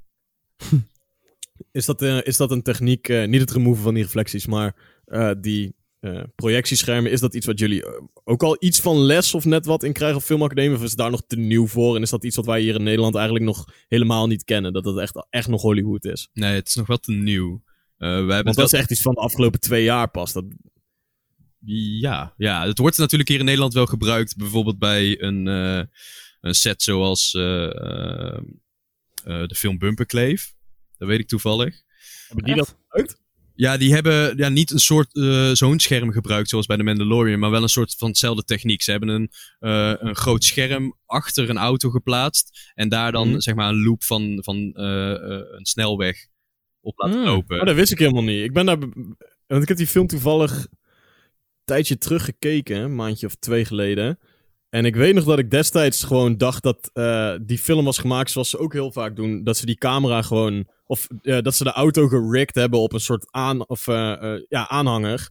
Is 1.73 1.87
dat, 1.87 2.03
eh, 2.03 2.19
is 2.23 2.37
dat 2.37 2.51
een 2.51 2.63
techniek, 2.63 3.09
eh, 3.09 3.27
niet 3.27 3.41
het 3.41 3.51
removen 3.51 3.83
van 3.83 3.95
die 3.95 4.03
reflecties, 4.03 4.47
maar 4.47 4.75
eh, 5.05 5.31
die 5.41 5.75
eh, 6.01 6.23
projectieschermen, 6.35 7.11
is 7.11 7.21
dat 7.21 7.35
iets 7.35 7.47
wat 7.47 7.59
jullie 7.59 7.85
eh, 7.85 8.03
ook 8.25 8.43
al 8.43 8.57
iets 8.61 8.81
van 8.81 8.97
les 8.99 9.35
of 9.35 9.45
net 9.45 9.67
wat 9.67 9.83
in 9.83 9.93
krijgen 9.93 10.17
op 10.17 10.23
filmacademie? 10.23 10.77
Of 10.77 10.83
is 10.83 10.91
het 10.91 10.99
daar 10.99 11.11
nog 11.11 11.23
te 11.27 11.37
nieuw 11.37 11.67
voor? 11.67 11.97
En 11.97 12.03
is 12.03 12.11
dat 12.11 12.25
iets 12.25 12.37
wat 12.37 12.47
wij 12.47 12.61
hier 12.61 12.75
in 12.75 12.83
Nederland 12.83 13.15
eigenlijk 13.15 13.45
nog 13.45 13.65
helemaal 13.89 14.27
niet 14.27 14.45
kennen? 14.45 14.73
Dat 14.73 14.85
het 14.85 14.97
echt, 14.99 15.27
echt 15.31 15.49
nog 15.49 15.63
Hollywood 15.63 16.05
is? 16.05 16.29
Nee, 16.33 16.55
het 16.55 16.69
is 16.69 16.75
nog 16.75 16.87
wel 16.87 16.99
te 16.99 17.13
nieuw. 17.13 17.63
Eh, 17.97 18.09
we 18.09 18.15
hebben 18.15 18.29
Want 18.29 18.47
het 18.47 18.55
dat 18.57 18.65
is 18.65 18.71
wel- 18.71 18.81
echt 18.81 18.91
iets 18.91 19.03
van 19.03 19.15
de 19.15 19.21
afgelopen 19.21 19.61
twee 19.61 19.85
jaar 19.85 20.11
pas. 20.11 20.33
Dat, 20.33 20.45
Ja, 22.01 22.35
ja, 22.37 22.67
het 22.67 22.79
wordt 22.79 22.99
natuurlijk 22.99 23.29
hier 23.29 23.39
in 23.39 23.45
Nederland 23.45 23.73
wel 23.75 23.87
gebruikt. 23.87 24.37
Bijvoorbeeld 24.37 24.79
bij 24.79 25.23
een, 25.23 25.49
eh, 25.49 25.83
een 26.41 26.55
set 26.55 26.83
zoals 26.83 27.35
eh, 27.35 27.65
eh, 27.65 28.37
eh, 29.25 29.47
de 29.49 29.55
film 29.55 29.79
Bumperkleef. 29.79 30.55
Dat 30.99 31.09
weet 31.09 31.19
ik 31.21 31.29
toevallig. 31.29 31.83
hebben 32.27 32.45
die 32.45 32.55
dat 32.55 32.77
gebruikt? 32.83 33.21
Ja, 33.57 33.77
die 33.77 33.93
hebben 33.93 34.37
ja, 34.37 34.49
niet 34.49 34.71
een 34.71 34.79
soort 34.79 35.15
eh, 35.17 35.51
zo'n 35.53 35.79
scherm 35.81 36.13
gebruikt 36.13 36.49
zoals 36.49 36.67
bij 36.67 36.77
de 36.77 36.83
Mandalorian, 36.83 37.39
maar 37.39 37.51
wel 37.51 37.63
een 37.63 37.69
soort 37.69 37.95
van 37.99 38.09
hetzelfde 38.09 38.45
techniek. 38.45 38.83
Ze 38.83 38.91
hebben 38.91 39.09
een, 39.09 39.31
eh, 39.59 39.93
een 39.99 40.17
groot 40.17 40.45
scherm 40.45 40.97
achter 41.07 41.51
een 41.51 41.59
auto 41.59 41.91
geplaatst 41.91 42.73
en 42.75 42.89
daar 42.89 43.13
dan 43.13 43.29
Mhm. 43.29 43.39
zeg 43.41 43.55
maar 43.55 43.69
een 43.69 43.83
loop 43.83 44.05
van, 44.05 44.39
van 44.43 44.57
eh, 44.75 45.11
een 45.57 45.67
snelweg 45.67 46.27
op 46.81 46.99
laten 46.99 47.19
Mm. 47.19 47.25
lopen. 47.25 47.61
Oh, 47.61 47.67
dat 47.67 47.75
wist 47.75 47.93
ik 47.93 47.99
helemaal 47.99 48.23
niet. 48.23 48.45
Ik 48.45 48.53
ben 48.53 48.67
daar... 48.67 48.79
Want 49.47 49.63
ik 49.63 49.69
heb 49.69 49.77
die 49.77 49.87
film 49.87 50.07
toevallig 50.07 50.53
een 50.53 50.79
tijdje 51.65 51.99
terug 51.99 52.25
gekeken, 52.25 52.77
een 52.77 52.95
maandje 52.95 53.27
of 53.27 53.35
twee 53.35 53.65
geleden. 53.65 54.19
En 54.69 54.85
ik 54.85 54.95
weet 54.97 55.15
nog 55.15 55.25
dat 55.25 55.39
ik 55.39 55.51
destijds 55.51 56.05
gewoon 56.05 56.37
dacht 56.37 56.63
dat 56.63 56.91
die 57.47 57.59
film 57.59 57.85
was 57.85 57.99
gemaakt 57.99 58.31
zoals 58.31 58.51
ze 58.51 58.59
ook 58.59 58.73
heel 58.73 58.93
vaak 58.93 59.17
doen. 59.17 59.45
Dat 59.45 59.57
ze 59.57 59.67
die 59.67 59.77
camera 59.79 60.23
gewoon... 60.23 60.75
Of 60.87 61.07
eh, 61.23 61.39
dat 61.41 61.55
ze 61.55 61.65
de 61.65 61.73
auto 61.73 62.09
gerigged 62.09 62.55
hebben 62.55 62.81
op 62.81 62.93
een 62.93 63.01
soort 63.01 63.27
aan, 63.33 63.69
of, 63.69 63.87
eh, 63.89 64.35
eh, 64.35 64.43
ja, 64.49 64.69
aanhanger. 64.69 65.29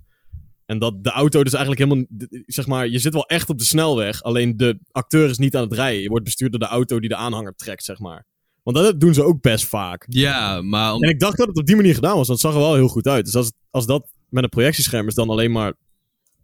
En 0.65 0.79
dat 0.79 1.03
de 1.03 1.09
auto 1.09 1.43
dus 1.43 1.53
eigenlijk 1.53 1.83
helemaal... 1.83 2.05
Zeg 2.45 2.67
maar, 2.67 2.87
je 2.87 2.99
zit 2.99 3.13
wel 3.13 3.25
echt 3.27 3.49
op 3.49 3.57
de 3.57 3.63
snelweg. 3.63 4.23
Alleen 4.23 4.57
de 4.57 4.79
acteur 4.91 5.29
is 5.29 5.37
niet 5.37 5.55
aan 5.55 5.63
het 5.63 5.73
rijden. 5.73 6.01
Je 6.01 6.09
wordt 6.09 6.23
bestuurd 6.25 6.51
door 6.51 6.59
de 6.59 6.65
auto 6.67 6.99
die 6.99 7.09
de 7.09 7.15
aanhanger 7.15 7.55
trekt, 7.55 7.83
zeg 7.83 7.99
maar. 7.99 8.25
Want 8.63 8.77
dat 8.77 8.99
doen 8.99 9.13
ze 9.13 9.23
ook 9.23 9.41
best 9.41 9.65
vaak. 9.65 10.05
Ja, 10.09 10.61
maar 10.61 10.93
om- 10.93 11.03
En 11.03 11.09
ik 11.09 11.19
dacht 11.19 11.37
dat 11.37 11.47
het 11.47 11.57
op 11.57 11.65
die 11.65 11.75
manier 11.75 11.93
gedaan 11.93 12.15
was, 12.17 12.27
want 12.27 12.41
het 12.41 12.51
zag 12.51 12.53
er 12.61 12.67
wel 12.67 12.75
heel 12.75 12.87
goed 12.87 13.07
uit. 13.07 13.25
Dus 13.25 13.35
als, 13.35 13.51
als 13.69 13.85
dat 13.85 14.07
met 14.29 14.43
een 14.43 14.49
projectiescherm 14.49 15.07
is, 15.07 15.13
dan 15.13 15.29
alleen 15.29 15.51
maar. 15.51 15.73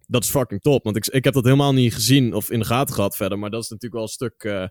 Dat 0.07 0.23
is 0.23 0.29
fucking 0.29 0.61
top. 0.61 0.83
Want 0.83 0.95
ik, 0.95 1.07
ik 1.07 1.23
heb 1.23 1.33
dat 1.33 1.43
helemaal 1.43 1.73
niet 1.73 1.93
gezien 1.93 2.33
of 2.33 2.51
in 2.51 2.59
de 2.59 2.65
gaten 2.65 2.95
gehad 2.95 3.15
verder. 3.15 3.39
Maar 3.39 3.49
dat 3.49 3.63
is 3.63 3.69
natuurlijk 3.69 3.93
wel 3.93 4.03
een 4.03 4.07
stuk. 4.09 4.69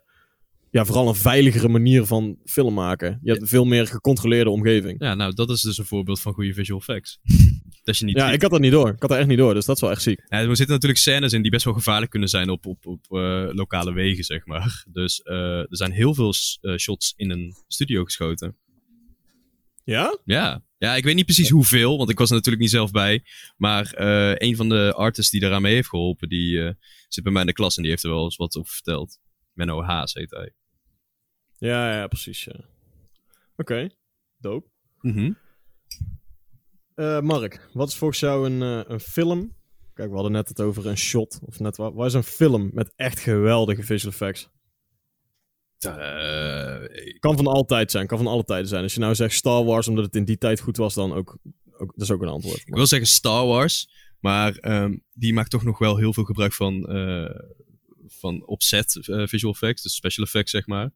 Ja, 0.71 0.85
vooral 0.85 1.07
een 1.07 1.15
veiligere 1.15 1.67
manier 1.67 2.05
van 2.05 2.37
film 2.45 2.73
maken. 2.73 3.19
Je 3.23 3.29
hebt 3.29 3.41
een 3.41 3.47
veel 3.47 3.65
meer 3.65 3.87
gecontroleerde 3.87 4.49
omgeving. 4.49 4.95
ja, 5.03 5.15
nou, 5.15 5.33
dat 5.33 5.49
is 5.49 5.61
dus 5.61 5.77
een 5.77 5.85
voorbeeld 5.85 6.19
van 6.21 6.33
goede 6.33 6.53
visual 6.53 6.79
effects. 6.79 7.19
dat 7.83 7.97
je 7.97 8.05
niet 8.05 8.15
Ja, 8.17 8.25
ziet. 8.25 8.33
ik 8.35 8.41
had 8.41 8.51
dat 8.51 8.59
niet 8.59 8.71
door. 8.71 8.89
Ik 8.89 8.99
had 8.99 9.09
dat 9.09 9.17
echt 9.19 9.27
niet 9.27 9.37
door. 9.37 9.53
Dus 9.53 9.65
dat 9.65 9.75
is 9.75 9.81
wel 9.81 9.91
echt 9.91 10.01
ziek. 10.01 10.19
Ja, 10.27 10.37
er 10.37 10.45
zitten 10.55 10.75
natuurlijk 10.75 10.99
scènes 10.99 11.33
in 11.33 11.41
die 11.41 11.51
best 11.51 11.65
wel 11.65 11.73
gevaarlijk 11.73 12.11
kunnen 12.11 12.29
zijn 12.29 12.49
op, 12.49 12.65
op, 12.65 12.85
op 12.85 13.05
eh, 13.09 13.47
lokale 13.51 13.93
wegen, 13.93 14.23
zeg 14.23 14.45
maar. 14.45 14.83
Dus 14.91 15.21
eh, 15.21 15.35
er 15.59 15.67
zijn 15.69 15.91
heel 15.91 16.13
veel 16.13 16.33
eh, 16.61 16.75
shots 16.77 17.13
in 17.15 17.29
een 17.29 17.53
studio 17.67 18.03
geschoten. 18.03 18.55
Ja? 19.83 20.17
Ja. 20.25 20.63
ja, 20.77 20.95
ik 20.95 21.03
weet 21.03 21.15
niet 21.15 21.25
precies 21.25 21.49
hoeveel, 21.49 21.97
want 21.97 22.09
ik 22.09 22.17
was 22.17 22.29
er 22.29 22.35
natuurlijk 22.35 22.61
niet 22.63 22.71
zelf 22.71 22.91
bij. 22.91 23.23
Maar 23.57 23.93
eh, 23.93 24.47
een 24.49 24.55
van 24.55 24.69
de 24.69 24.93
artists 24.95 25.31
die 25.31 25.39
daaraan 25.39 25.61
mee 25.61 25.73
heeft 25.73 25.89
geholpen, 25.89 26.29
die 26.29 26.63
eh, 26.63 26.71
zit 27.07 27.23
bij 27.23 27.31
mij 27.33 27.41
in 27.41 27.47
de 27.47 27.53
klas 27.53 27.75
en 27.75 27.81
die 27.81 27.91
heeft 27.91 28.03
er 28.03 28.09
wel 28.09 28.23
eens 28.23 28.35
wat 28.35 28.57
over 28.57 28.73
verteld. 28.73 29.19
Menno 29.53 29.83
Haas 29.83 30.13
heet 30.13 30.31
hij. 30.31 30.53
Ja, 31.61 31.99
ja, 31.99 32.07
precies. 32.07 32.43
Ja. 32.43 32.55
Oké. 33.55 33.89
Dope. 34.37 34.69
Mhm. 35.01 35.31
Eh, 36.95 37.19
Mark, 37.19 37.69
wat 37.73 37.87
is 37.87 37.95
volgens 37.95 38.19
jou 38.19 38.49
een, 38.49 38.61
eh, 38.61 38.89
een 38.91 38.99
film? 38.99 39.55
Kijk, 39.93 40.09
we 40.09 40.13
hadden 40.13 40.31
net 40.31 40.47
het 40.47 40.61
over 40.61 40.87
een 40.87 40.97
shot. 40.97 41.39
Of 41.45 41.59
net 41.59 41.77
wat. 41.77 41.93
Wat 41.93 42.05
is 42.07 42.13
een 42.13 42.23
film 42.23 42.69
met 42.73 42.93
echt 42.95 43.19
geweldige 43.19 43.83
visual 43.83 44.11
effects? 44.11 44.49
Eh, 45.77 47.19
Kan 47.19 47.35
van 47.37 47.47
altijd 47.47 47.91
zijn, 47.91 48.07
kan 48.07 48.17
van 48.17 48.27
alle 48.27 48.43
tijden 48.43 48.67
zijn. 48.67 48.83
Als 48.83 48.93
je 48.93 48.99
nou 48.99 49.15
zegt 49.15 49.33
Star 49.33 49.63
Wars 49.63 49.87
omdat 49.87 50.05
het 50.05 50.15
in 50.15 50.25
die 50.25 50.37
tijd 50.37 50.59
goed 50.59 50.77
was, 50.77 50.93
dan 50.93 51.13
ook. 51.13 51.37
ook 51.77 51.91
dat 51.95 52.01
is 52.01 52.11
ook 52.11 52.21
een 52.21 52.27
antwoord. 52.27 52.61
ik 52.65 52.75
wil 52.75 52.87
zeggen 52.87 53.09
Star 53.09 53.45
Wars, 53.45 53.89
maar 54.19 54.55
ehm, 54.55 54.97
die 55.13 55.33
maakt 55.33 55.49
toch 55.49 55.63
nog 55.63 55.77
wel 55.77 55.97
heel 55.97 56.13
veel 56.13 56.23
gebruik 56.23 56.53
van, 56.53 56.85
van 58.07 58.45
opzet 58.47 58.97
visual 59.25 59.53
effects, 59.53 59.81
dus 59.83 59.95
special 59.95 60.25
effects 60.25 60.51
zeg 60.51 60.67
maar. 60.67 60.91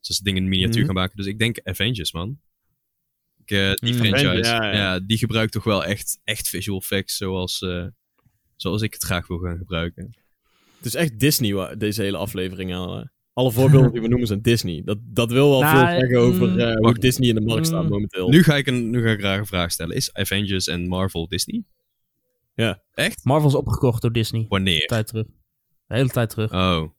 Dus 0.00 0.16
ze 0.16 0.22
dingen 0.22 0.42
in 0.42 0.48
miniatuur 0.48 0.76
Mhm. 0.76 0.86
gaan 0.86 0.94
maken. 0.94 1.16
Dus 1.16 1.26
ik 1.26 1.38
denk 1.38 1.60
Avengers, 1.62 2.12
man. 2.12 2.38
Ik, 3.44 3.50
eh, 3.50 3.72
die 3.74 3.92
Mm. 3.92 3.98
franchise, 3.98 4.26
Avengers, 4.26 4.48
ja, 4.48 4.64
ja, 4.64 4.72
ja. 4.72 5.00
die 5.00 5.18
gebruikt 5.18 5.52
toch 5.52 5.64
wel 5.64 5.84
echt, 5.84 6.20
echt 6.24 6.48
visual 6.48 6.78
effects 6.78 7.16
zoals, 7.16 7.60
eh, 7.62 7.86
zoals 8.56 8.82
ik 8.82 8.92
het 8.94 9.02
graag 9.02 9.26
wil 9.26 9.38
gaan 9.38 9.56
gebruiken. 9.58 10.16
Het 10.76 10.86
is 10.86 10.94
echt 10.94 11.18
Disney, 11.20 11.52
wa- 11.54 11.74
deze 11.74 12.02
hele 12.02 12.16
aflevering. 12.16 12.74
al, 12.74 12.98
eh. 13.00 13.06
Alle 13.32 13.52
voorbeelden 13.52 13.92
die 13.92 14.00
we 14.00 14.08
noemen 14.08 14.26
zijn 14.26 14.42
Disney. 14.42 14.82
Dat, 14.84 14.98
dat 15.02 15.30
wil 15.32 15.50
wel 15.50 15.60
Nou, 15.60 15.78
veel 15.88 15.98
zeggen 16.00 16.18
over 16.18 16.48
mm, 16.48 16.58
eh, 16.58 16.66
hoe 16.72 16.80
wacht. 16.80 17.00
Disney 17.00 17.28
in 17.28 17.34
de 17.34 17.40
markt 17.40 17.66
staat 17.66 17.82
Mm. 17.82 17.88
momenteel. 17.88 18.28
Nu 18.28 18.42
ga, 18.42 18.56
ik 18.56 18.66
een, 18.66 18.90
nu 18.90 19.02
ga 19.02 19.10
ik 19.10 19.18
graag 19.18 19.38
een 19.38 19.46
vraag 19.46 19.70
stellen. 19.72 19.96
Is 19.96 20.12
Avengers 20.14 20.66
en 20.66 20.88
Marvel 20.88 21.28
Disney? 21.28 21.62
Ja. 22.54 22.82
Echt? 22.94 23.24
Marvel 23.24 23.48
is 23.48 23.54
opgekocht 23.54 24.02
door 24.02 24.12
Disney. 24.12 24.46
Wanneer? 24.48 24.86
tijd 24.86 25.06
terug. 25.06 25.26
De 25.86 25.94
hele 25.94 26.08
tijd 26.08 26.30
terug. 26.30 26.52
Oh, 26.52 26.90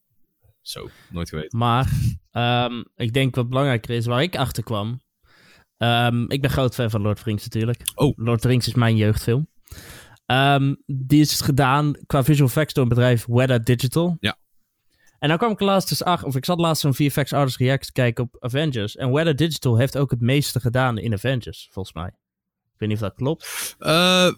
zo. 0.62 0.89
Nooit 1.10 1.30
geweten. 1.30 1.58
Maar 1.58 1.91
ehm, 2.32 2.84
ik 2.95 3.13
denk 3.13 3.36
wat 3.36 3.50
belangrijker 3.50 3.95
is, 3.95 4.06
waar 4.06 4.22
ik 4.22 4.36
achter 4.38 4.63
kwam. 4.63 5.02
ehm, 5.78 6.32
ik 6.32 6.41
ben 6.41 6.50
groot 6.50 6.74
fan 6.76 6.89
van 6.89 7.02
Lord 7.02 7.15
of 7.17 7.24
the 7.24 7.30
Rings 7.30 7.43
natuurlijk. 7.43 7.82
Oh. 7.95 8.17
Lord 8.17 8.36
of 8.36 8.41
the 8.41 8.48
Rings 8.48 8.67
is 8.67 8.74
mijn 8.74 8.95
jeugdfilm. 8.95 9.48
Ehm, 10.26 10.76
die 10.86 11.22
is 11.22 11.41
gedaan 11.41 11.95
qua 12.06 12.24
visual 12.24 12.48
effects 12.48 12.74
door 12.74 12.86
het 12.86 12.93
bedrijf 12.93 13.26
Weta 13.26 13.58
Digital. 13.58 14.17
Ja. 14.19 14.38
En 15.19 15.30
dan 15.30 15.38
kwam 15.38 15.52
ik 15.52 15.60
laatst 15.60 15.89
dus 15.89 16.04
achter, 16.04 16.28
of 16.28 16.36
ik 16.36 16.45
zat 16.45 16.60
laatst 16.60 16.82
zo'n 16.82 16.93
VFX 16.93 17.34
Artist 17.34 17.58
React 17.58 17.86
te 17.86 17.91
kijken 17.91 18.24
op 18.24 18.36
Avengers. 18.39 18.95
En 18.95 19.12
Weta 19.12 19.34
Digital 19.34 19.78
heeft 19.78 19.98
ook 19.98 20.12
het 20.12 20.22
meeste 20.22 20.60
gedaan 20.60 20.98
in 20.98 21.13
Avengers, 21.13 21.69
volgens 21.72 21.95
mij. 21.95 22.08
Ik 22.08 22.78
weet 22.78 22.89
niet 22.89 22.98
of 22.98 23.04
dat 23.04 23.15
klopt. 23.15 23.76
Eh, 23.80 24.32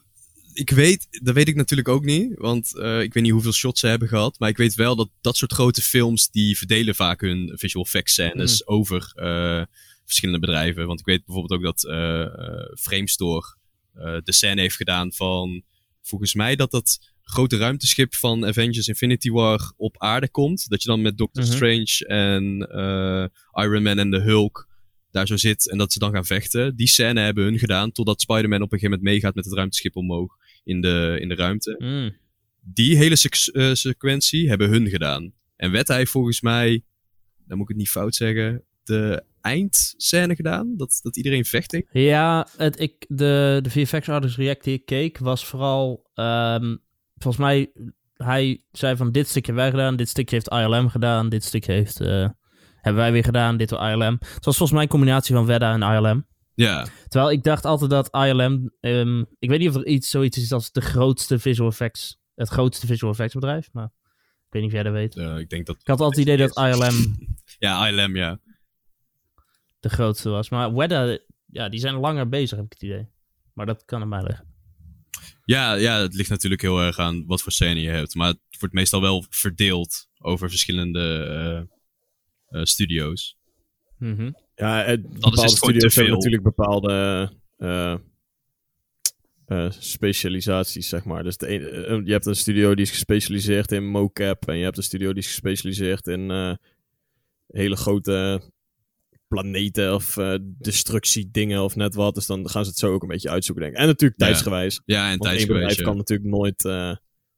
ik 0.54 0.70
weet, 0.70 1.08
dat 1.24 1.34
weet 1.36 1.48
ik 1.48 1.56
natuurlijk 1.56 1.88
ook 1.90 2.04
niet. 2.04 2.32
Want 2.36 2.78
eh, 2.78 3.02
ik 3.02 3.14
weet 3.14 3.24
niet 3.24 3.32
hoeveel 3.32 3.52
shots 3.54 3.80
ze 3.80 3.88
hebben 3.88 4.08
gehad. 4.08 4.40
Maar 4.40 4.50
ik 4.50 4.58
weet 4.58 4.76
wel 4.76 4.96
dat 4.96 5.10
dat 5.22 5.38
soort 5.38 5.54
grote 5.54 5.82
films. 5.82 6.30
die 6.30 6.58
verdelen 6.58 6.96
vaak 6.96 7.22
hun 7.22 7.52
visual 7.56 7.86
effects 7.86 8.14
scènes 8.14 8.68
over 8.68 9.12
eh, 9.16 9.64
verschillende 10.06 10.40
bedrijven. 10.40 10.86
Want 10.88 11.00
ik 11.00 11.06
weet 11.06 11.26
bijvoorbeeld 11.26 11.60
ook 11.60 11.66
dat 11.66 11.86
eh 11.86 12.26
Framestore 12.80 13.60
de 14.24 14.34
scène 14.34 14.62
heeft 14.62 14.76
gedaan 14.76 15.14
van. 15.14 15.64
Volgens 16.02 16.34
mij 16.34 16.56
dat 16.56 16.72
dat 16.72 17.00
grote 17.22 17.58
ruimteschip 17.58 18.16
van 18.16 18.46
Avengers 18.46 18.88
Infinity 18.88 19.30
War 19.30 19.74
op 19.78 19.98
aarde 19.98 20.30
komt. 20.30 20.70
Dat 20.70 20.82
je 20.82 20.88
dan 20.88 21.02
met 21.02 21.18
Doctor 21.18 21.44
Mhm. 21.44 21.52
Strange 21.52 22.06
en 22.08 22.58
Iron 23.64 23.84
Man 23.84 24.00
en 24.00 24.10
de 24.12 24.20
Hulk 24.22 24.70
daar 25.12 25.28
zo 25.28 25.38
zit 25.38 25.70
en 25.70 25.78
dat 25.78 25.94
ze 25.94 26.00
dan 26.00 26.12
gaan 26.12 26.26
vechten. 26.26 26.76
Die 26.76 26.88
scène 26.88 27.22
hebben 27.22 27.44
hun 27.44 27.60
gedaan 27.60 27.92
totdat 27.92 28.22
Spider-Man 28.22 28.62
op 28.62 28.72
een 28.72 28.80
gegeven 28.80 28.90
moment 28.90 29.10
meegaat 29.14 29.36
met 29.36 29.46
het 29.46 29.54
ruimteschip 29.54 29.96
omhoog 29.96 30.38
in 30.64 30.82
de, 30.82 31.18
in 31.20 31.30
de 31.30 31.36
ruimte. 31.36 31.76
Mm. 31.78 32.16
Die 32.62 32.98
hele 32.98 33.16
eh, 33.54 33.74
sequentie 33.74 34.50
hebben 34.50 34.70
hun 34.70 34.90
gedaan. 34.90 35.34
En 35.56 35.72
Weta 35.72 35.96
heeft 35.96 36.12
volgens 36.12 36.42
mij, 36.42 36.84
dan 37.48 37.58
moet 37.58 37.70
ik 37.70 37.76
het 37.76 37.78
niet 37.78 37.90
fout 37.90 38.16
zeggen, 38.16 38.64
de 38.84 39.24
eindscène 39.42 40.36
gedaan. 40.36 40.74
Dat, 40.78 41.00
dat 41.04 41.18
iedereen 41.18 41.46
vecht. 41.46 41.74
ik. 41.74 41.88
Ja, 41.92 42.48
het, 42.58 42.80
ik, 42.80 43.06
de, 43.08 43.60
de 43.62 43.70
VFX 43.70 44.10
Artist 44.10 44.38
React 44.38 44.64
die 44.64 44.74
ik 44.74 44.86
keek 44.86 45.18
was 45.18 45.46
vooral... 45.46 46.10
ehm, 46.14 46.76
volgens 47.18 47.44
mij, 47.44 47.72
hij 48.14 48.64
zei 48.72 48.96
van 48.96 49.12
dit 49.12 49.28
stukje 49.28 49.54
hebben 49.54 49.72
wij 49.72 49.80
gedaan, 49.80 49.96
dit 49.96 50.10
stukje 50.10 50.36
heeft 50.36 50.50
ILM 50.50 50.90
gedaan, 50.90 51.30
dit 51.30 51.44
stukje 51.44 51.72
heeft, 51.72 52.00
eh, 52.02 52.30
hebben 52.76 53.02
wij 53.02 53.12
weer 53.12 53.24
gedaan, 53.24 53.58
dit 53.58 53.70
door 53.70 53.90
ILM. 53.90 54.18
Het 54.20 54.46
was 54.46 54.58
volgens 54.58 54.72
mij 54.72 54.82
een 54.82 54.88
combinatie 54.88 55.36
van 55.36 55.46
Wedda 55.46 55.74
en 55.74 55.96
ILM. 55.96 56.26
Ja, 56.62 56.88
Terwijl 57.08 57.32
ik 57.32 57.44
dacht 57.44 57.66
altijd 57.66 57.90
dat 57.90 58.10
ILM... 58.16 58.72
ehm, 58.80 59.20
ik 59.40 59.50
weet 59.50 59.60
niet 59.60 59.70
of 59.70 59.76
er 59.76 59.86
iets 59.86 60.10
zoiets 60.10 60.38
is 60.38 60.52
als 60.52 60.72
de 60.72 60.82
grootste 60.82 61.40
visual 61.40 61.70
effects... 61.70 62.20
Het 62.36 62.50
grootste 62.50 62.88
visual 62.88 63.12
effects 63.12 63.34
bedrijf, 63.34 63.70
maar... 63.72 63.92
Ik 64.46 64.58
weet 64.58 64.62
niet 64.62 64.72
of 64.72 64.78
jij 64.84 64.84
dat 64.84 64.94
weet. 64.94 65.40
ik 65.40 65.50
denk 65.50 65.66
dat... 65.66 65.76
Ik 65.80 65.88
had 65.88 66.00
altijd 66.00 66.28
het 66.28 66.36
idee 66.36 66.48
dat 66.48 66.58
ILM 66.58 67.16
Ja, 67.60 67.88
ILM, 67.88 68.16
ja. 68.16 68.40
de 69.80 69.90
grootste 69.90 70.30
was. 70.30 70.50
Maar 70.50 70.74
Wedda, 70.74 71.18
ja, 71.46 71.70
die 71.70 71.80
zijn 71.80 71.96
langer 71.96 72.30
bezig, 72.30 72.58
heb 72.58 72.66
ik 72.66 72.74
het 72.74 72.84
idee. 72.84 73.08
Maar 73.54 73.66
dat 73.66 73.86
kan 73.86 74.02
aan 74.02 74.10
mij 74.10 74.24
liggen. 74.24 74.46
Ja, 75.46 75.74
ja, 75.74 76.00
het 76.00 76.14
ligt 76.14 76.30
natuurlijk 76.30 76.62
heel 76.62 76.82
erg 76.82 76.98
aan 76.98 77.26
wat 77.26 77.42
voor 77.42 77.52
scène 77.52 77.82
je 77.82 77.90
hebt. 77.90 78.16
Maar 78.16 78.28
het 78.28 78.60
wordt 78.60 78.76
meestal 78.76 79.02
wel 79.02 79.26
verdeeld 79.30 80.08
over 80.20 80.50
verschillende 80.50 81.24
eh, 81.26 81.58
eh, 82.60 82.66
studio's. 82.66 83.38
Mhm. 83.98 84.32
Ja, 84.62 84.84
het, 84.84 85.10
bepaalde 85.10 85.50
studio's 85.50 85.96
hebben 85.96 86.14
natuurlijk 86.14 86.44
bepaalde 86.44 87.30
eh, 87.58 87.96
eh, 89.46 89.72
specialisaties, 89.72 90.90
zeg 90.90 91.04
maar. 91.04 91.24
Dus 91.24 91.38
de 91.38 91.48
ene- 91.48 91.70
eh, 91.70 92.00
je 92.04 92.12
hebt 92.12 92.26
een 92.26 92.36
studio 92.36 92.76
die 92.76 92.86
is 92.86 92.92
gespecialiseerd 92.92 93.72
in 93.72 93.88
mocap 93.88 94.48
en 94.48 94.58
je 94.58 94.64
hebt 94.64 94.78
een 94.78 94.84
studio 94.84 95.14
die 95.14 95.24
is 95.24 95.28
gespecialiseerd 95.28 96.08
in 96.08 96.58
hele 97.48 97.76
grote 97.76 98.42
planeten 99.28 99.94
of 99.94 100.18
eh 100.18 100.36
destructiedingen 100.44 101.64
of 101.64 101.76
net 101.76 101.96
wat. 101.96 102.16
Dus 102.16 102.26
dan 102.26 102.50
gaan 102.50 102.64
ze 102.64 102.70
het 102.70 102.80
zo 102.80 102.94
ook 102.94 103.02
een 103.02 103.08
beetje 103.08 103.30
uitzoeken, 103.30 103.64
denk 103.64 103.76
ik. 103.76 103.82
En 103.82 103.88
natuurlijk 103.88 104.20
tijdsgewijs. 104.20 104.82
Ja, 104.86 105.12
en 105.12 105.18
bedrijf 105.18 105.36
tijdsgewijs. 105.38 105.78
ja. 105.78 105.84
kan 105.84 105.98
natuurlijk 105.98 106.30
nooit 106.30 106.64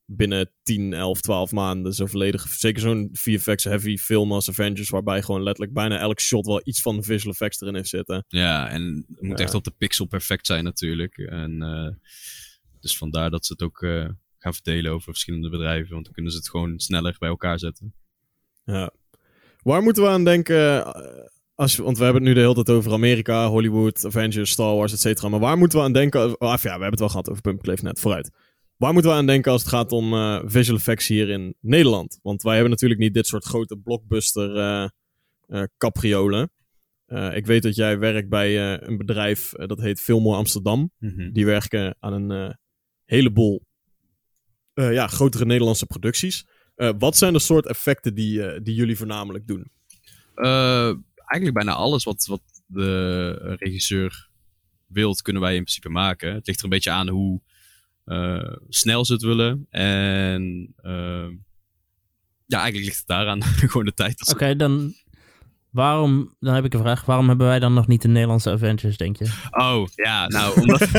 binnen 0.05 0.51
10, 0.63 0.93
11, 0.93 1.21
12 1.21 1.51
maanden 1.51 1.93
zo 1.93 2.05
volledig... 2.05 2.47
Zeker 2.47 2.81
zo'n 2.81 3.09
VFX 3.13 3.63
heavy 3.63 3.97
film 3.97 4.31
als 4.31 4.49
Avengers... 4.49 4.89
waarbij 4.89 5.21
gewoon 5.21 5.43
letterlijk 5.43 5.73
bijna 5.73 5.99
elk 5.99 6.19
shot 6.19 6.45
wel 6.45 6.61
iets 6.63 6.81
van 6.81 7.03
visual 7.03 7.31
effects 7.33 7.61
erin 7.61 7.75
heeft 7.75 7.89
zitten. 7.89 8.25
Ja, 8.27 8.69
en 8.69 9.05
het 9.09 9.21
moet 9.21 9.37
Ja. 9.39 9.43
echt 9.45 9.53
op 9.53 9.63
de 9.63 9.73
pixel 9.77 10.05
perfect 10.05 10.45
zijn 10.45 10.63
natuurlijk. 10.63 11.17
En 11.17 11.61
eh, 11.61 11.89
dus 12.79 12.97
vandaar 12.97 13.29
dat 13.29 13.45
ze 13.45 13.51
het 13.53 13.61
ook 13.61 13.81
eh, 13.81 14.09
gaan 14.37 14.53
verdelen 14.53 14.91
over 14.91 15.11
verschillende 15.11 15.49
bedrijven. 15.49 15.91
Want 15.93 16.03
dan 16.05 16.13
kunnen 16.13 16.31
ze 16.31 16.37
het 16.37 16.49
gewoon 16.49 16.79
sneller 16.79 17.15
bij 17.19 17.29
elkaar 17.29 17.59
zetten. 17.59 17.93
Ja. 18.65 18.91
Waar 19.61 19.83
moeten 19.83 20.03
we 20.03 20.09
aan 20.09 20.23
denken... 20.23 20.85
eh, 20.85 21.25
Als, 21.55 21.75
want 21.75 21.97
we 21.97 22.03
hebben 22.03 22.21
het 22.21 22.31
nu 22.31 22.35
de 22.37 22.41
hele 22.49 22.63
tijd 22.63 22.69
over 22.77 22.91
Amerika, 22.93 23.47
Hollywood, 23.47 24.05
Avengers, 24.05 24.51
Star 24.51 24.75
Wars, 24.75 24.93
et 24.93 24.99
cetera. 24.99 25.29
Maar 25.29 25.39
waar 25.39 25.57
moeten 25.57 25.77
we 25.79 25.83
aan 25.85 25.93
denken... 25.93 26.39
Of 26.41 26.63
ja, 26.63 26.63
we 26.63 26.69
hebben 26.69 26.89
het 26.89 26.99
wel 26.99 27.09
gehad 27.09 27.29
over 27.29 27.41
Pumpclave 27.41 27.83
net, 27.83 27.99
vooruit. 27.99 28.31
Waar 28.83 28.93
moeten 28.93 29.11
we 29.11 29.17
aan 29.17 29.25
denken 29.25 29.51
als 29.51 29.61
het 29.61 29.71
gaat 29.71 29.91
om 29.91 30.13
eh, 30.13 30.41
visual 30.45 30.77
effects 30.77 31.07
hier 31.07 31.29
in 31.29 31.55
Nederland? 31.59 32.19
Want 32.21 32.41
wij 32.41 32.53
hebben 32.53 32.71
natuurlijk 32.71 32.99
niet 32.99 33.13
dit 33.13 33.27
soort 33.27 33.43
grote 33.43 33.77
blockbuster 33.77 34.57
eh 34.57 34.87
eh, 35.47 35.63
capriolen. 35.77 36.51
Ik 37.33 37.45
weet 37.45 37.63
dat 37.63 37.75
jij 37.75 37.99
werkt 37.99 38.29
bij 38.29 38.81
een 38.81 38.97
bedrijf 38.97 39.51
dat 39.51 39.81
heet 39.81 40.01
Filmmoor 40.01 40.35
Amsterdam. 40.35 40.91
Die 41.31 41.45
werken 41.45 41.95
aan 41.99 42.13
een 42.13 42.57
heleboel 43.05 43.65
ja, 44.73 45.07
grotere 45.07 45.45
Nederlandse 45.45 45.85
producties. 45.85 46.45
Wat 46.75 47.17
zijn 47.17 47.33
de 47.33 47.39
soort 47.39 47.67
effecten 47.67 48.15
die, 48.15 48.61
die 48.61 48.75
jullie 48.75 48.97
voornamelijk 48.97 49.47
doen? 49.47 49.71
Eigenlijk 51.25 51.53
bijna 51.53 51.73
alles 51.73 52.03
wat, 52.03 52.25
wat 52.25 52.41
de 52.65 53.55
regisseur 53.59 54.29
wilt, 54.87 55.21
kunnen 55.21 55.41
wij 55.41 55.55
in 55.55 55.63
principe 55.63 55.89
maken. 55.89 56.33
Het 56.33 56.47
ligt 56.47 56.59
er 56.59 56.65
een 56.65 56.69
beetje 56.69 56.91
aan 56.91 57.09
hoe 57.09 57.41
snel 58.69 59.05
ze 59.05 59.13
het 59.13 59.21
willen. 59.21 59.67
En 59.69 60.73
eh, 60.75 61.27
ja, 62.45 62.59
eigenlijk 62.59 62.85
ligt 62.85 62.97
het 62.97 63.07
daaraan. 63.07 63.43
Gewoon 63.69 63.85
de 63.85 63.93
tijd. 63.93 64.31
Oké, 64.31 64.55
dan... 64.55 64.93
Waarom, 65.69 66.35
dan 66.39 66.53
heb 66.53 66.65
ik 66.65 66.73
een 66.73 66.79
vraag. 66.79 67.05
Waarom 67.05 67.27
hebben 67.27 67.47
wij 67.47 67.59
dan 67.59 67.73
nog 67.73 67.87
niet 67.87 68.01
de 68.01 68.07
Nederlandse 68.07 68.51
Avengers, 68.51 68.97
denk 68.97 69.17
je? 69.17 69.25
Oh, 69.51 69.87
ja, 69.95 70.27
nou, 70.27 70.61
omdat 70.61 70.89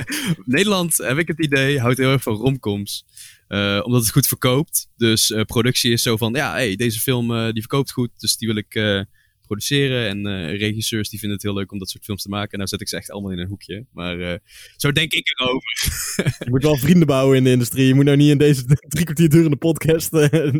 Nederland, 0.44 0.96
heb 0.96 1.18
ik 1.18 1.28
het 1.28 1.44
idee, 1.44 1.80
houdt 1.80 1.98
heel 1.98 2.10
erg 2.10 2.22
van 2.22 2.34
romcoms. 2.34 3.04
Eh, 3.48 3.80
omdat 3.84 4.00
het 4.00 4.10
goed 4.10 4.26
verkoopt. 4.26 4.88
Dus 4.96 5.30
eh, 5.30 5.42
productie 5.42 5.92
is 5.92 6.02
zo 6.02 6.16
van, 6.16 6.32
ja, 6.32 6.52
hey, 6.52 6.76
deze 6.76 7.00
film 7.00 7.36
eh, 7.36 7.44
die 7.44 7.60
verkoopt 7.60 7.92
goed, 7.92 8.10
dus 8.16 8.36
die 8.36 8.48
wil 8.48 8.56
ik 8.56 8.74
eh, 8.74 9.00
produceren. 9.46 10.08
En 10.08 10.26
eh, 10.26 10.58
regisseurs 10.58 11.08
die 11.08 11.18
vinden 11.18 11.36
het 11.38 11.46
heel 11.46 11.54
leuk 11.56 11.72
om 11.72 11.78
dat 11.78 11.90
soort 11.90 12.04
films 12.04 12.22
te 12.22 12.28
maken. 12.28 12.50
En 12.50 12.56
nou 12.58 12.68
zet 12.68 12.80
ik 12.80 12.88
ze 12.88 12.96
echt 12.96 13.10
allemaal 13.10 13.30
in 13.32 13.38
een 13.38 13.48
hoekje. 13.48 13.86
Maar 13.92 14.20
eh, 14.20 14.38
zo 14.76 14.92
denk 14.92 15.12
ik 15.12 15.28
erover. 15.38 15.72
Je 16.44 16.50
moet 16.50 16.62
wel 16.62 16.76
vrienden 16.76 17.06
bouwen 17.06 17.36
in 17.36 17.44
de 17.44 17.50
industrie. 17.50 17.86
Je 17.86 17.94
moet 17.94 18.04
nou 18.04 18.16
niet 18.16 18.30
in 18.30 18.38
deze 18.38 18.64
drie 18.88 19.04
kwartier 19.04 19.28
durende 19.28 19.56
podcast 19.56 20.12
eh, 20.12 20.52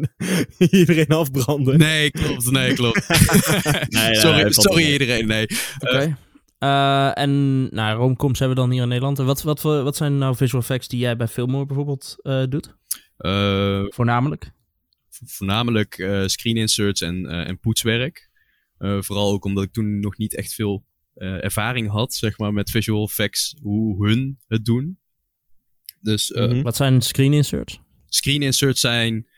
iedereen 0.81 1.07
afbranden. 1.09 1.79
Nee, 1.79 2.11
klopt, 2.11 2.51
nee, 2.51 2.75
klopt. 2.75 3.09
nee, 3.89 4.15
sorry, 4.15 4.53
sorry 4.53 4.93
iedereen, 4.93 5.27
nee. 5.27 5.47
Oké. 5.79 6.17
Eh, 6.59 7.19
en 7.19 7.63
nou, 7.75 7.97
romcoms 7.99 8.39
hebben 8.39 8.57
we 8.57 8.63
dan 8.63 8.73
hier 8.73 8.83
in 8.83 8.89
Nederland. 8.89 9.19
En 9.19 9.25
wat, 9.25 9.43
wat, 9.43 9.61
voor- 9.61 9.83
wat 9.83 9.97
zijn 9.97 10.19
nou 10.19 10.37
visual 10.37 10.61
effects 10.63 10.89
die 10.89 10.99
jij 10.99 11.17
bij 11.17 11.29
Filmore 11.29 11.67
bijvoorbeeld 11.67 12.17
eh, 12.23 12.43
doet? 12.49 12.75
Eh, 13.17 13.83
Voornamelijk? 13.89 14.51
voornamelijk 15.27 15.99
eh, 15.99 16.23
screen 16.27 16.57
inserts 16.57 17.01
en, 17.01 17.27
eh, 17.27 17.49
en 17.49 17.59
poetswerk. 17.59 18.31
Eh, 18.85 19.03
vooral 19.03 19.33
ook 19.33 19.45
omdat 19.45 19.65
ik 19.65 19.73
toen 19.73 20.01
nog 20.01 20.17
niet 20.17 20.35
echt 20.35 20.55
veel 20.55 20.85
eh, 21.15 21.45
ervaring 21.45 21.91
had, 21.91 22.15
zeg 22.15 22.39
maar, 22.39 22.53
met 22.53 22.71
visual 22.71 23.05
effects, 23.05 23.57
hoe 23.63 24.07
hun 24.07 24.39
het 24.47 24.65
doen. 24.65 24.99
Dus 26.01 26.33
eh, 26.33 26.49
Mhm. 26.49 26.63
Wat 26.63 26.77
zijn 26.77 27.01
screen 27.03 27.33
inserts? 27.33 27.81
screen 28.07 28.43
inserts 28.43 28.81
zijn 28.81 29.29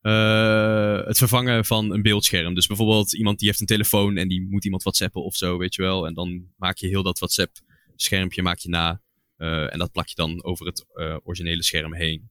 eh, 0.00 1.04
het 1.04 1.18
vervangen 1.18 1.64
van 1.64 1.92
een 1.92 2.02
beeldscherm. 2.02 2.54
Dus 2.54 2.66
bijvoorbeeld 2.66 3.12
iemand 3.12 3.38
die 3.38 3.48
heeft 3.48 3.60
een 3.60 3.66
telefoon 3.66 4.16
en 4.16 4.28
die 4.28 4.46
moet 4.50 4.64
iemand 4.64 4.82
whatsappen 4.82 5.24
of 5.24 5.36
zo, 5.36 5.58
weet 5.58 5.74
je 5.74 5.82
wel. 5.82 6.06
En 6.06 6.14
dan 6.14 6.46
maak 6.56 6.76
je 6.76 6.86
heel 6.86 7.02
dat 7.02 7.18
WhatsApp 7.18 7.56
schermpje 7.96 8.42
maak 8.42 8.58
je 8.58 8.68
na. 8.68 9.00
eh, 9.36 9.72
en 9.72 9.78
dat 9.78 9.92
plak 9.92 10.06
je 10.08 10.14
dan 10.14 10.44
over 10.44 10.66
het 10.66 10.86
eh, 10.94 11.16
originele 11.24 11.62
scherm 11.62 11.94
heen. 11.94 12.30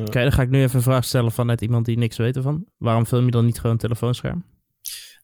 Oké, 0.00 0.20
dan 0.22 0.32
ga 0.32 0.42
ik 0.42 0.50
nu 0.50 0.62
even 0.62 0.76
een 0.76 0.82
vraag 0.82 1.04
stellen 1.04 1.32
vanuit 1.32 1.60
iemand 1.60 1.86
die 1.86 1.98
niks 1.98 2.16
weet 2.16 2.36
ervan. 2.36 2.66
Waarom 2.76 3.06
film 3.06 3.24
je 3.24 3.30
dan 3.30 3.44
niet 3.44 3.56
gewoon 3.56 3.72
een 3.72 3.78
telefoonscherm? 3.78 4.44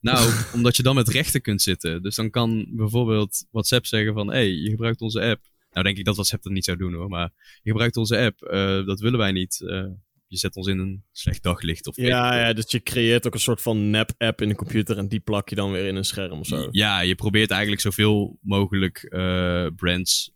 Nou, 0.05 0.33
omdat 0.53 0.77
je 0.77 0.83
dan 0.83 0.95
met 0.95 1.09
rechten 1.09 1.41
kunt 1.41 1.63
zitten. 1.63 2.03
Dus 2.03 2.15
dan 2.15 2.31
kan 2.31 2.67
bijvoorbeeld 2.71 3.47
WhatsApp 3.51 3.87
zeggen 3.87 4.15
van... 4.15 4.27
hé, 4.27 4.35
hey, 4.35 4.51
je 4.51 4.71
gebruikt 4.71 5.01
onze 5.01 5.21
app. 5.21 5.43
Nou 5.71 5.87
denk 5.87 5.99
ik 5.99 6.05
dat 6.05 6.15
WhatsApp 6.15 6.43
dat 6.43 6.53
niet 6.53 6.65
zou 6.65 6.77
doen 6.77 6.95
hoor. 6.95 7.09
Maar 7.09 7.31
je 7.63 7.71
gebruikt 7.71 7.97
onze 7.97 8.19
app. 8.19 8.43
eh, 8.43 8.87
dat 8.87 9.01
willen 9.01 9.19
wij 9.19 9.33
niet. 9.33 9.61
Eh, 9.67 9.87
je 10.27 10.37
zet 10.37 10.57
ons 10.57 10.67
in 10.67 10.79
een 10.79 11.05
slecht 11.13 11.43
daglicht. 11.43 11.87
Of 11.87 11.97
Ja, 11.97 12.39
ja, 12.39 12.53
dus 12.53 12.71
je 12.71 12.83
creëert 12.83 13.27
ook 13.27 13.35
een 13.35 13.41
soort 13.41 13.63
van 13.63 13.91
nep-app 13.91 14.41
in 14.41 14.49
de 14.49 14.55
computer 14.55 14.99
en 14.99 15.09
die 15.09 15.21
plak 15.21 15.49
je 15.49 15.55
dan 15.55 15.73
weer 15.73 15.87
in 15.87 15.97
een 15.97 16.05
scherm 16.05 16.39
of 16.39 16.47
zo. 16.47 16.69
Ja, 16.71 17.01
je 17.01 17.15
probeert 17.15 17.51
eigenlijk 17.51 17.81
zoveel 17.81 18.39
mogelijk 18.41 19.03
eh, 19.03 19.67
brands 19.77 20.33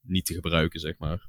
niet 0.00 0.26
te 0.26 0.34
gebruiken, 0.34 0.80
zeg 0.80 0.98
maar. 0.98 1.28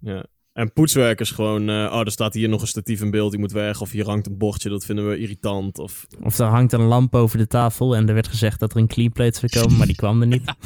Ja. 0.00 0.26
En 0.58 0.72
poetswerk 0.72 1.20
is 1.20 1.30
gewoon, 1.30 1.68
eh, 1.68 1.74
oh, 1.74 2.00
er 2.00 2.10
staat 2.10 2.34
hier 2.34 2.48
nog 2.48 2.60
een 2.60 2.66
statief 2.66 3.00
in 3.00 3.10
beeld, 3.10 3.30
die 3.30 3.40
moet 3.40 3.52
weg. 3.52 3.80
Of 3.80 3.90
hier 3.90 4.04
hangt 4.04 4.26
een 4.26 4.38
bordje, 4.38 4.68
dat 4.68 4.84
vinden 4.84 5.08
we 5.08 5.18
irritant. 5.18 5.78
Of... 5.78 6.06
Of 6.22 6.38
er 6.38 6.46
hangt 6.46 6.72
een 6.72 6.82
lamp 6.82 7.14
over 7.14 7.38
de 7.38 7.46
tafel 7.46 7.96
en 7.96 8.08
er 8.08 8.14
werd 8.14 8.28
gezegd 8.28 8.60
dat 8.60 8.70
er 8.70 8.76
een 8.76 8.86
clean 8.86 9.12
plate 9.12 9.38
zou 9.38 9.62
komen, 9.62 9.78
maar 9.78 9.86
die 9.86 9.96
kwam 9.96 10.20
er 10.20 10.26
niet. 10.26 10.42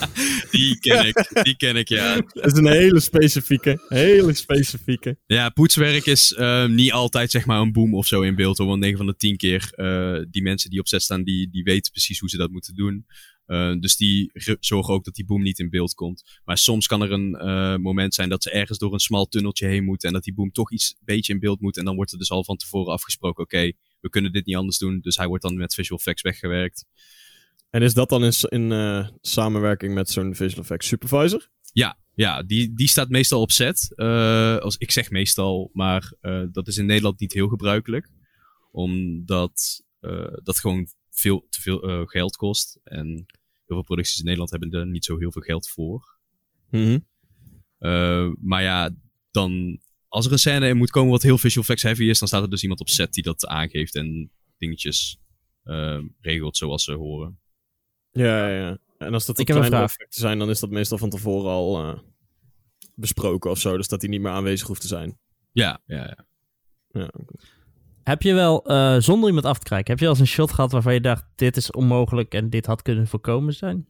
Die 0.51 0.79
ken 0.79 1.07
ik, 1.07 1.31
die 1.43 1.57
ken 1.57 1.77
ik, 1.77 1.89
ja. 1.89 2.15
Dat 2.15 2.53
is 2.53 2.59
een 2.59 2.67
hele 2.67 3.01
specifieke, 3.01 3.85
hele 3.89 4.35
specifieke. 4.35 5.17
Ja, 5.27 5.49
poetswerk 5.49 6.07
is 6.07 6.33
eh, 6.33 6.67
niet 6.67 6.93
altijd 6.93 7.31
zeg 7.31 7.47
maar 7.47 7.61
een 7.61 7.73
boom 7.73 7.95
of 7.95 8.07
zo 8.07 8.21
in 8.21 8.35
beeld. 8.35 8.59
Hoor. 8.59 8.67
Want 8.67 8.81
9 8.81 8.97
van 8.97 9.07
de 9.07 9.17
10 9.17 9.37
keer, 9.37 9.73
eh, 9.75 10.25
die 10.31 10.43
mensen 10.43 10.71
die 10.71 10.81
op 10.81 10.89
set 10.89 11.03
staan, 11.03 11.23
die, 11.23 11.51
die 11.51 11.63
weten 11.63 11.93
precies 11.93 12.19
hoe 12.19 12.29
ze 12.29 12.37
dat 12.37 12.51
moeten 12.51 12.75
doen. 12.75 13.07
Eh, 13.53 13.73
dus 13.81 13.97
die 13.97 14.31
ge- 14.33 14.57
zorgen 14.61 14.95
ook 14.95 15.05
dat 15.05 15.15
die 15.15 15.25
boom 15.25 15.43
niet 15.43 15.59
in 15.59 15.71
beeld 15.71 15.95
komt. 15.95 16.41
Maar 16.45 16.59
soms 16.59 16.87
kan 16.87 17.03
er 17.03 17.13
een 17.13 17.35
eh, 17.35 17.77
moment 17.77 18.15
zijn 18.15 18.29
dat 18.29 18.43
ze 18.43 18.51
ergens 18.51 18.79
door 18.79 18.93
een 18.93 18.99
smal 18.99 19.27
tunneltje 19.27 19.67
heen 19.67 19.85
moeten. 19.85 20.09
En 20.09 20.15
dat 20.15 20.25
die 20.25 20.35
boom 20.35 20.53
toch 20.53 20.73
iets 20.73 20.97
beetje 21.05 21.33
in 21.33 21.39
beeld 21.39 21.61
moet. 21.61 21.77
En 21.77 21.85
dan 21.85 21.95
wordt 21.95 22.13
er 22.13 22.19
dus 22.19 22.31
al 22.31 22.45
van 22.45 22.57
tevoren 22.57 22.93
afgesproken, 22.93 23.45
oké, 23.45 23.73
we 24.01 24.09
kunnen 24.09 24.33
dit 24.33 24.47
niet 24.47 24.57
anders 24.57 24.79
doen. 24.79 25.01
Dus 25.01 25.17
hij 25.17 25.27
wordt 25.27 25.43
dan 25.43 25.57
met 25.57 25.75
visual 25.75 25.99
effects 25.99 26.23
weggewerkt. 26.23 26.85
En 27.71 27.83
is 27.83 27.95
dat 27.95 28.09
dan 28.09 28.25
in, 28.25 28.33
in 28.49 28.73
eh, 28.73 29.09
samenwerking 29.21 29.95
met 29.95 30.11
zo'n 30.11 30.35
visual 30.35 30.63
effects 30.63 30.87
supervisor? 30.87 31.49
Ja, 31.73 31.99
ja 32.15 32.43
die, 32.43 32.75
die 32.75 32.89
staat 32.89 33.09
meestal 33.09 33.41
op 33.41 33.51
set. 33.51 33.93
Als, 34.61 34.77
ik 34.77 34.91
zeg 34.91 35.11
meestal, 35.11 35.71
maar 35.73 36.13
dat 36.53 36.69
is 36.69 36.77
in 36.77 36.87
Nederland 36.87 37.21
niet 37.21 37.33
heel 37.33 37.49
gebruikelijk. 37.49 38.09
Omdat 38.71 39.83
dat 40.43 40.59
gewoon 40.59 40.87
veel 41.11 41.47
te 41.51 41.61
veel 41.61 42.07
geld 42.07 42.37
kost. 42.37 42.81
En 42.85 43.27
veel 43.75 43.85
producties 43.85 44.19
in 44.19 44.25
Nederland 44.25 44.51
hebben 44.51 44.71
er 44.71 44.87
niet 44.87 45.05
zo 45.05 45.19
heel 45.19 45.33
veel 45.33 45.43
geld 45.43 45.69
voor. 45.69 46.19
Mhm. 46.71 46.99
Eh, 47.79 48.31
maar 48.41 48.63
ja, 48.63 48.91
dan 49.31 49.81
als 50.09 50.27
er 50.27 50.33
een 50.33 50.39
scène 50.39 50.69
in 50.69 50.77
moet 50.77 50.91
komen 50.91 51.11
wat 51.11 51.23
heel 51.23 51.39
visual 51.39 51.63
effects 51.63 51.83
heavy 51.83 52.05
is, 52.05 52.19
dan 52.19 52.29
staat 52.29 52.43
er 52.43 52.51
dus 52.51 52.63
iemand 52.63 52.81
op 52.81 52.89
set 52.89 53.13
die 53.13 53.23
dat 53.23 53.47
aangeeft 53.47 53.95
en 53.95 54.31
dingetjes 54.59 55.19
eh, 55.63 55.99
regelt 56.21 56.57
zoals 56.57 56.85
ze 56.85 56.93
horen. 56.93 57.39
Ja, 58.11 58.49
ja, 58.49 58.57
ja. 58.57 58.79
En 58.99 59.15
als 59.15 59.27
dat 59.27 59.39
Ik 59.39 59.47
kleine 59.47 59.77
effecten 59.77 60.21
zijn, 60.21 60.39
dan 60.39 60.51
is 60.51 60.61
dat 60.61 60.71
meestal 60.71 60.99
van 60.99 61.11
tevoren 61.11 61.51
al 61.51 61.83
eh, 61.83 61.99
besproken 62.95 63.51
of 63.51 63.59
zo. 63.59 63.77
Dus 63.77 63.89
dat 63.89 64.01
hij 64.01 64.11
niet 64.11 64.21
meer 64.21 64.33
aanwezig 64.33 64.67
hoeft 64.67 64.81
te 64.81 64.87
zijn. 64.87 65.19
Ja, 65.53 65.81
ja, 65.87 65.97
ja. 65.97 66.27
Ja, 67.01 67.11
oké. 67.13 67.35
Heb 68.05 68.23
je 68.23 68.35
wel, 68.35 68.65
eh, 68.65 68.97
zonder 68.99 69.29
iemand 69.29 69.47
af 69.47 69.59
te 69.59 69.69
kijken, 69.69 69.91
heb 69.91 69.99
je 69.99 70.05
wel 70.05 70.15
eens 70.15 70.23
een 70.23 70.35
shot 70.35 70.53
gehad 70.53 70.73
waarvan 70.73 70.95
je 70.95 71.01
dacht, 71.01 71.25
dit 71.35 71.57
is 71.57 71.71
onmogelijk 71.71 72.35
en 72.35 72.51
dit 72.51 72.67
had 72.67 72.83
kunnen 72.83 73.07
voorkomen 73.07 73.55
zijn? 73.55 73.87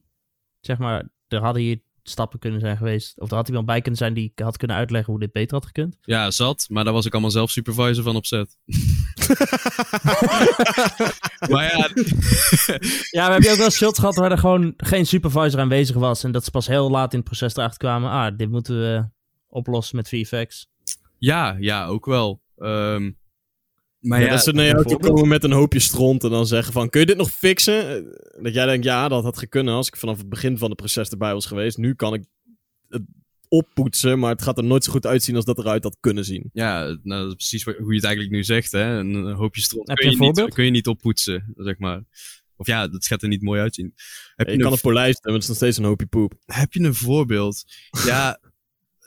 Zeg 0.61 0.79
maar, 0.79 1.09
er 1.29 1.41
hadden 1.41 1.63
hier 1.63 1.81
stappen 2.03 2.39
kunnen 2.39 2.61
zijn 2.61 2.77
geweest, 2.77 3.21
of 3.21 3.31
er 3.31 3.37
had 3.37 3.49
iemand 3.49 3.67
bij 3.67 3.81
kunnen 3.81 3.99
zijn 3.99 4.15
die 4.15 4.33
had 4.35 4.57
kunnen 4.57 4.77
uitleggen 4.77 5.13
hoe 5.13 5.21
dit 5.21 5.33
beter 5.33 5.55
had 5.55 5.67
gekund? 5.67 5.97
ja, 6.01 6.31
zat. 6.31 6.67
Maar 6.69 6.85
daar 6.85 6.93
was 6.93 7.07
ik 7.07 7.13
allemaal 7.13 7.31
zelf 7.31 7.51
supervisor 7.51 8.05
van 8.05 8.17
op 8.17 8.27
set. 8.27 8.57
maar 11.51 11.65
ja, 11.65 11.89
Ja, 13.11 13.27
maar 13.27 13.33
heb 13.33 13.43
je 13.43 13.51
ook 13.51 13.57
wel 13.57 13.71
shots 13.71 13.99
gehad 13.99 14.15
waar 14.15 14.31
er 14.31 14.39
gewoon 14.39 14.75
geen 14.77 15.07
supervisor 15.07 15.61
aanwezig 15.61 15.97
was 15.97 16.25
en 16.25 16.33
dat 16.33 16.45
ze 16.45 16.51
pas 16.51 16.67
heel 16.67 16.91
laat 16.91 17.13
in 17.13 17.19
het 17.19 17.29
proces 17.29 17.57
erachter 17.57 17.79
kwamen, 17.79 18.11
ah, 18.11 18.37
dit 18.37 18.51
moeten 18.51 18.81
we 18.81 19.09
oplossen 19.49 19.97
met 19.97 20.09
VFX? 20.09 20.67
Ja, 21.19 21.57
ja, 21.59 21.87
ook 21.87 22.07
wel. 22.07 22.43
Ehm, 22.57 23.11
maar 24.03 24.21
Ja, 24.21 24.25
ja, 24.27 24.31
dat 24.33 24.43
ze 24.43 24.53
naar 24.53 24.65
jou 24.67 24.85
toe 24.87 24.99
komen 24.99 25.29
met 25.29 25.45
een 25.45 25.53
hoopje 25.53 25.79
stront 25.79 26.25
en 26.25 26.31
dan 26.31 26.47
zeggen 26.47 26.73
van, 26.73 26.89
kun 26.91 27.01
je 27.01 27.07
dit 27.07 27.17
nog 27.17 27.31
fixen? 27.31 27.89
Eh, 28.07 28.43
Dat 28.43 28.55
jij 28.55 28.67
denkt, 28.67 28.85
ja, 28.85 29.09
dat 29.09 29.23
had 29.23 29.39
gekund 29.39 29.69
als 29.69 29.87
ik 29.89 29.97
vanaf 29.97 30.19
het 30.19 30.29
begin 30.29 30.59
van 30.59 30.69
het 30.69 30.79
proces 30.79 31.09
erbij 31.09 31.33
was 31.33 31.47
geweest. 31.47 31.77
Nu 31.77 31.95
kan 31.95 32.15
ik 32.15 32.25
het 32.89 33.03
oppoetsen, 33.49 34.19
maar 34.19 34.31
het 34.31 34.43
gaat 34.43 34.59
er 34.59 34.65
nooit 34.65 34.85
zo 34.85 34.93
goed 34.93 35.07
uitzien 35.07 35.37
als 35.37 35.45
dat 35.45 35.59
eruit 35.59 35.83
had 35.83 35.97
kunnen 36.01 36.25
zien. 36.25 36.51
ja, 36.53 36.83
nou, 37.03 37.21
dat 37.23 37.29
is 37.29 37.35
precies 37.35 37.65
wat- 37.65 37.77
hoe 37.77 37.89
je 37.91 37.95
het 37.97 38.05
eigenlijk 38.05 38.35
nu 38.35 38.45
zegt. 38.45 38.73
Hè? 38.73 38.99
Een, 38.99 39.15
een 39.15 39.35
hoopje 39.35 39.63
stront 39.63 39.89
Heb 39.89 39.97
kun 39.97 40.07
je 40.07 40.13
je, 40.13 40.19
een 40.19 40.27
niet, 40.27 40.35
voorbeeld? 40.37 40.55
kun 40.57 40.65
je 40.65 40.71
niet 40.71 40.87
oppoetsen, 40.87 41.53
zeg 41.57 41.79
maar. 41.79 42.03
Of 42.57 42.67
ja, 42.67 42.89
dat 42.89 43.07
gaat 43.07 43.23
er 43.23 43.29
niet 43.29 43.43
mooi 43.43 43.61
uitzien. 43.61 43.93
Heb 44.35 44.47
Je 44.47 44.53
je, 44.53 44.59
kan 44.59 44.67
een, 44.67 44.73
het 44.73 44.83
polijsten, 44.83 45.23
maar 45.25 45.33
het 45.33 45.43
is 45.43 45.49
nog 45.49 45.57
steeds 45.57 45.77
een 45.77 45.85
hoopje 45.85 46.07
poep. 46.07 46.35
heb 46.45 46.73
je 46.73 46.81
een 46.81 46.95
voorbeeld? 46.95 47.65
ja, 48.05 48.41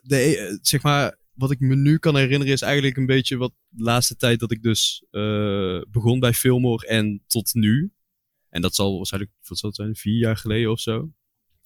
de, 0.02 0.18
eh, 0.38 0.58
zeg 0.62 0.82
maar, 0.82 1.18
wat 1.36 1.52
ik 1.52 1.60
me 1.60 1.76
nu 1.76 1.98
kan 1.98 2.16
herinneren 2.16 2.54
is 2.54 2.62
eigenlijk 2.62 2.98
een 2.98 3.06
beetje 3.06 3.38
wat 3.38 3.54
de 3.70 3.84
laatste 3.84 4.16
tijd 4.16 4.40
dat 4.40 4.52
ik 4.52 4.62
dus 4.62 5.06
eh, 5.12 5.82
begon 5.92 6.20
bij 6.20 6.34
Fillmore 6.34 6.88
en 6.88 7.24
tot 7.28 7.54
nu. 7.54 7.94
En 8.50 8.62
dat 8.62 8.76
zal 8.76 8.98
waarschijnlijk, 8.98 9.34
wat 9.48 9.58
zal 9.58 9.70
het 9.70 9.78
zijn, 9.78 9.96
vier 9.96 10.18
jaar 10.18 10.38
geleden 10.38 10.72
of 10.72 10.80
zo. 10.80 11.12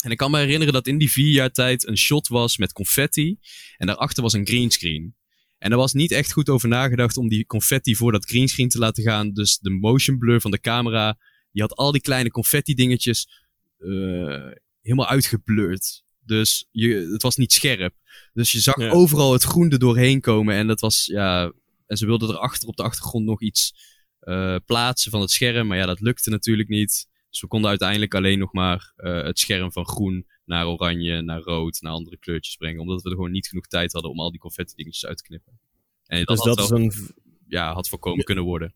En 0.04 0.12
ik 0.12 0.18
kan 0.18 0.32
me 0.32 0.38
herinneren 0.38 0.74
dat 0.74 0.88
in 0.88 0.98
die 0.98 1.12
vier 1.12 1.32
jaar 1.32 1.52
tijd 1.52 1.88
een 1.88 1.98
shot 1.98 2.28
was 2.28 2.58
met 2.58 2.74
confetti. 2.74 3.38
En 3.78 3.88
daarachter 3.88 4.24
was 4.24 4.34
een 4.34 4.48
greenscreen. 4.48 5.16
En 5.58 5.72
er 5.72 5.78
was 5.78 5.94
niet 5.94 6.12
echt 6.12 6.32
goed 6.32 6.50
over 6.50 6.70
nagedacht 6.70 7.18
om 7.18 7.28
die 7.28 7.46
confetti 7.46 7.96
voor 7.96 8.12
dat 8.12 8.26
greenscreen 8.26 8.70
te 8.70 8.80
laten 8.80 9.04
gaan. 9.04 9.32
Dus 9.34 9.58
de 9.58 9.70
motion 9.70 10.18
blur 10.18 10.42
van 10.42 10.52
de 10.52 10.60
camera, 10.60 11.18
die 11.52 11.62
had 11.62 11.76
al 11.76 11.92
die 11.92 12.02
kleine 12.02 12.32
confetti 12.32 12.74
dingetjes 12.74 13.48
eh, 13.78 14.52
helemaal 14.82 15.08
uitgeblurred. 15.08 16.04
Dus 16.30 16.68
je, 16.72 17.10
het 17.12 17.22
was 17.22 17.36
niet 17.36 17.52
scherp. 17.52 17.94
Dus 18.34 18.52
je 18.52 18.60
zag 18.60 18.80
Ja. 18.80 18.90
overal 18.92 19.34
het 19.34 19.44
groen 19.44 19.70
er 19.72 19.80
doorheen 19.80 20.22
komen. 20.22 20.56
En 20.56 20.68
dat 20.68 20.80
was, 20.80 21.06
ja... 21.06 21.52
En 21.88 21.98
ze 21.98 22.06
wilden 22.06 22.30
erachter 22.30 22.68
op 22.68 22.76
de 22.76 22.84
achtergrond 22.84 23.26
nog 23.26 23.42
iets 23.42 23.74
eh, 24.20 24.56
plaatsen 24.66 25.12
van 25.12 25.22
het 25.22 25.32
scherm. 25.32 25.68
Maar 25.68 25.78
ja, 25.78 25.86
dat 25.86 26.00
lukte 26.00 26.30
natuurlijk 26.30 26.70
niet. 26.70 27.08
Dus 27.30 27.42
we 27.42 27.48
konden 27.48 27.70
uiteindelijk 27.70 28.16
alleen 28.16 28.40
nog 28.40 28.54
maar 28.54 28.94
eh, 28.96 29.24
het 29.24 29.40
scherm 29.40 29.72
van 29.72 29.88
groen 29.88 30.26
naar 30.46 30.68
oranje, 30.68 31.22
naar 31.22 31.42
rood, 31.42 31.82
naar 31.82 31.92
andere 31.92 32.18
kleurtjes 32.18 32.56
brengen. 32.56 32.82
Omdat 32.82 33.02
we 33.02 33.10
er 33.10 33.16
gewoon 33.16 33.32
niet 33.32 33.48
genoeg 33.48 33.68
tijd 33.68 33.94
hadden 33.94 34.12
om 34.12 34.20
al 34.20 34.32
die 34.32 34.40
confetti 34.40 34.76
dingetjes 34.76 35.06
uit 35.06 35.18
te 35.18 35.24
knippen. 35.24 35.60
En 36.06 36.24
dat 36.24 36.28
Dus 36.38 36.46
had, 36.46 36.58
dat 36.58 36.66
is, 36.66 36.70
een, 36.70 37.16
ja, 37.48 37.74
had 37.74 37.90
voorkomen 37.90 38.24
kunnen 38.26 38.44
worden. 38.44 38.74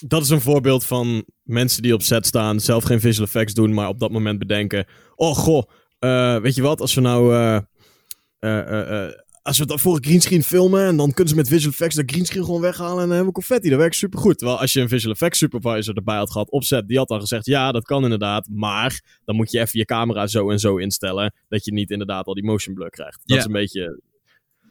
dat 0.00 0.22
is 0.22 0.28
een 0.28 0.40
voorbeeld 0.40 0.84
van 0.84 1.24
mensen 1.42 1.82
die 1.82 1.94
op 1.94 2.02
set 2.02 2.26
staan, 2.26 2.60
zelf 2.60 2.84
geen 2.84 3.00
visual 3.00 3.26
effects 3.26 3.54
doen, 3.54 3.74
maar 3.74 3.88
op 3.88 3.98
dat 3.98 4.10
moment 4.10 4.38
bedenken: 4.38 4.86
oh 5.14 5.36
goh, 5.36 5.70
eh, 6.02 6.36
weet 6.36 6.54
je 6.54 6.62
wat, 6.62 6.80
als 6.80 6.94
we 6.94 7.00
nou. 7.00 7.34
eh, 7.34 9.06
eh, 9.08 9.12
als 9.42 9.58
we 9.58 9.64
het 9.64 9.80
voor 9.80 9.96
een 9.96 10.04
greenscreen 10.04 10.42
filmen 10.42 10.86
en 10.86 10.96
dan 10.96 11.12
kunnen 11.12 11.28
ze 11.28 11.34
met 11.34 11.48
visual 11.48 11.72
effects 11.72 11.94
de 11.94 12.02
greenscreen 12.06 12.44
gewoon 12.44 12.60
weghalen 12.60 12.92
en 12.92 12.98
dan 12.98 13.08
hebben 13.08 13.26
we 13.26 13.32
confetti. 13.32 13.68
Dat 13.68 13.78
werkt 13.78 13.94
supergoed. 13.94 14.38
Terwijl 14.38 14.60
als 14.60 14.72
je 14.72 14.80
een 14.80 14.88
visual 14.88 15.12
effects 15.12 15.38
supervisor 15.38 15.96
erbij 15.96 16.16
had 16.16 16.30
gehad 16.30 16.50
op 16.50 16.64
set, 16.64 16.88
die 16.88 16.98
had 16.98 17.08
dan 17.08 17.20
gezegd: 17.20 17.46
ja, 17.46 17.72
dat 17.72 17.84
kan 17.84 18.02
inderdaad, 18.02 18.48
maar 18.50 19.20
dan 19.24 19.36
moet 19.36 19.50
je 19.50 19.60
even 19.60 19.78
je 19.78 19.84
camera 19.84 20.26
zo 20.26 20.50
en 20.50 20.58
zo 20.58 20.76
instellen 20.76 21.34
dat 21.48 21.64
je 21.64 21.72
niet 21.72 21.90
inderdaad 21.90 22.26
al 22.26 22.34
die 22.34 22.44
motion 22.44 22.74
blur 22.74 22.90
krijgt. 22.90 23.20
Dat 23.24 23.38
is 23.38 23.44
een 23.44 23.52
beetje. 23.52 24.00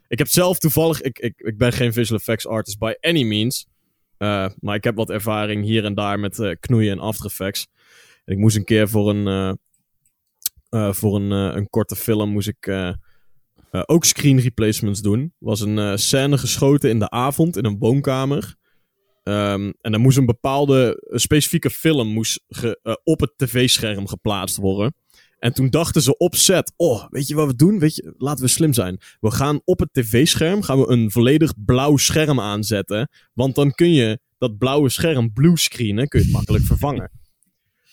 Ik 0.07 0.17
heb 0.17 0.27
zelf 0.27 0.59
toevallig, 0.59 1.01
ik, 1.01 1.19
ik, 1.19 1.33
ik 1.37 1.57
ben 1.57 1.73
geen 1.73 1.93
visual 1.93 2.19
effects 2.19 2.47
artist 2.47 2.79
by 2.79 2.93
any 2.99 3.23
means. 3.23 3.67
Uh, 4.17 4.49
maar 4.59 4.75
ik 4.75 4.83
heb 4.83 4.95
wat 4.95 5.09
ervaring 5.09 5.63
hier 5.63 5.85
en 5.85 5.93
daar 5.93 6.19
met 6.19 6.37
uh, 6.37 6.51
knoeien 6.59 6.91
en 6.91 6.99
After 6.99 7.25
Effects. 7.25 7.67
En 8.25 8.33
ik 8.33 8.39
moest 8.39 8.55
een 8.55 8.63
keer 8.63 8.89
voor 8.89 9.09
een, 9.09 9.27
uh, 9.27 9.53
uh, 10.71 10.93
voor 10.93 11.15
een, 11.15 11.31
een 11.31 11.69
korte 11.69 11.95
film 11.95 12.29
moest 12.29 12.47
ik 12.47 12.67
uh, 12.67 12.93
ook 13.85 14.05
screen 14.05 14.39
replacements 14.39 15.01
doen. 15.01 15.33
was 15.37 15.61
een 15.61 15.99
scène 15.99 16.37
geschoten 16.37 16.89
in 16.89 16.99
de 16.99 17.09
avond 17.09 17.57
in 17.57 17.65
een 17.65 17.77
woonkamer. 17.77 18.55
Um, 19.23 19.73
en 19.81 19.93
er 19.93 19.99
moest 19.99 20.17
een 20.17 20.25
bepaalde 20.25 21.07
een 21.09 21.19
specifieke 21.19 21.69
film 21.69 22.07
moest 22.07 22.43
op 23.03 23.19
het 23.19 23.33
tv-scherm 23.35 24.07
geplaatst 24.07 24.57
worden. 24.57 24.93
En 25.39 25.53
toen 25.53 25.69
dachten 25.69 26.01
ze 26.01 26.17
op 26.17 26.35
set, 26.35 26.73
oh, 26.75 27.05
weet 27.09 27.27
je 27.27 27.35
wat 27.35 27.47
we 27.47 27.55
doen? 27.55 27.79
Weet 27.79 27.95
je, 27.95 28.13
laten 28.17 28.43
we 28.43 28.49
slim 28.49 28.73
zijn. 28.73 28.97
We 29.19 29.31
gaan 29.31 29.61
op 29.63 29.79
het 29.79 29.93
tv-scherm 29.93 30.61
gaan 30.61 30.79
we 30.79 30.87
een 30.87 31.11
volledig 31.11 31.53
blauw 31.65 31.97
scherm 31.97 32.39
aanzetten. 32.39 33.09
Want 33.33 33.55
dan 33.55 33.71
kun 33.71 33.93
je 33.93 34.19
dat 34.37 34.57
blauwe 34.57 34.89
scherm 34.89 35.33
bluescreenen, 35.33 36.07
kun 36.07 36.19
je 36.19 36.25
het 36.25 36.35
makkelijk 36.35 36.63
vervangen. 36.63 37.11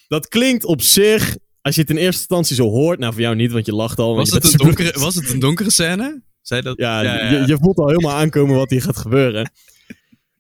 Dat 0.09 0.29
klinkt 0.29 0.65
op 0.65 0.83
zich, 0.83 1.37
als 1.69 1.77
je 1.77 1.83
het 1.83 1.91
in 1.91 1.97
eerste 1.97 2.21
instantie 2.21 2.57
zo 2.57 2.69
hoort, 2.69 2.99
nou 2.99 3.13
voor 3.13 3.23
jou 3.23 3.35
niet, 3.35 3.53
want 3.53 3.67
je 3.67 3.75
lacht 3.75 3.99
al. 3.99 4.17
Was 4.17 4.31
het, 4.31 4.45
een 4.45 4.59
donkere, 4.59 5.01
was 5.07 5.15
het 5.15 5.33
een 5.33 5.39
donkere 5.39 5.71
scène? 5.71 6.23
Zei 6.43 6.63
dat? 6.63 6.79
Ja, 6.79 7.01
Je, 7.01 7.47
je 7.47 7.57
voelt 7.61 7.79
al 7.79 7.89
helemaal 7.89 8.17
aankomen 8.17 8.57
wat 8.57 8.71
hier 8.71 8.83
gaat 8.83 8.97
gebeuren. 8.97 9.51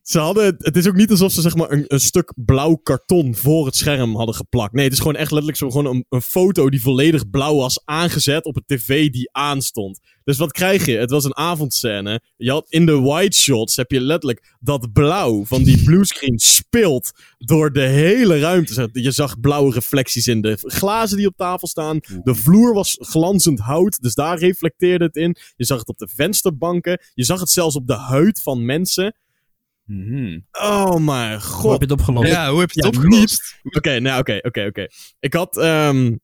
Ze 0.09 0.18
hadden, 0.18 0.56
het- 0.59 0.76
is 0.76 0.88
ook 0.88 0.96
niet 0.96 1.11
alsof 1.11 1.32
ze 1.32 1.40
zeg 1.40 1.54
maar 1.54 1.70
een, 1.70 2.00
stuk 2.00 2.32
blauw 2.36 2.74
karton 2.74 3.34
voor 3.34 3.66
het 3.66 3.76
scherm 3.76 4.16
hadden 4.16 4.34
geplakt. 4.34 4.72
Nee, 4.72 4.84
het 4.84 4.92
is 4.92 4.98
gewoon 4.98 5.16
echt 5.16 5.30
letterlijk 5.30 5.59
zo 5.59 5.70
gewoon 5.70 5.94
een, 5.94 6.04
een 6.09 6.22
foto 6.22 6.70
die 6.70 6.80
volledig 6.82 7.30
blauw 7.30 7.56
was 7.56 7.80
aangezet 7.84 8.44
op 8.44 8.56
een 8.56 8.62
tv 8.66 9.11
die 9.11 9.28
aanstond. 9.32 10.00
Dus 10.24 10.36
wat 10.36 10.52
krijg 10.52 10.86
je? 10.86 10.96
Het 10.96 11.11
was 11.11 11.24
een 11.24 11.36
avondscène. 11.36 12.20
Je 12.36 12.50
had 12.50 12.66
in 12.70 12.86
de 12.86 13.00
wide 13.00 13.34
shots 13.34 13.76
heb 13.76 13.90
je 13.90 14.00
letterlijk 14.00 14.56
dat 14.61 14.92
blauw 14.92 15.44
van 15.44 15.62
die 15.62 15.82
bluescreen 15.84 16.38
speelt 16.38 17.11
door 17.38 17.72
de 17.72 17.86
hele 17.86 18.38
ruimte. 18.38 18.88
Je 18.92 19.11
zag 19.11 19.40
blauwe 19.40 19.72
reflecties 19.72 20.26
in 20.26 20.40
de 20.40 20.56
glazen 20.61 21.16
die 21.16 21.26
op 21.26 21.36
tafel 21.36 21.68
staan. 21.68 21.98
De 22.22 22.34
vloer 22.34 22.74
was 22.74 22.96
glanzend 23.00 23.59
hout, 23.59 23.98
dus 24.02 24.14
daar 24.14 24.38
reflecteerde 24.38 25.04
het 25.04 25.16
in. 25.16 25.36
Je 25.56 25.64
zag 25.64 25.78
het 25.78 25.88
op 25.88 25.98
de 25.98 26.09
vensterbanken. 26.14 27.00
Je 27.14 27.24
zag 27.24 27.40
het 27.40 27.50
zelfs 27.50 27.76
op 27.76 27.86
de 27.86 27.96
huid 27.96 28.42
van 28.42 28.64
mensen. 28.64 29.14
Mhm. 29.89 30.39
Oh 30.53 30.95
mijn 30.97 31.30
Hoe 31.30 31.30
heb 31.32 31.41
god. 31.41 31.72
je 31.74 31.78
het 31.82 31.91
opgelost? 31.91 32.28
Ja, 32.28 32.51
hoe 32.51 32.61
heb 32.61 32.70
je 32.70 32.84
het 32.86 32.95
Ja, 32.95 33.01
opgelost? 33.01 33.59
Oké, 33.62 34.01
nou 34.01 34.20
oké, 34.20 34.39
oké, 34.43 34.64
oké. 34.66 34.86
Ik 35.20 35.34
had... 35.34 35.57
ehm, 35.57 36.16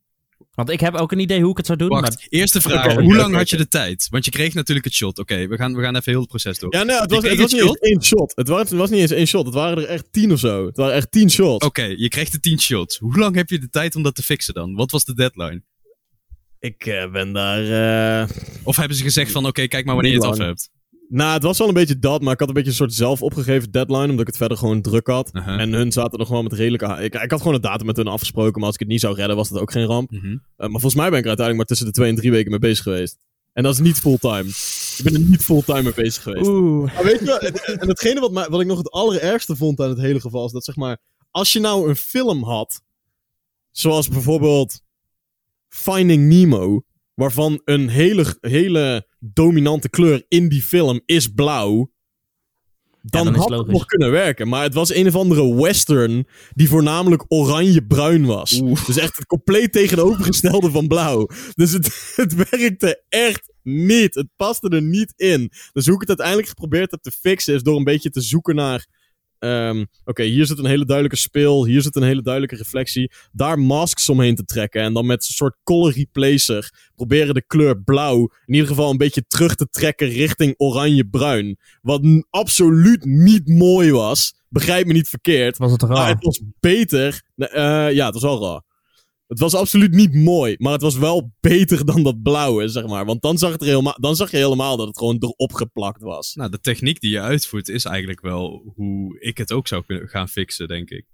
Want 0.54 0.70
ik 0.70 0.80
heb 0.80 0.94
ook 0.94 1.12
een 1.12 1.18
idee 1.18 1.40
hoe 1.40 1.50
ik 1.50 1.56
het 1.56 1.66
zou 1.66 1.78
doen. 1.78 1.88
Wacht, 1.88 2.02
Maar 2.02 2.26
eerste 2.28 2.60
vraag. 2.60 2.94
Hoe 2.94 3.16
lang 3.16 3.34
had 3.34 3.50
je 3.50 3.56
de 3.56 3.68
tijd? 3.68 4.06
Want 4.10 4.24
je 4.24 4.30
kreeg 4.30 4.54
natuurlijk 4.54 4.86
het 4.86 4.94
shot. 4.94 5.18
Oké, 5.18 5.46
we, 5.46 5.56
gaan, 5.56 5.74
we 5.74 5.82
gaan 5.82 5.96
even 5.96 6.10
heel 6.12 6.20
het 6.20 6.28
proces 6.28 6.58
door. 6.58 6.74
Ja, 6.74 6.82
nee, 6.82 6.96
het 7.00 7.10
Je 7.10 7.16
was, 7.20 7.24
het 7.30 7.38
was 7.40 7.50
het 7.52 7.60
niet 7.60 7.70
eens 7.70 7.78
één 7.78 8.02
shot. 8.02 8.32
Het 8.36 8.48
was, 8.48 8.60
het 8.60 8.78
was 8.78 8.90
niet 8.90 9.00
eens 9.00 9.10
één 9.10 9.26
shot. 9.26 9.44
Het 9.46 9.54
waren 9.54 9.78
er 9.82 9.88
echt 9.88 10.12
tien 10.12 10.32
of 10.32 10.38
zo. 10.38 10.66
Het 10.66 10.76
waren 10.76 10.94
echt 10.94 11.10
tien 11.10 11.30
shots. 11.30 11.66
Oké, 11.66 11.82
je 11.96 12.08
kreeg 12.08 12.30
de 12.30 12.40
10 12.40 12.60
shots. 12.60 12.98
Hoe 12.98 13.18
lang 13.18 13.34
heb 13.36 13.48
je 13.50 13.58
de 13.58 13.70
tijd 13.70 13.96
om 13.96 14.02
dat 14.02 14.14
te 14.14 14.22
fixen 14.22 14.54
dan? 14.54 14.74
Wat 14.74 14.90
was 14.90 15.04
de 15.04 15.14
deadline? 15.14 15.62
Ik 16.58 16.86
eh, 16.86 17.10
ben 17.10 17.32
daar... 17.32 18.20
eh, 18.22 18.28
Of 18.62 18.76
hebben 18.76 18.96
ze 18.96 19.02
gezegd 19.02 19.30
van, 19.32 19.46
oké, 19.46 19.66
kijk 19.66 19.84
maar 19.84 19.94
wanneer 19.94 20.12
je 20.12 20.18
het 20.18 20.26
af 20.26 20.38
hebt? 20.38 20.70
Nou, 21.08 21.32
het 21.32 21.42
was 21.42 21.58
wel 21.58 21.68
een 21.68 21.74
beetje 21.74 21.98
dat, 21.98 22.22
maar 22.22 22.32
ik 22.32 22.38
had 22.38 22.48
een 22.48 22.54
beetje 22.54 22.70
een 22.70 22.76
soort 22.76 22.94
zelf 22.94 23.22
opgegeven 23.22 23.70
deadline, 23.70 24.02
omdat 24.02 24.20
ik 24.20 24.26
het 24.26 24.36
verder 24.36 24.56
gewoon 24.56 24.82
druk 24.82 25.06
had. 25.06 25.30
Aha. 25.32 25.58
En 25.58 25.72
hun 25.72 25.92
zaten 25.92 26.18
nog 26.18 26.28
gewoon 26.28 26.42
met 26.42 26.52
redelijke... 26.52 27.02
Ik, 27.02 27.14
ik 27.14 27.30
had 27.30 27.40
gewoon 27.40 27.54
een 27.54 27.60
datum 27.60 27.86
met 27.86 27.96
hun 27.96 28.06
afgesproken, 28.06 28.54
maar 28.54 28.64
als 28.64 28.74
ik 28.74 28.80
het 28.80 28.88
niet 28.88 29.00
zou 29.00 29.14
redden, 29.14 29.36
was 29.36 29.48
dat 29.48 29.60
ook 29.60 29.72
geen 29.72 29.86
ramp. 29.86 30.10
Mhm. 30.10 30.26
Eh, 30.26 30.38
maar 30.56 30.70
volgens 30.70 30.94
mij 30.94 31.08
ben 31.10 31.18
ik 31.18 31.22
er 31.24 31.28
uiteindelijk 31.36 31.56
maar 31.56 31.66
tussen 31.66 31.86
de 31.86 31.92
twee 31.92 32.08
en 32.08 32.16
drie 32.16 32.30
weken 32.30 32.50
mee 32.50 32.60
bezig 32.60 32.82
geweest. 32.82 33.16
En 33.52 33.62
dat 33.62 33.72
is 33.74 33.80
niet 33.80 33.98
fulltime. 34.00 34.48
Ik 34.98 35.00
ben 35.04 35.14
er 35.14 35.20
niet 35.20 35.42
fulltime 35.44 35.82
mee 35.82 35.94
bezig 35.94 36.22
geweest. 36.22 36.46
Oeh. 36.48 36.94
Maar 36.94 37.04
weet 37.04 37.18
je 37.18 37.24
wel, 37.24 37.38
het- 37.38 37.64
en 37.80 37.88
hetgene 37.88 38.20
wat, 38.20 38.32
mij, 38.32 38.48
wat 38.48 38.60
ik 38.60 38.66
nog 38.66 38.78
het 38.78 38.90
allerergste 38.90 39.56
vond 39.56 39.80
aan 39.80 39.88
het 39.88 39.98
hele 40.00 40.20
geval 40.20 40.46
is 40.46 40.52
dat 40.52 40.64
zeg 40.64 40.76
maar, 40.76 40.98
als 41.30 41.52
je 41.52 41.60
nou 41.60 41.88
een 41.88 41.96
film 41.96 42.44
had, 42.44 42.80
zoals 43.70 44.08
bijvoorbeeld 44.08 44.80
Finding 45.68 46.28
Nemo, 46.28 46.82
waarvan 47.14 47.60
een 47.64 47.88
hele, 47.88 48.36
hele 48.40 49.06
dominante 49.18 49.88
kleur 49.88 50.24
in 50.28 50.48
die 50.48 50.62
film 50.62 51.00
is 51.04 51.28
blauw, 51.28 51.92
dan, 53.06 53.34
had 53.34 53.50
het 53.50 53.66
nog 53.66 53.84
kunnen 53.84 54.10
werken. 54.10 54.48
Maar 54.48 54.62
het 54.62 54.74
was 54.74 54.94
een 54.94 55.06
of 55.06 55.14
andere 55.14 55.54
western 55.54 56.26
die 56.50 56.68
voornamelijk 56.68 57.24
oranje-bruin 57.28 58.24
was. 58.24 58.62
Dus 58.86 58.96
echt 58.96 59.16
het 59.16 59.26
compleet 59.26 59.72
tegenovergestelde 59.72 60.70
van 60.70 60.86
blauw. 60.86 61.28
Dus 61.54 61.72
het, 61.72 61.86
het 62.16 62.34
werkte 62.34 63.02
echt 63.08 63.52
niet. 63.62 64.14
Het 64.14 64.28
paste 64.36 64.68
er 64.68 64.82
niet 64.82 65.12
in. 65.16 65.52
Dus 65.72 65.86
hoe 65.86 65.94
ik 65.94 66.00
het 66.00 66.08
uiteindelijk 66.08 66.48
geprobeerd 66.48 66.90
heb 66.90 67.02
te 67.02 67.10
fixen 67.10 67.54
is 67.54 67.62
door 67.62 67.76
een 67.76 67.84
beetje 67.84 68.10
te 68.10 68.20
zoeken 68.20 68.54
naar. 68.54 68.86
Ehm, 69.44 69.84
Oké, 70.04 70.22
hier 70.22 70.46
zit 70.46 70.58
een 70.58 70.66
hele 70.66 70.84
duidelijke 70.84 71.18
speel. 71.18 71.64
Hier 71.64 71.82
zit 71.82 71.96
een 71.96 72.02
hele 72.02 72.22
duidelijke 72.22 72.56
reflectie. 72.56 73.12
Daar 73.32 73.58
masks 73.58 74.08
omheen 74.08 74.34
te 74.34 74.44
trekken. 74.44 74.82
En 74.82 74.92
dan 74.92 75.06
met 75.06 75.26
een 75.26 75.34
soort 75.34 75.56
color 75.64 75.92
replacer 75.92 76.72
proberen 76.94 77.34
de 77.34 77.44
kleur 77.46 77.82
blauw 77.82 78.20
in 78.46 78.54
ieder 78.54 78.68
geval 78.68 78.90
een 78.90 78.96
beetje 78.96 79.26
terug 79.26 79.54
te 79.54 79.68
trekken 79.70 80.08
richting 80.08 80.54
oranje-bruin. 80.56 81.58
Wat 81.82 82.02
absoluut 82.30 83.04
niet 83.04 83.48
mooi 83.48 83.92
was. 83.92 84.34
Begrijp 84.48 84.86
me 84.86 84.92
niet 84.92 85.08
verkeerd. 85.08 85.58
Was 85.58 85.72
het 85.72 85.82
Maar 85.82 85.96
raar? 85.96 86.08
het 86.08 86.24
was 86.24 86.40
beter. 86.60 87.22
Eh, 87.36 87.92
ja, 87.92 88.04
het 88.04 88.14
was 88.14 88.22
wel 88.22 88.42
raar. 88.42 88.62
Het 89.26 89.38
was 89.38 89.54
absoluut 89.54 89.94
niet 89.94 90.14
mooi, 90.14 90.54
maar 90.58 90.72
het 90.72 90.82
was 90.82 90.96
wel 90.96 91.32
beter 91.40 91.84
dan 91.84 92.02
dat 92.02 92.22
blauwe, 92.22 92.68
zeg 92.68 92.86
maar. 92.86 93.04
Want 93.04 93.22
dan 93.22 93.38
zag, 93.38 93.52
het 93.52 93.60
er 93.60 93.66
helemaal, 93.66 93.96
dan 94.00 94.16
zag 94.16 94.30
je 94.30 94.36
helemaal 94.36 94.76
dat 94.76 94.86
het 94.86 94.98
gewoon 94.98 95.16
erop 95.20 95.52
geplakt 95.52 96.02
was. 96.02 96.34
Nou, 96.34 96.50
de 96.50 96.60
techniek 96.60 97.00
die 97.00 97.10
je 97.10 97.20
uitvoert 97.20 97.68
is 97.68 97.84
eigenlijk 97.84 98.20
wel 98.20 98.72
hoe 98.74 99.20
ik 99.20 99.38
het 99.38 99.52
ook 99.52 99.68
zou 99.68 99.84
kunnen 99.86 100.08
gaan 100.08 100.28
fixen, 100.28 100.68
denk 100.68 100.90
ik. 100.90 101.06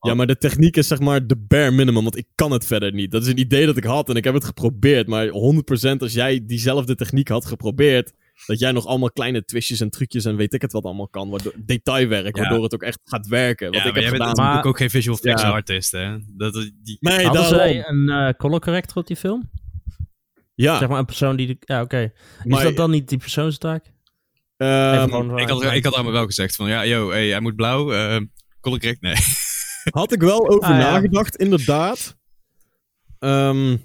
Ja, 0.00 0.14
maar 0.14 0.26
de 0.26 0.38
techniek 0.38 0.76
is 0.76 0.86
zeg 0.86 1.00
maar 1.00 1.26
de 1.26 1.36
bare 1.36 1.70
minimum, 1.70 2.02
want 2.02 2.16
ik 2.16 2.26
kan 2.34 2.50
het 2.50 2.66
verder 2.66 2.92
niet. 2.92 3.10
Dat 3.10 3.22
is 3.22 3.28
een 3.28 3.38
idee 3.38 3.66
dat 3.66 3.76
ik 3.76 3.84
had 3.84 4.08
en 4.08 4.16
ik 4.16 4.24
heb 4.24 4.34
het 4.34 4.44
geprobeerd. 4.44 5.06
Maar 5.06 5.28
100% 5.28 5.32
als 5.98 6.12
jij 6.12 6.46
diezelfde 6.46 6.94
techniek 6.94 7.28
had 7.28 7.46
geprobeerd, 7.46 8.12
dat 8.46 8.58
jij 8.58 8.72
nog 8.72 8.86
allemaal 8.86 9.10
kleine 9.12 9.44
twistjes 9.44 9.80
en 9.80 9.90
trucjes 9.90 10.24
en 10.24 10.36
weet 10.36 10.52
ik 10.54 10.62
het 10.62 10.72
wat 10.72 10.84
allemaal 10.84 11.08
kan. 11.08 11.30
Waardoor, 11.30 11.52
detailwerk, 11.56 12.36
Ja. 12.36 12.42
waardoor 12.42 12.62
het 12.62 12.74
ook 12.74 12.82
echt 12.82 13.00
gaat 13.04 13.26
werken. 13.26 13.66
Wat 13.66 13.74
ja, 13.74 13.80
ik 13.80 13.84
maar 13.84 14.02
heb 14.02 14.10
jij 14.10 14.18
bent 14.18 14.36
natuurlijk 14.36 14.66
ook 14.66 14.76
geen 14.76 14.90
visual 14.90 15.16
effects 15.16 15.42
Ja. 15.42 15.50
artist, 15.50 15.90
hè? 15.92 16.16
Dat, 16.36 16.52
die, 16.82 16.96
Nee, 17.00 17.24
Hadden 17.24 17.32
daarom. 17.42 17.58
zij 17.58 17.88
een 17.88 18.08
eh, 18.08 18.32
color 18.36 18.60
corrector 18.60 18.96
op 18.96 19.06
die 19.06 19.16
film? 19.16 19.50
Ja, 20.54 20.78
Zeg 20.78 20.88
maar 20.88 20.98
een 20.98 21.04
persoon 21.04 21.36
die... 21.36 21.46
de- 21.46 21.56
Ja, 21.60 21.82
oké. 21.82 22.00
Is 22.02 22.12
maar, 22.44 22.62
dat 22.62 22.76
dan 22.76 22.90
niet 22.90 23.08
die 23.08 23.18
persoonstaak? 23.18 23.84
ehm, 24.56 24.94
Even 24.94 25.02
gewoon 25.08 25.38
ik, 25.38 25.48
had, 25.48 25.62
ik 25.72 25.84
had 25.84 25.94
allemaal 25.94 26.12
wel 26.12 26.26
gezegd 26.26 26.56
van, 26.56 26.68
ja, 26.68 26.84
yo, 26.84 27.10
hey, 27.10 27.28
hij 27.28 27.40
moet 27.40 27.56
blauw. 27.56 27.92
eh 27.92 28.16
kon 28.60 28.74
ik 28.74 28.80
correct? 28.80 29.00
Nee. 29.00 29.14
Had 29.90 30.12
ik 30.12 30.20
wel 30.20 30.48
over 30.48 30.68
Ah, 30.68 30.78
ja. 30.80 30.90
nagedacht, 30.90 31.36
inderdaad. 31.36 32.16
Ehm, 33.18 33.76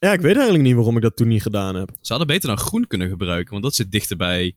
ja, 0.00 0.12
ik 0.12 0.20
weet 0.20 0.34
eigenlijk 0.34 0.64
niet 0.64 0.74
waarom 0.74 0.96
ik 0.96 1.02
dat 1.02 1.16
toen 1.16 1.28
niet 1.28 1.42
gedaan 1.42 1.74
heb. 1.74 1.90
Ze 2.00 2.08
hadden 2.12 2.26
beter 2.26 2.48
dan 2.48 2.58
groen 2.58 2.86
kunnen 2.86 3.08
gebruiken, 3.08 3.50
want 3.50 3.62
dat 3.64 3.74
zit 3.74 3.90
dichter 3.90 4.16
bij 4.16 4.56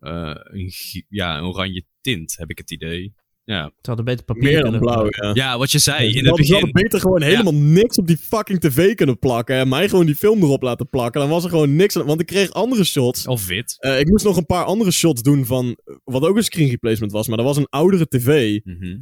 eh, 0.00 0.34
een, 0.34 0.72
ja, 1.08 1.38
een 1.38 1.44
oranje 1.44 1.84
tint, 2.00 2.36
heb 2.36 2.50
ik 2.50 2.58
het 2.58 2.70
idee. 2.70 3.14
Ja, 3.44 3.64
Ze 3.64 3.86
hadden 3.86 4.04
beter 4.04 4.24
papier 4.24 4.42
Meer 4.42 4.52
dan 4.62 4.62
kunnen 4.62 4.80
blauw, 4.80 5.06
ja. 5.10 5.30
ja 5.34 5.58
wat 5.58 5.70
je 5.70 5.78
zei 5.78 6.04
in 6.06 6.12
Ze 6.12 6.18
het 6.18 6.26
hadden- 6.26 6.44
ze 6.46 6.52
begin. 6.52 6.64
hadden 6.66 6.82
beter 6.82 7.00
gewoon 7.00 7.22
helemaal 7.22 7.54
niks 7.54 7.96
op 7.98 8.06
die 8.06 8.16
fucking 8.16 8.60
tv 8.60 8.94
kunnen 8.94 9.18
plakken. 9.18 9.56
En 9.56 9.68
mij 9.68 9.88
gewoon 9.88 10.06
die 10.06 10.14
film 10.16 10.42
erop 10.42 10.62
laten 10.62 10.88
plakken. 10.88 11.20
Dan 11.20 11.30
was 11.30 11.44
er 11.44 11.50
gewoon 11.50 11.76
niks 11.76 11.96
aan. 11.96 12.06
Want 12.06 12.20
ik 12.20 12.26
kreeg 12.26 12.50
andere 12.52 12.84
shots. 12.84 13.26
Of 13.26 13.46
wit. 13.46 13.76
Eh, 13.78 14.00
ik 14.00 14.08
moest 14.08 14.24
nog 14.24 14.36
een 14.36 14.46
paar 14.46 14.64
andere 14.64 14.90
shots 14.90 15.22
doen 15.22 15.44
van. 15.44 15.76
eh, 15.84 15.94
Wat 16.04 16.22
ook 16.22 16.36
een 16.36 16.42
screen 16.44 16.68
replacement 16.68 17.12
was. 17.12 17.28
Maar 17.28 17.36
dat 17.36 17.46
was 17.46 17.56
een 17.56 17.66
oudere 17.70 18.06
tv. 18.08 18.60
Mhm. 18.64 18.96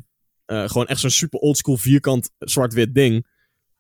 Eh, 0.47 0.69
gewoon 0.69 0.87
echt 0.87 1.01
zo'n 1.01 1.11
super 1.11 1.39
oldschool 1.39 1.77
vierkant 1.77 2.31
zwart-wit 2.39 2.95
ding. 2.95 3.27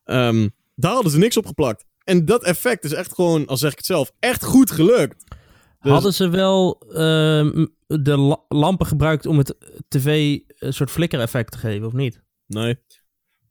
Ehm, 0.05 0.49
daar 0.75 0.93
hadden 0.93 1.13
ze 1.13 1.19
niks 1.19 1.37
op 1.37 1.47
geplakt. 1.47 1.85
En 2.05 2.25
dat 2.25 2.45
effect 2.45 2.85
is 2.85 2.93
echt 2.93 3.15
gewoon, 3.15 3.47
al 3.47 3.57
zeg 3.57 3.71
ik 3.71 3.77
het 3.77 3.87
zelf, 3.87 4.13
echt 4.19 4.45
goed 4.45 4.71
gelukt. 4.71 5.25
Dus- 5.81 5.93
Hadden 5.93 6.15
ze 6.15 6.29
wel 6.29 6.79
ehm, 6.95 7.67
de 7.87 8.17
la- 8.17 8.45
lampen 8.49 8.87
gebruikt 8.87 9.27
om 9.27 9.39
het 9.39 9.55
tv 9.89 10.39
een 10.59 10.75
soort 10.75 10.91
flicker-effect 10.91 11.51
te 11.53 11.59
geven, 11.59 11.87
of 11.87 11.93
niet? 11.93 12.23
Nee. 12.47 12.77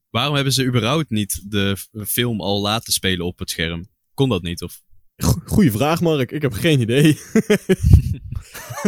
Waarom 0.09 0.35
hebben 0.35 0.53
ze 0.53 0.65
überhaupt 0.65 1.09
niet 1.09 1.51
de 1.51 1.77
film 2.05 2.41
al 2.41 2.61
laten 2.61 2.93
spelen 2.93 3.25
op 3.25 3.39
het 3.39 3.49
scherm? 3.49 3.85
Kon 4.13 4.29
dat 4.29 4.41
niet? 4.41 4.61
Of... 4.61 4.81
Go- 5.17 5.41
Goeie 5.45 5.71
vraag, 5.71 6.01
Mark. 6.01 6.31
Ik 6.31 6.41
heb 6.41 6.53
geen 6.53 6.79
idee. 6.81 7.07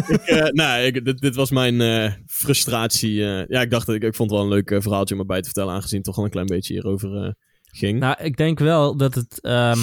ik, 0.07 0.21
eh, 0.25 0.49
nou, 0.51 0.81
ik, 0.81 1.05
dit, 1.05 1.19
dit 1.19 1.35
was 1.35 1.51
mijn 1.51 1.81
eh, 1.81 2.13
frustratie. 2.27 3.23
eh. 3.25 3.47
ja, 3.47 3.61
ik 3.61 3.69
dacht, 3.69 3.85
dat 3.85 3.95
ik, 3.95 4.03
ik 4.03 4.15
vond 4.15 4.29
het 4.29 4.39
wel 4.39 4.47
een 4.49 4.53
leuk 4.55 4.71
eh, 4.71 4.81
verhaaltje 4.81 5.13
om 5.15 5.19
erbij 5.21 5.39
te 5.39 5.45
vertellen, 5.45 5.73
aangezien 5.73 5.97
het 5.97 6.05
toch 6.05 6.17
al 6.17 6.23
een 6.23 6.29
klein 6.29 6.45
beetje 6.45 6.73
hierover 6.73 7.23
eh, 7.23 7.31
ging. 7.77 7.99
Nou, 7.99 8.15
ik 8.23 8.37
denk 8.37 8.59
wel 8.59 8.97
dat 8.97 9.15
het 9.15 9.41
ehm, 9.41 9.79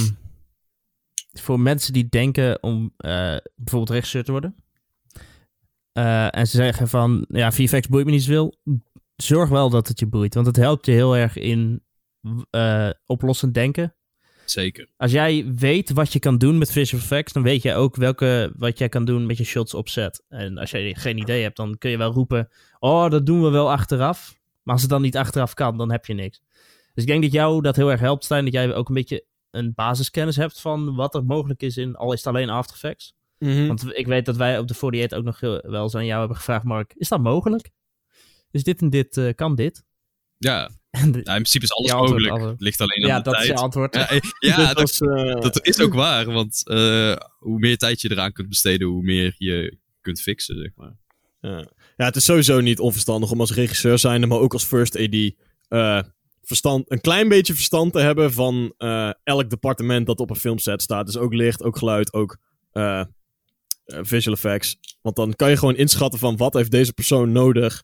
voor 1.32 1.61
mensen 1.61 1.93
die 1.93 2.09
denken 2.09 2.62
om 2.62 2.93
eh, 2.97 3.36
bijvoorbeeld 3.57 3.90
regisseur 3.90 4.24
te 4.24 4.30
worden. 4.30 4.55
eh, 5.93 6.36
en 6.36 6.47
ze 6.47 6.57
zeggen 6.57 6.88
van, 6.88 7.24
ja, 7.28 7.53
VFX 7.53 7.88
boeit 7.88 8.05
me 8.05 8.11
niet 8.11 8.22
zoveel. 8.22 8.55
Zorg 9.16 9.49
wel 9.49 9.70
dat 9.70 9.88
het 9.88 9.99
je 9.99 10.07
boeit, 10.07 10.34
want 10.34 10.47
het 10.47 10.57
helpt 10.57 10.86
je 10.86 10.93
heel 10.93 11.16
erg 11.16 11.36
in 11.36 11.82
eh, 12.51 12.90
oplossend 13.07 13.55
denken. 13.55 13.95
Zeker. 14.45 14.88
Als 14.97 15.12
jij 15.12 15.53
weet 15.55 15.90
wat 15.93 16.12
je 16.12 16.18
kan 16.18 16.38
doen 16.38 16.59
met 16.59 16.72
visual 16.72 17.03
effects, 17.03 17.32
dan 17.32 17.43
weet 17.43 17.62
jij 17.62 17.76
ook 17.76 17.97
welke, 17.97 18.53
wat 18.57 18.78
jij 18.78 18.88
kan 18.88 19.05
doen 19.05 19.26
met 19.26 19.36
je 19.36 19.45
shots 19.45 19.74
opzet. 19.74 20.24
En 20.28 20.59
als 20.59 20.70
jij 20.70 20.95
geen 20.95 21.18
idee 21.18 21.43
hebt, 21.43 21.57
dan 21.57 21.78
kun 21.78 21.90
je 21.90 21.97
wel 21.97 22.12
roepen, 22.12 22.49
oh, 22.78 23.11
dat 23.11 23.26
doen 23.26 23.43
we 23.43 23.51
wel 23.51 23.70
achteraf. 23.70 24.40
Maar 24.62 24.72
als 24.74 24.82
het 24.82 24.90
dan 24.90 25.03
niet 25.03 25.16
achteraf 25.16 25.55
kan, 25.55 25.76
dan 25.76 25.90
heb 25.90 26.07
je 26.07 26.14
niks. 26.14 26.43
Dus 26.95 27.05
ik 27.05 27.07
denk 27.11 27.22
dat 27.22 27.32
jou 27.32 27.62
dat 27.62 27.76
heel 27.76 27.90
erg 27.90 28.01
helpt, 28.01 28.24
Stijn, 28.24 28.45
dat 28.45 28.53
jij 28.53 28.74
ook 28.74 28.88
een 28.88 28.95
beetje 28.95 29.24
een 29.51 29.72
basiskennis 29.74 30.36
hebt 30.36 30.61
van 30.61 30.95
wat 30.95 31.14
er 31.14 31.24
mogelijk 31.24 31.62
is 31.62 31.76
in, 31.76 31.97
al 31.97 32.12
is 32.12 32.18
het 32.18 32.26
alleen 32.34 32.51
After 32.51 32.74
Effects. 32.74 33.14
Mhm. 33.38 33.66
Want 33.66 33.84
ik 33.99 34.07
weet 34.07 34.26
dat 34.26 34.36
wij 34.36 34.59
op 34.59 34.68
de 34.68 34.74
48 34.74 35.18
ook 35.18 35.24
nog 35.24 35.40
heel- 35.40 35.61
wel 35.66 35.82
eens 35.82 35.95
aan 35.95 36.07
jou 36.07 36.18
hebben 36.18 36.36
gevraagd, 36.36 36.64
Mark, 36.64 36.93
is 36.97 37.09
dat 37.09 37.20
mogelijk? 37.22 37.70
Is 38.51 38.62
dit 38.64 38.80
en 38.80 38.90
dit, 38.90 39.16
eh, 39.16 39.34
kan 39.34 39.55
dit? 39.55 39.84
Ja, 40.38 40.66
de- 40.90 41.01
nou, 41.01 41.16
in 41.16 41.22
principe 41.22 41.64
is 41.64 41.72
alles 41.72 41.90
Ja, 41.90 41.97
antwoord, 41.97 42.11
mogelijk. 42.20 42.32
antwoord. 42.32 42.53
Het 42.53 42.61
ligt 42.62 42.80
alleen 42.80 43.03
aan 43.03 43.09
ja, 43.09 43.16
de 43.16 43.22
dat 43.22 43.32
is 43.34 43.47
tijd. 43.47 43.59
je 43.59 43.64
antwoord. 43.64 43.95
Ja, 43.95 44.09
ja 44.57 44.66
dat, 44.74 44.78
was, 44.78 45.01
eh, 45.01 45.40
dat 45.40 45.66
is 45.66 45.80
ook 45.80 45.95
waar. 45.95 46.32
Want 46.32 46.68
eh, 46.68 47.16
hoe 47.38 47.59
meer 47.59 47.76
tijd 47.78 48.01
je 48.01 48.11
eraan 48.11 48.32
kunt 48.32 48.49
besteden, 48.49 48.88
hoe 48.88 49.03
meer 49.03 49.34
je 49.38 49.78
kunt 50.01 50.20
fixen, 50.20 50.59
zeg 50.59 50.70
maar. 50.74 50.97
Ja. 51.40 51.59
ja, 51.97 52.05
het 52.05 52.16
is 52.16 52.24
sowieso 52.24 52.61
niet 52.61 52.78
onverstandig 52.80 53.30
om 53.30 53.40
als 53.40 53.53
regisseur 53.55 53.99
zijnde, 53.99 54.26
maar 54.26 54.38
ook 54.38 54.53
als 54.53 54.64
first 54.64 54.97
AD, 54.97 55.14
eh, 55.68 56.03
verstand, 56.43 56.90
een 56.90 57.01
klein 57.01 57.28
beetje 57.28 57.55
verstand 57.55 57.93
te 57.93 57.99
hebben 57.99 58.32
van 58.32 58.74
eh, 58.78 59.11
elk 59.24 59.51
departement 59.51 60.07
dat 60.07 60.20
op 60.20 60.30
een 60.30 60.36
filmset 60.36 60.82
staat. 60.82 61.07
Dus 61.07 61.16
ook 61.16 61.34
licht, 61.34 61.62
ook 61.62 61.78
geluid, 61.78 62.12
ook 62.12 62.36
eh, 62.72 63.01
eh, 63.01 63.07
visual 63.84 64.34
effects. 64.36 64.76
Want 65.03 65.16
dan 65.16 65.36
kan 65.36 65.51
je 65.51 65.57
gewoon 65.57 65.76
inschatten 65.76 66.18
van 66.18 66.36
wat 66.36 66.55
heeft 66.55 66.70
deze 66.70 66.93
persoon 66.93 67.32
nodig 67.32 67.82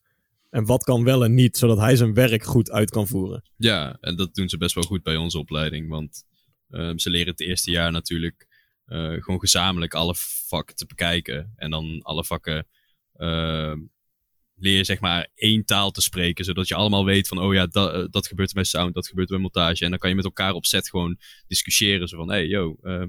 en 0.50 0.64
wat 0.64 0.84
kan 0.84 1.04
wel 1.04 1.24
en 1.24 1.34
niet, 1.34 1.56
zodat 1.56 1.78
hij 1.78 1.96
zijn 1.96 2.14
werk 2.14 2.44
goed 2.44 2.70
uit 2.70 2.90
kan 2.90 3.06
voeren. 3.06 3.42
Ja, 3.56 3.96
en 4.00 4.16
dat 4.16 4.34
doen 4.34 4.48
ze 4.48 4.58
best 4.58 4.74
wel 4.74 4.84
goed 4.84 5.02
bij 5.02 5.16
onze 5.16 5.38
opleiding. 5.38 5.88
Want 5.88 6.24
ehm, 6.70 6.98
ze 6.98 7.10
leren 7.10 7.28
het 7.28 7.40
eerste 7.40 7.70
jaar 7.70 7.92
natuurlijk 7.92 8.46
gewoon 9.18 9.40
gezamenlijk 9.40 9.94
alle 9.94 10.14
vakken 10.48 10.76
te 10.76 10.86
bekijken. 10.86 11.52
En 11.56 11.70
dan 11.70 12.00
alle 12.02 12.24
vakken 12.24 12.66
ehm, 13.16 13.78
leer 14.58 14.84
zeg 14.84 15.00
maar 15.00 15.28
één 15.34 15.64
taal 15.64 15.90
te 15.90 16.00
spreken. 16.00 16.44
Zodat 16.44 16.68
je 16.68 16.74
allemaal 16.74 17.04
weet 17.04 17.28
van, 17.28 17.38
oh 17.38 17.54
ja, 17.54 17.66
dat, 17.66 17.92
eh, 17.94 18.04
dat 18.10 18.26
gebeurt 18.26 18.52
bij 18.52 18.64
sound, 18.64 18.94
dat 18.94 19.06
gebeurt 19.08 19.28
bij 19.28 19.38
montage. 19.38 19.84
En 19.84 19.90
dan 19.90 19.98
kan 19.98 20.10
je 20.10 20.16
met 20.16 20.24
elkaar 20.24 20.52
op 20.52 20.66
set 20.66 20.88
gewoon 20.88 21.18
discussiëren. 21.46 22.08
Zo 22.08 22.16
van, 22.16 22.30
hey, 22.30 22.46
yo, 22.46 22.76
eh, 22.82 23.02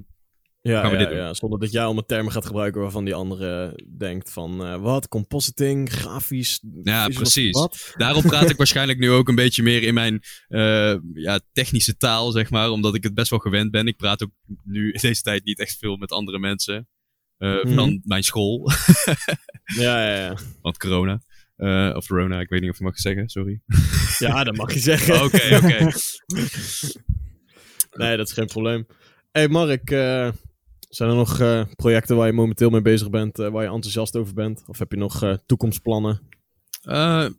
Ja, 0.61 0.81
Gaan 0.81 0.91
we 0.91 0.97
ja, 0.97 1.03
dit 1.03 1.09
doen? 1.09 1.17
ja, 1.17 1.33
zonder 1.33 1.59
dat 1.59 1.71
jij 1.71 1.83
allemaal 1.83 2.05
termen 2.05 2.31
gaat 2.31 2.45
gebruiken 2.45 2.81
waarvan 2.81 3.05
die 3.05 3.13
andere 3.13 3.79
denkt 3.97 4.31
van 4.31 4.65
eh, 4.65 4.81
wat, 4.81 5.07
compositing, 5.07 5.91
grafisch. 5.91 6.63
Ja, 6.83 7.07
precies. 7.07 7.51
Wat? 7.51 7.93
Daarom 7.97 8.21
praat 8.23 8.49
ik 8.49 8.57
waarschijnlijk 8.63 8.99
nu 8.99 9.11
ook 9.11 9.27
een 9.27 9.35
beetje 9.35 9.63
meer 9.63 9.83
in 9.83 9.93
mijn 9.93 10.21
ja, 11.13 11.39
technische 11.51 11.97
taal, 11.97 12.31
zeg 12.31 12.49
maar. 12.49 12.69
Omdat 12.69 12.95
ik 12.95 13.03
het 13.03 13.13
best 13.13 13.29
wel 13.29 13.39
gewend 13.39 13.71
ben. 13.71 13.87
Ik 13.87 13.97
praat 13.97 14.23
ook 14.23 14.31
nu 14.63 14.91
in 14.91 14.99
deze 15.01 15.21
tijd 15.21 15.43
niet 15.43 15.59
echt 15.59 15.77
veel 15.77 15.95
met 15.95 16.11
andere 16.11 16.39
mensen. 16.39 16.87
Mhm. 17.37 17.75
Dan 17.75 18.01
mijn 18.03 18.23
school, 18.23 18.71
Ja, 19.75 20.07
ja, 20.07 20.15
ja. 20.15 20.37
want 20.61 20.77
corona. 20.77 21.21
Eh, 21.59 21.91
of 21.95 22.07
corona, 22.07 22.39
ik 22.39 22.49
weet 22.49 22.61
niet 22.61 22.69
of 22.69 22.77
je 22.77 22.83
mag 22.83 22.99
zeggen, 22.99 23.29
sorry. 23.29 23.61
Ja, 24.17 24.43
dat 24.43 24.55
mag 24.55 24.73
je 24.73 24.79
zeggen. 24.79 25.23
Oké, 25.23 25.55
oké. 25.55 25.91
nee, 28.03 28.17
dat 28.17 28.27
is 28.27 28.33
geen 28.33 28.47
probleem. 28.47 28.87
hey 29.31 29.47
Mark, 29.47 29.91
eh, 29.91 30.31
zijn 30.79 31.09
er 31.09 31.15
nog 31.15 31.39
eh, 31.39 31.65
projecten 31.75 32.15
waar 32.15 32.27
je 32.27 32.33
momenteel 32.33 32.69
mee 32.69 32.81
bezig 32.81 33.09
bent, 33.09 33.37
waar 33.37 33.63
je 33.63 33.69
enthousiast 33.69 34.15
over 34.15 34.33
bent? 34.33 34.63
Of 34.67 34.79
heb 34.79 34.91
je 34.91 34.97
nog 34.97 35.37
toekomstplannen? 35.45 36.21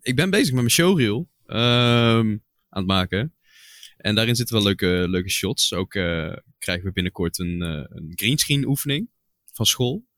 Ik 0.02 0.16
ben 0.16 0.30
bezig 0.30 0.52
met 0.52 0.54
mijn 0.54 0.70
showreel 0.70 1.28
ehm, 1.46 2.28
aan 2.68 2.82
het 2.82 2.86
maken. 2.86 3.34
En 3.96 4.14
daarin 4.14 4.36
zitten 4.36 4.54
wel 4.54 4.64
leuke, 4.64 5.06
leuke 5.08 5.30
shots. 5.30 5.72
Ook 5.74 5.90
krijgen 6.58 6.84
we 6.84 6.92
binnenkort 6.92 7.38
een, 7.38 7.60
een 7.60 8.12
greenscreen 8.14 8.66
oefening 8.66 9.10
van 9.52 9.66
school. 9.66 10.08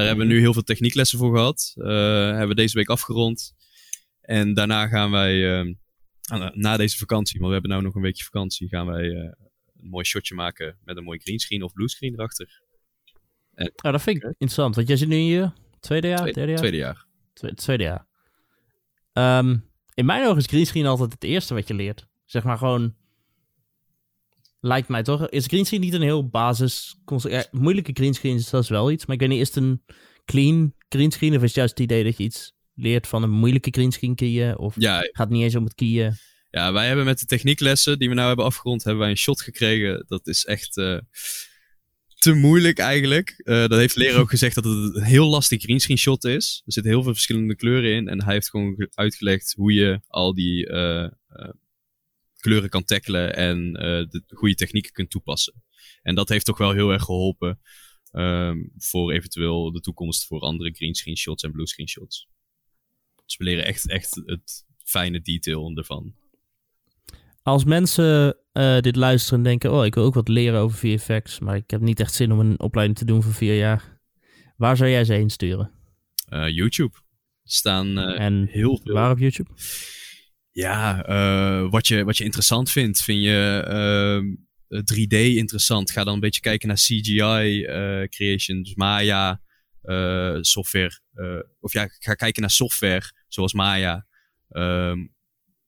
Daar 0.00 0.08
hebben 0.08 0.26
we 0.26 0.32
nu 0.32 0.40
heel 0.40 0.52
veel 0.52 0.62
technieklessen 0.62 1.18
voor 1.18 1.34
gehad. 1.36 1.72
Eh, 1.76 1.84
hebben 2.28 2.48
we 2.48 2.54
deze 2.54 2.76
week 2.76 2.88
afgerond. 2.88 3.54
En 4.20 4.54
daarna 4.54 4.88
gaan 4.88 5.10
wij, 5.10 5.58
aan- 6.30 6.50
na 6.54 6.76
deze 6.76 6.98
vakantie, 6.98 7.38
want 7.40 7.52
we 7.52 7.58
hebben 7.60 7.76
nu 7.78 7.84
nog 7.84 7.94
een 7.94 8.02
weekje 8.02 8.24
vakantie, 8.24 8.68
gaan 8.68 8.86
wij 8.86 9.10
eh, 9.10 9.16
een 9.80 9.88
mooi 9.90 10.04
shotje 10.04 10.34
maken 10.34 10.78
met 10.84 10.96
een 10.96 11.04
mooi 11.04 11.18
greenscreen 11.18 11.62
of 11.62 11.72
bluescreen 11.72 12.12
erachter. 12.12 12.62
Nou, 13.54 13.70
dat 13.82 14.02
vind 14.02 14.16
ik 14.16 14.22
interessant, 14.22 14.74
want 14.74 14.88
jij 14.88 14.96
zit 14.96 15.08
nu 15.08 15.16
in 15.16 15.24
je 15.24 15.50
tweede 15.80 16.06
jaar, 16.08 16.16
Tweede, 16.18 16.34
derde 16.34 16.50
jaar? 16.52 16.58
tweede 16.60 16.76
jaar. 16.76 17.06
Twe- 17.32 17.54
tweede 17.54 17.82
jaar. 17.82 18.06
Ehm, 19.12 19.56
in 19.94 20.04
mijn 20.04 20.26
ogen 20.26 20.36
is 20.38 20.46
greenscreen 20.46 20.86
altijd 20.86 21.12
het 21.12 21.24
eerste 21.24 21.54
wat 21.54 21.68
je 21.68 21.74
leert. 21.74 22.06
Zeg 22.24 22.42
maar 22.44 22.58
gewoon... 22.58 22.94
Lijkt 24.60 24.88
mij 24.88 25.02
toch? 25.02 25.28
Is 25.28 25.46
greenscreen 25.46 25.80
niet 25.80 25.92
een 25.92 26.02
heel 26.02 26.28
basis... 26.28 26.96
Ja, 27.28 27.46
moeilijke 27.50 27.90
greenscreen 27.94 28.36
is 28.36 28.50
dat 28.50 28.62
is 28.62 28.68
wel 28.68 28.90
iets. 28.90 29.06
Maar 29.06 29.14
ik 29.14 29.20
weet 29.20 29.30
niet, 29.30 29.40
is 29.40 29.46
het 29.46 29.56
een 29.56 29.82
clean 30.24 30.74
greenscreen? 30.88 31.30
Of 31.36 31.42
is 31.42 31.42
het 31.42 31.54
juist 31.54 31.70
het 31.70 31.80
idee 31.80 32.04
dat 32.04 32.16
je 32.16 32.22
iets 32.24 32.52
leert 32.74 33.06
van 33.06 33.22
een 33.22 33.30
moeilijke 33.30 33.70
greenscreen 33.70 34.14
kieën? 34.14 34.58
Of 34.58 34.74
Ja, 34.78 34.98
gaat 35.00 35.10
het 35.14 35.28
niet 35.28 35.42
eens 35.42 35.56
om 35.56 35.64
het 35.64 35.74
kieën? 35.74 36.12
Ja, 36.50 36.72
wij 36.72 36.86
hebben 36.86 37.04
met 37.04 37.18
de 37.18 37.26
technieklessen 37.26 37.98
die 37.98 38.08
we 38.08 38.14
nou 38.14 38.26
hebben 38.26 38.44
afgerond, 38.44 38.84
hebben 38.84 39.02
wij 39.02 39.10
een 39.10 39.16
shot 39.16 39.40
gekregen. 39.42 40.04
Dat 40.08 40.26
is 40.26 40.44
echt 40.44 40.76
eh, 40.76 40.98
te 42.14 42.32
moeilijk 42.34 42.78
eigenlijk. 42.78 43.30
Eh, 43.44 43.54
dat 43.66 43.78
heeft 43.78 43.96
leraar 43.96 44.20
ook 44.20 44.30
gezegd 44.36 44.54
dat 44.54 44.64
het 44.64 44.94
een 44.96 45.02
heel 45.02 45.28
lastig 45.28 45.62
greenscreen 45.62 45.98
shot 45.98 46.24
is. 46.24 46.62
Er 46.66 46.72
zitten 46.72 46.92
heel 46.92 47.02
veel 47.02 47.12
verschillende 47.12 47.56
kleuren 47.56 47.92
in. 47.94 48.08
En 48.08 48.24
hij 48.24 48.34
heeft 48.34 48.50
gewoon 48.50 48.74
ge- 48.76 48.90
uitgelegd 48.94 49.52
hoe 49.56 49.72
je 49.72 50.00
al 50.06 50.34
die 50.34 50.66
eh, 50.66 51.08
kleuren 52.40 52.68
kan 52.68 52.84
tackelen 52.84 53.36
en 53.36 53.76
eh, 53.76 54.06
de 54.10 54.22
goede 54.28 54.54
technieken 54.54 54.92
kunt 54.92 55.10
toepassen. 55.10 55.62
En 56.02 56.14
dat 56.14 56.28
heeft 56.28 56.44
toch 56.44 56.58
wel 56.58 56.72
heel 56.72 56.90
erg 56.90 57.02
geholpen 57.02 57.60
ehm, 58.10 58.58
voor 58.76 59.12
eventueel 59.12 59.72
de 59.72 59.80
toekomst 59.80 60.26
voor 60.26 60.40
andere 60.40 60.70
greenscreen 60.72 61.16
shots 61.16 61.42
en 61.42 61.52
bluescreen 61.52 61.88
shots. 61.88 62.28
Dus 63.24 63.36
we 63.36 63.44
leren 63.44 63.64
echt, 63.64 63.88
echt 63.88 64.22
het 64.24 64.64
fijne 64.84 65.20
detail 65.20 65.76
ervan. 65.76 66.14
Als 67.42 67.64
mensen 67.64 68.36
eh, 68.52 68.80
dit 68.80 68.96
luisteren 68.96 69.38
en 69.38 69.44
denken... 69.44 69.72
Oh, 69.72 69.84
ik 69.84 69.94
wil 69.94 70.04
ook 70.04 70.14
wat 70.14 70.28
leren 70.28 70.60
over 70.60 70.78
VFX... 70.78 71.38
maar 71.38 71.56
ik 71.56 71.70
heb 71.70 71.80
niet 71.80 72.00
echt 72.00 72.14
zin 72.14 72.32
om 72.32 72.40
een 72.40 72.60
opleiding 72.60 72.98
te 72.98 73.04
doen 73.04 73.22
voor 73.22 73.32
vier 73.32 73.56
jaar... 73.56 73.98
Waar 74.56 74.76
zou 74.76 74.90
jij 74.90 75.04
ze 75.04 75.12
heen 75.12 75.30
sturen? 75.30 75.70
Eh, 76.28 76.48
YouTube. 76.48 76.94
Er 77.42 77.50
staan 77.50 77.98
en 77.98 78.46
heel 78.46 78.80
veel. 78.82 78.94
waar 78.94 79.10
op 79.10 79.18
YouTube? 79.18 79.50
Ja, 80.52 81.04
eh, 81.04 81.70
wat, 81.70 81.86
je, 81.86 82.04
wat 82.04 82.16
je 82.16 82.24
interessant 82.24 82.70
vindt. 82.70 83.02
Vind 83.02 83.22
je 83.22 83.62
ehm, 83.66 84.26
eh, 84.68 84.80
3D 84.84 85.36
interessant? 85.36 85.90
Ga 85.90 86.04
dan 86.04 86.14
een 86.14 86.20
beetje 86.20 86.40
kijken 86.40 86.68
naar 86.68 86.76
CGI 86.76 87.64
eh, 87.64 88.02
creation, 88.08 88.62
dus 88.62 88.74
Maya 88.74 89.42
eh, 89.82 90.36
software. 90.40 91.00
eh, 91.14 91.38
of 91.60 91.72
ja, 91.72 91.86
ga 91.98 92.14
kijken 92.14 92.40
naar 92.40 92.50
software 92.50 93.12
zoals 93.28 93.52
Maya. 93.52 94.06
Ehm, 94.48 94.98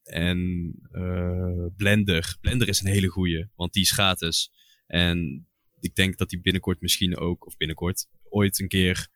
en 0.02 0.72
eh, 0.92 1.66
Blender. 1.76 2.36
Blender 2.40 2.68
is 2.68 2.80
een 2.80 2.86
hele 2.92 3.08
goeie, 3.08 3.48
want 3.54 3.72
die 3.72 3.82
is 3.82 3.90
gratis. 3.92 4.50
En 4.86 5.46
ik 5.80 5.94
denk 5.94 6.16
dat 6.18 6.28
die 6.30 6.40
binnenkort 6.40 6.80
misschien 6.80 7.16
ook, 7.16 7.46
of 7.46 7.56
binnenkort, 7.56 8.06
ooit 8.28 8.60
een 8.60 8.68
keer 8.68 9.08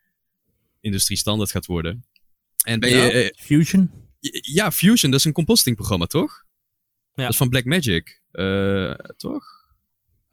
industrie 0.80 1.16
standaard 1.18 1.50
gaat 1.50 1.66
worden. 1.66 2.06
En 2.64 2.80
ben 2.80 2.90
je, 2.90 2.96
Ja. 2.96 3.10
eh, 3.10 3.28
Fusion? 3.36 3.90
Ja, 4.40 4.70
Fusion, 4.70 5.10
dat 5.10 5.20
is 5.20 5.26
een 5.26 5.32
compositingprogramma, 5.32 6.06
toch? 6.06 6.44
Ja. 7.14 7.22
Dat 7.22 7.32
is 7.32 7.36
van 7.36 7.48
Blackmagic, 7.48 8.22
eh 8.30 8.92
toch? 9.16 9.44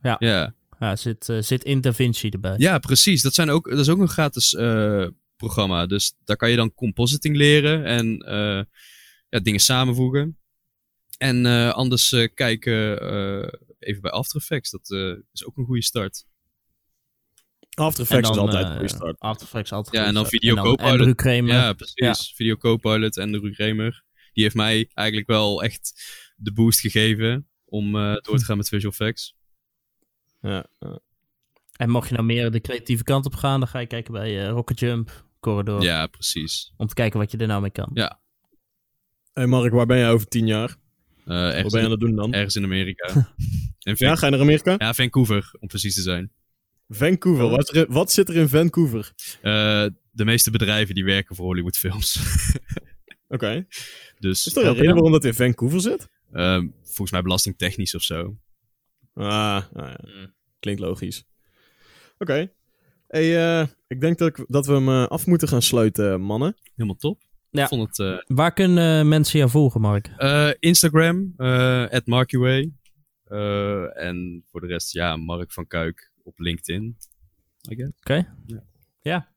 Ja. 0.01 0.15
ja. 0.19 0.55
Ja, 0.79 0.95
zit, 0.95 1.29
eh, 1.29 1.41
zit 1.41 1.63
in 1.63 1.81
DaVinci 1.81 2.29
erbij. 2.29 2.55
Ja, 2.57 2.79
precies. 2.79 3.21
Dat, 3.21 3.34
zijn 3.34 3.49
ook, 3.49 3.69
dat 3.69 3.79
is 3.79 3.89
ook 3.89 3.99
een 3.99 4.09
gratis 4.09 4.53
eh, 4.53 5.07
programma. 5.36 5.86
Dus 5.86 6.15
daar 6.23 6.36
kan 6.36 6.49
je 6.49 6.55
dan 6.55 6.73
compositing 6.73 7.36
leren 7.36 7.86
en 7.86 8.23
ja, 9.29 9.39
dingen 9.39 9.59
samenvoegen. 9.59 10.38
En 11.17 11.45
anders 11.73 12.15
kijken 12.34 12.97
even 13.79 14.01
bij 14.01 14.11
After 14.11 14.39
Effects. 14.39 14.71
Dat 14.71 14.89
is 15.34 15.45
ook 15.45 15.57
een 15.57 15.65
goede 15.65 15.84
start. 15.84 16.25
After 17.74 18.03
En 18.03 18.09
Effects 18.09 18.30
is 18.30 18.38
altijd 18.38 18.63
een 18.63 18.69
eh, 18.69 18.78
goede 18.78 18.93
start. 18.93 19.19
After 19.19 19.45
Effects 19.45 19.71
altijd 19.71 19.95
Ja, 19.95 20.05
en 20.05 20.13
dan 20.13 20.26
Video. 20.26 20.55
En 20.55 20.63
Copilot. 20.63 21.15
Kramer. 21.15 21.53
Ja, 21.53 21.74
precies. 21.74 22.34
Video 22.36 22.55
Copilot 22.57 23.17
en 23.17 23.32
de 23.32 23.39
Ruud 23.39 23.55
Remer. 23.57 24.03
Die 24.34 24.43
heeft 24.43 24.55
mij 24.55 24.89
eigenlijk 24.93 25.28
wel 25.28 25.63
echt 25.63 26.11
de 26.36 26.53
boost 26.53 26.80
gegeven 26.80 27.47
om 27.65 27.95
eh, 27.95 28.13
door 28.26 28.38
te 28.38 28.45
gaan 28.45 28.57
met 28.57 28.69
visual 28.69 28.91
effects. 28.91 29.36
Ja. 30.41 30.65
En 31.74 31.89
mocht 31.89 32.07
je 32.07 32.13
nou 32.13 32.26
meer 32.26 32.51
de 32.51 32.61
creatieve 32.61 33.03
kant 33.03 33.26
op 33.26 33.36
gaan, 33.36 33.59
dan 33.59 33.69
ga 33.69 33.80
je 33.80 33.88
kijken 33.88 34.13
bij 34.13 34.43
eh, 34.43 34.49
Rocket 34.49 34.80
Jump, 34.80 35.26
Corridor. 35.39 35.82
Ja, 35.82 36.07
precies. 36.07 36.74
Om 36.78 36.88
te 36.88 36.93
kijken 36.93 37.19
wat 37.19 37.32
je 37.32 37.38
er 37.38 37.47
nou 37.47 37.61
mee 37.61 37.71
kan. 37.71 37.89
Ja. 37.93 38.19
Hey 39.34 39.47
Mark, 39.47 39.74
waar 39.74 39.86
ben 39.86 39.97
jij 39.97 40.11
over 40.11 40.28
tien 40.28 40.47
jaar? 40.47 40.69
Eh, 40.69 41.26
Wat 41.26 41.36
ergens, 41.53 41.74
ben 41.74 41.82
je 41.82 41.88
aan 41.88 41.93
in, 41.93 41.99
het 41.99 41.99
doen 41.99 42.15
dan? 42.15 42.34
ergens 42.34 42.55
in 42.55 42.63
Amerika. 42.63 43.07
en 43.80 43.95
Ja, 43.97 44.15
ga 44.15 44.26
je 44.26 44.32
naar 44.32 44.41
Amerika? 44.41 44.76
Ja, 44.78 44.93
Vancouver, 44.93 45.51
om 45.59 45.67
precies 45.67 45.95
te 45.95 46.01
zijn. 46.01 46.32
Vancouver. 46.88 47.49
Wat, 47.49 47.73
is 47.73 47.81
er- 47.81 47.91
wat 47.91 48.11
zit 48.11 48.29
er 48.29 48.36
in 48.36 48.47
Vancouver? 48.49 49.11
Eh, 49.41 49.86
de 50.11 50.25
meeste 50.25 50.51
bedrijven 50.51 50.95
die 50.95 51.05
werken 51.05 51.36
voor 51.36 51.45
Hollywoodfilms. 51.45 52.19
Oké. 53.27 53.65
dus 54.19 54.45
Is 54.45 54.55
er 54.55 54.65
een 54.65 54.73
reden 54.73 54.93
waarom 54.93 55.11
dat 55.11 55.25
in 55.25 55.34
Vancouver 55.34 55.81
zit? 55.81 56.07
ehm, 56.31 56.67
volgens 56.84 57.11
mij 57.11 57.21
belastingtechnisch 57.21 57.95
of 57.95 58.01
zo. 58.01 58.38
Ah, 59.13 59.25
ah 59.25 59.93
ja. 60.03 60.34
klinkt 60.59 60.81
logisch. 60.81 61.23
Oké. 62.17 62.51
Hey, 63.07 63.59
eh, 63.61 63.67
ik 63.88 64.01
denk 64.01 64.17
dat, 64.17 64.27
ik, 64.27 64.45
dat 64.47 64.65
we 64.65 64.73
hem 64.73 64.88
eh, 64.89 65.05
af 65.07 65.25
moeten 65.27 65.47
gaan 65.47 65.61
sluiten, 65.61 66.21
mannen. 66.21 66.55
Helemaal 66.75 66.95
top. 66.97 67.21
Ja. 67.49 67.61
Ik 67.63 67.67
vond 67.67 67.88
het... 67.88 67.99
eh, 67.99 68.17
Waar 68.36 68.53
kunnen 68.53 68.99
eh, 68.99 69.05
mensen 69.07 69.39
jou 69.39 69.51
volgen, 69.51 69.81
Mark? 69.81 70.07
eh, 70.17 70.49
Instagram, 70.59 71.34
eh 71.38 71.86
at 71.89 72.05
Markway. 72.05 72.71
Eh, 73.23 74.03
en 74.05 74.43
voor 74.51 74.61
de 74.61 74.67
rest, 74.67 74.93
ja, 74.93 75.15
Mark 75.17 75.51
van 75.51 75.67
Kuik 75.67 76.11
op 76.24 76.39
LinkedIn. 76.39 76.97
I 77.71 77.76
guess. 77.76 77.91
Oké. 77.99 78.36
Ja. 78.45 78.63
Ja. 79.01 79.32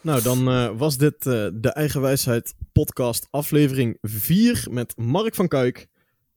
Nou, 0.00 0.22
dan 0.22 0.48
eh, 0.48 0.78
was 0.78 0.96
dit 0.96 1.26
eh, 1.26 1.48
de 1.54 1.72
Eigenwijsheid 1.72 2.54
podcast 2.72 3.26
aflevering 3.30 3.98
4 4.00 4.66
met 4.70 4.96
Mark 4.96 5.34
van 5.34 5.48
Kuik. 5.48 5.86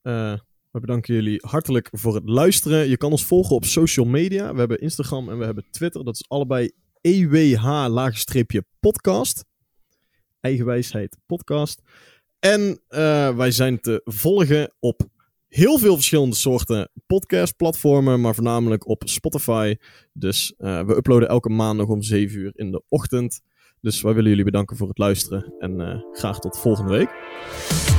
Eh, 0.02 0.38
we 0.72 0.80
bedanken 0.80 1.14
jullie 1.14 1.46
hartelijk 1.46 1.90
voor 1.92 2.16
het 2.16 2.30
luisteren. 2.30 2.90
Je 2.90 2.98
kan 2.98 3.12
ons 3.12 3.26
volgen 3.26 3.56
op 3.56 3.66
social 3.66 4.06
media. 4.06 4.54
We 4.54 4.60
hebben 4.60 4.82
Instagram 4.82 5.30
en 5.30 5.38
we 5.38 5.46
hebben 5.46 5.66
Twitter. 5.72 6.04
Dat 6.04 6.16
is 6.16 6.30
allebei 6.30 6.72
EWH-podcast. 7.02 9.46
Eigenwijsheid 10.40 11.18
podcast. 11.26 11.82
En 12.40 12.82
eh, 12.88 13.36
wij 13.36 13.52
zijn 13.52 13.80
te 13.80 14.02
volgen 14.04 14.74
op 14.80 15.08
heel 15.48 15.78
veel 15.78 15.96
verschillende 15.96 16.36
soorten 16.36 16.90
podcastplatformen, 17.06 18.22
maar 18.22 18.36
voornamelijk 18.36 18.88
op 18.88 19.02
Spotify. 19.06 19.76
Dus 20.14 20.54
uh, 20.58 20.86
we 20.86 20.96
uploaden 20.96 21.30
elke 21.30 21.50
maandag 21.50 21.88
om 21.88 22.02
7 22.02 22.40
uur 22.40 22.52
in 22.56 22.72
de 22.72 22.84
ochtend. 22.90 23.42
Dus 23.82 24.02
wij 24.02 24.14
willen 24.14 24.30
jullie 24.30 24.46
bedanken 24.46 24.78
voor 24.78 24.88
het 24.88 24.98
luisteren 24.98 25.54
en 25.60 25.80
uh, 25.80 25.96
graag 26.12 26.40
tot 26.40 26.58
volgende 26.60 26.92
week. 26.92 27.97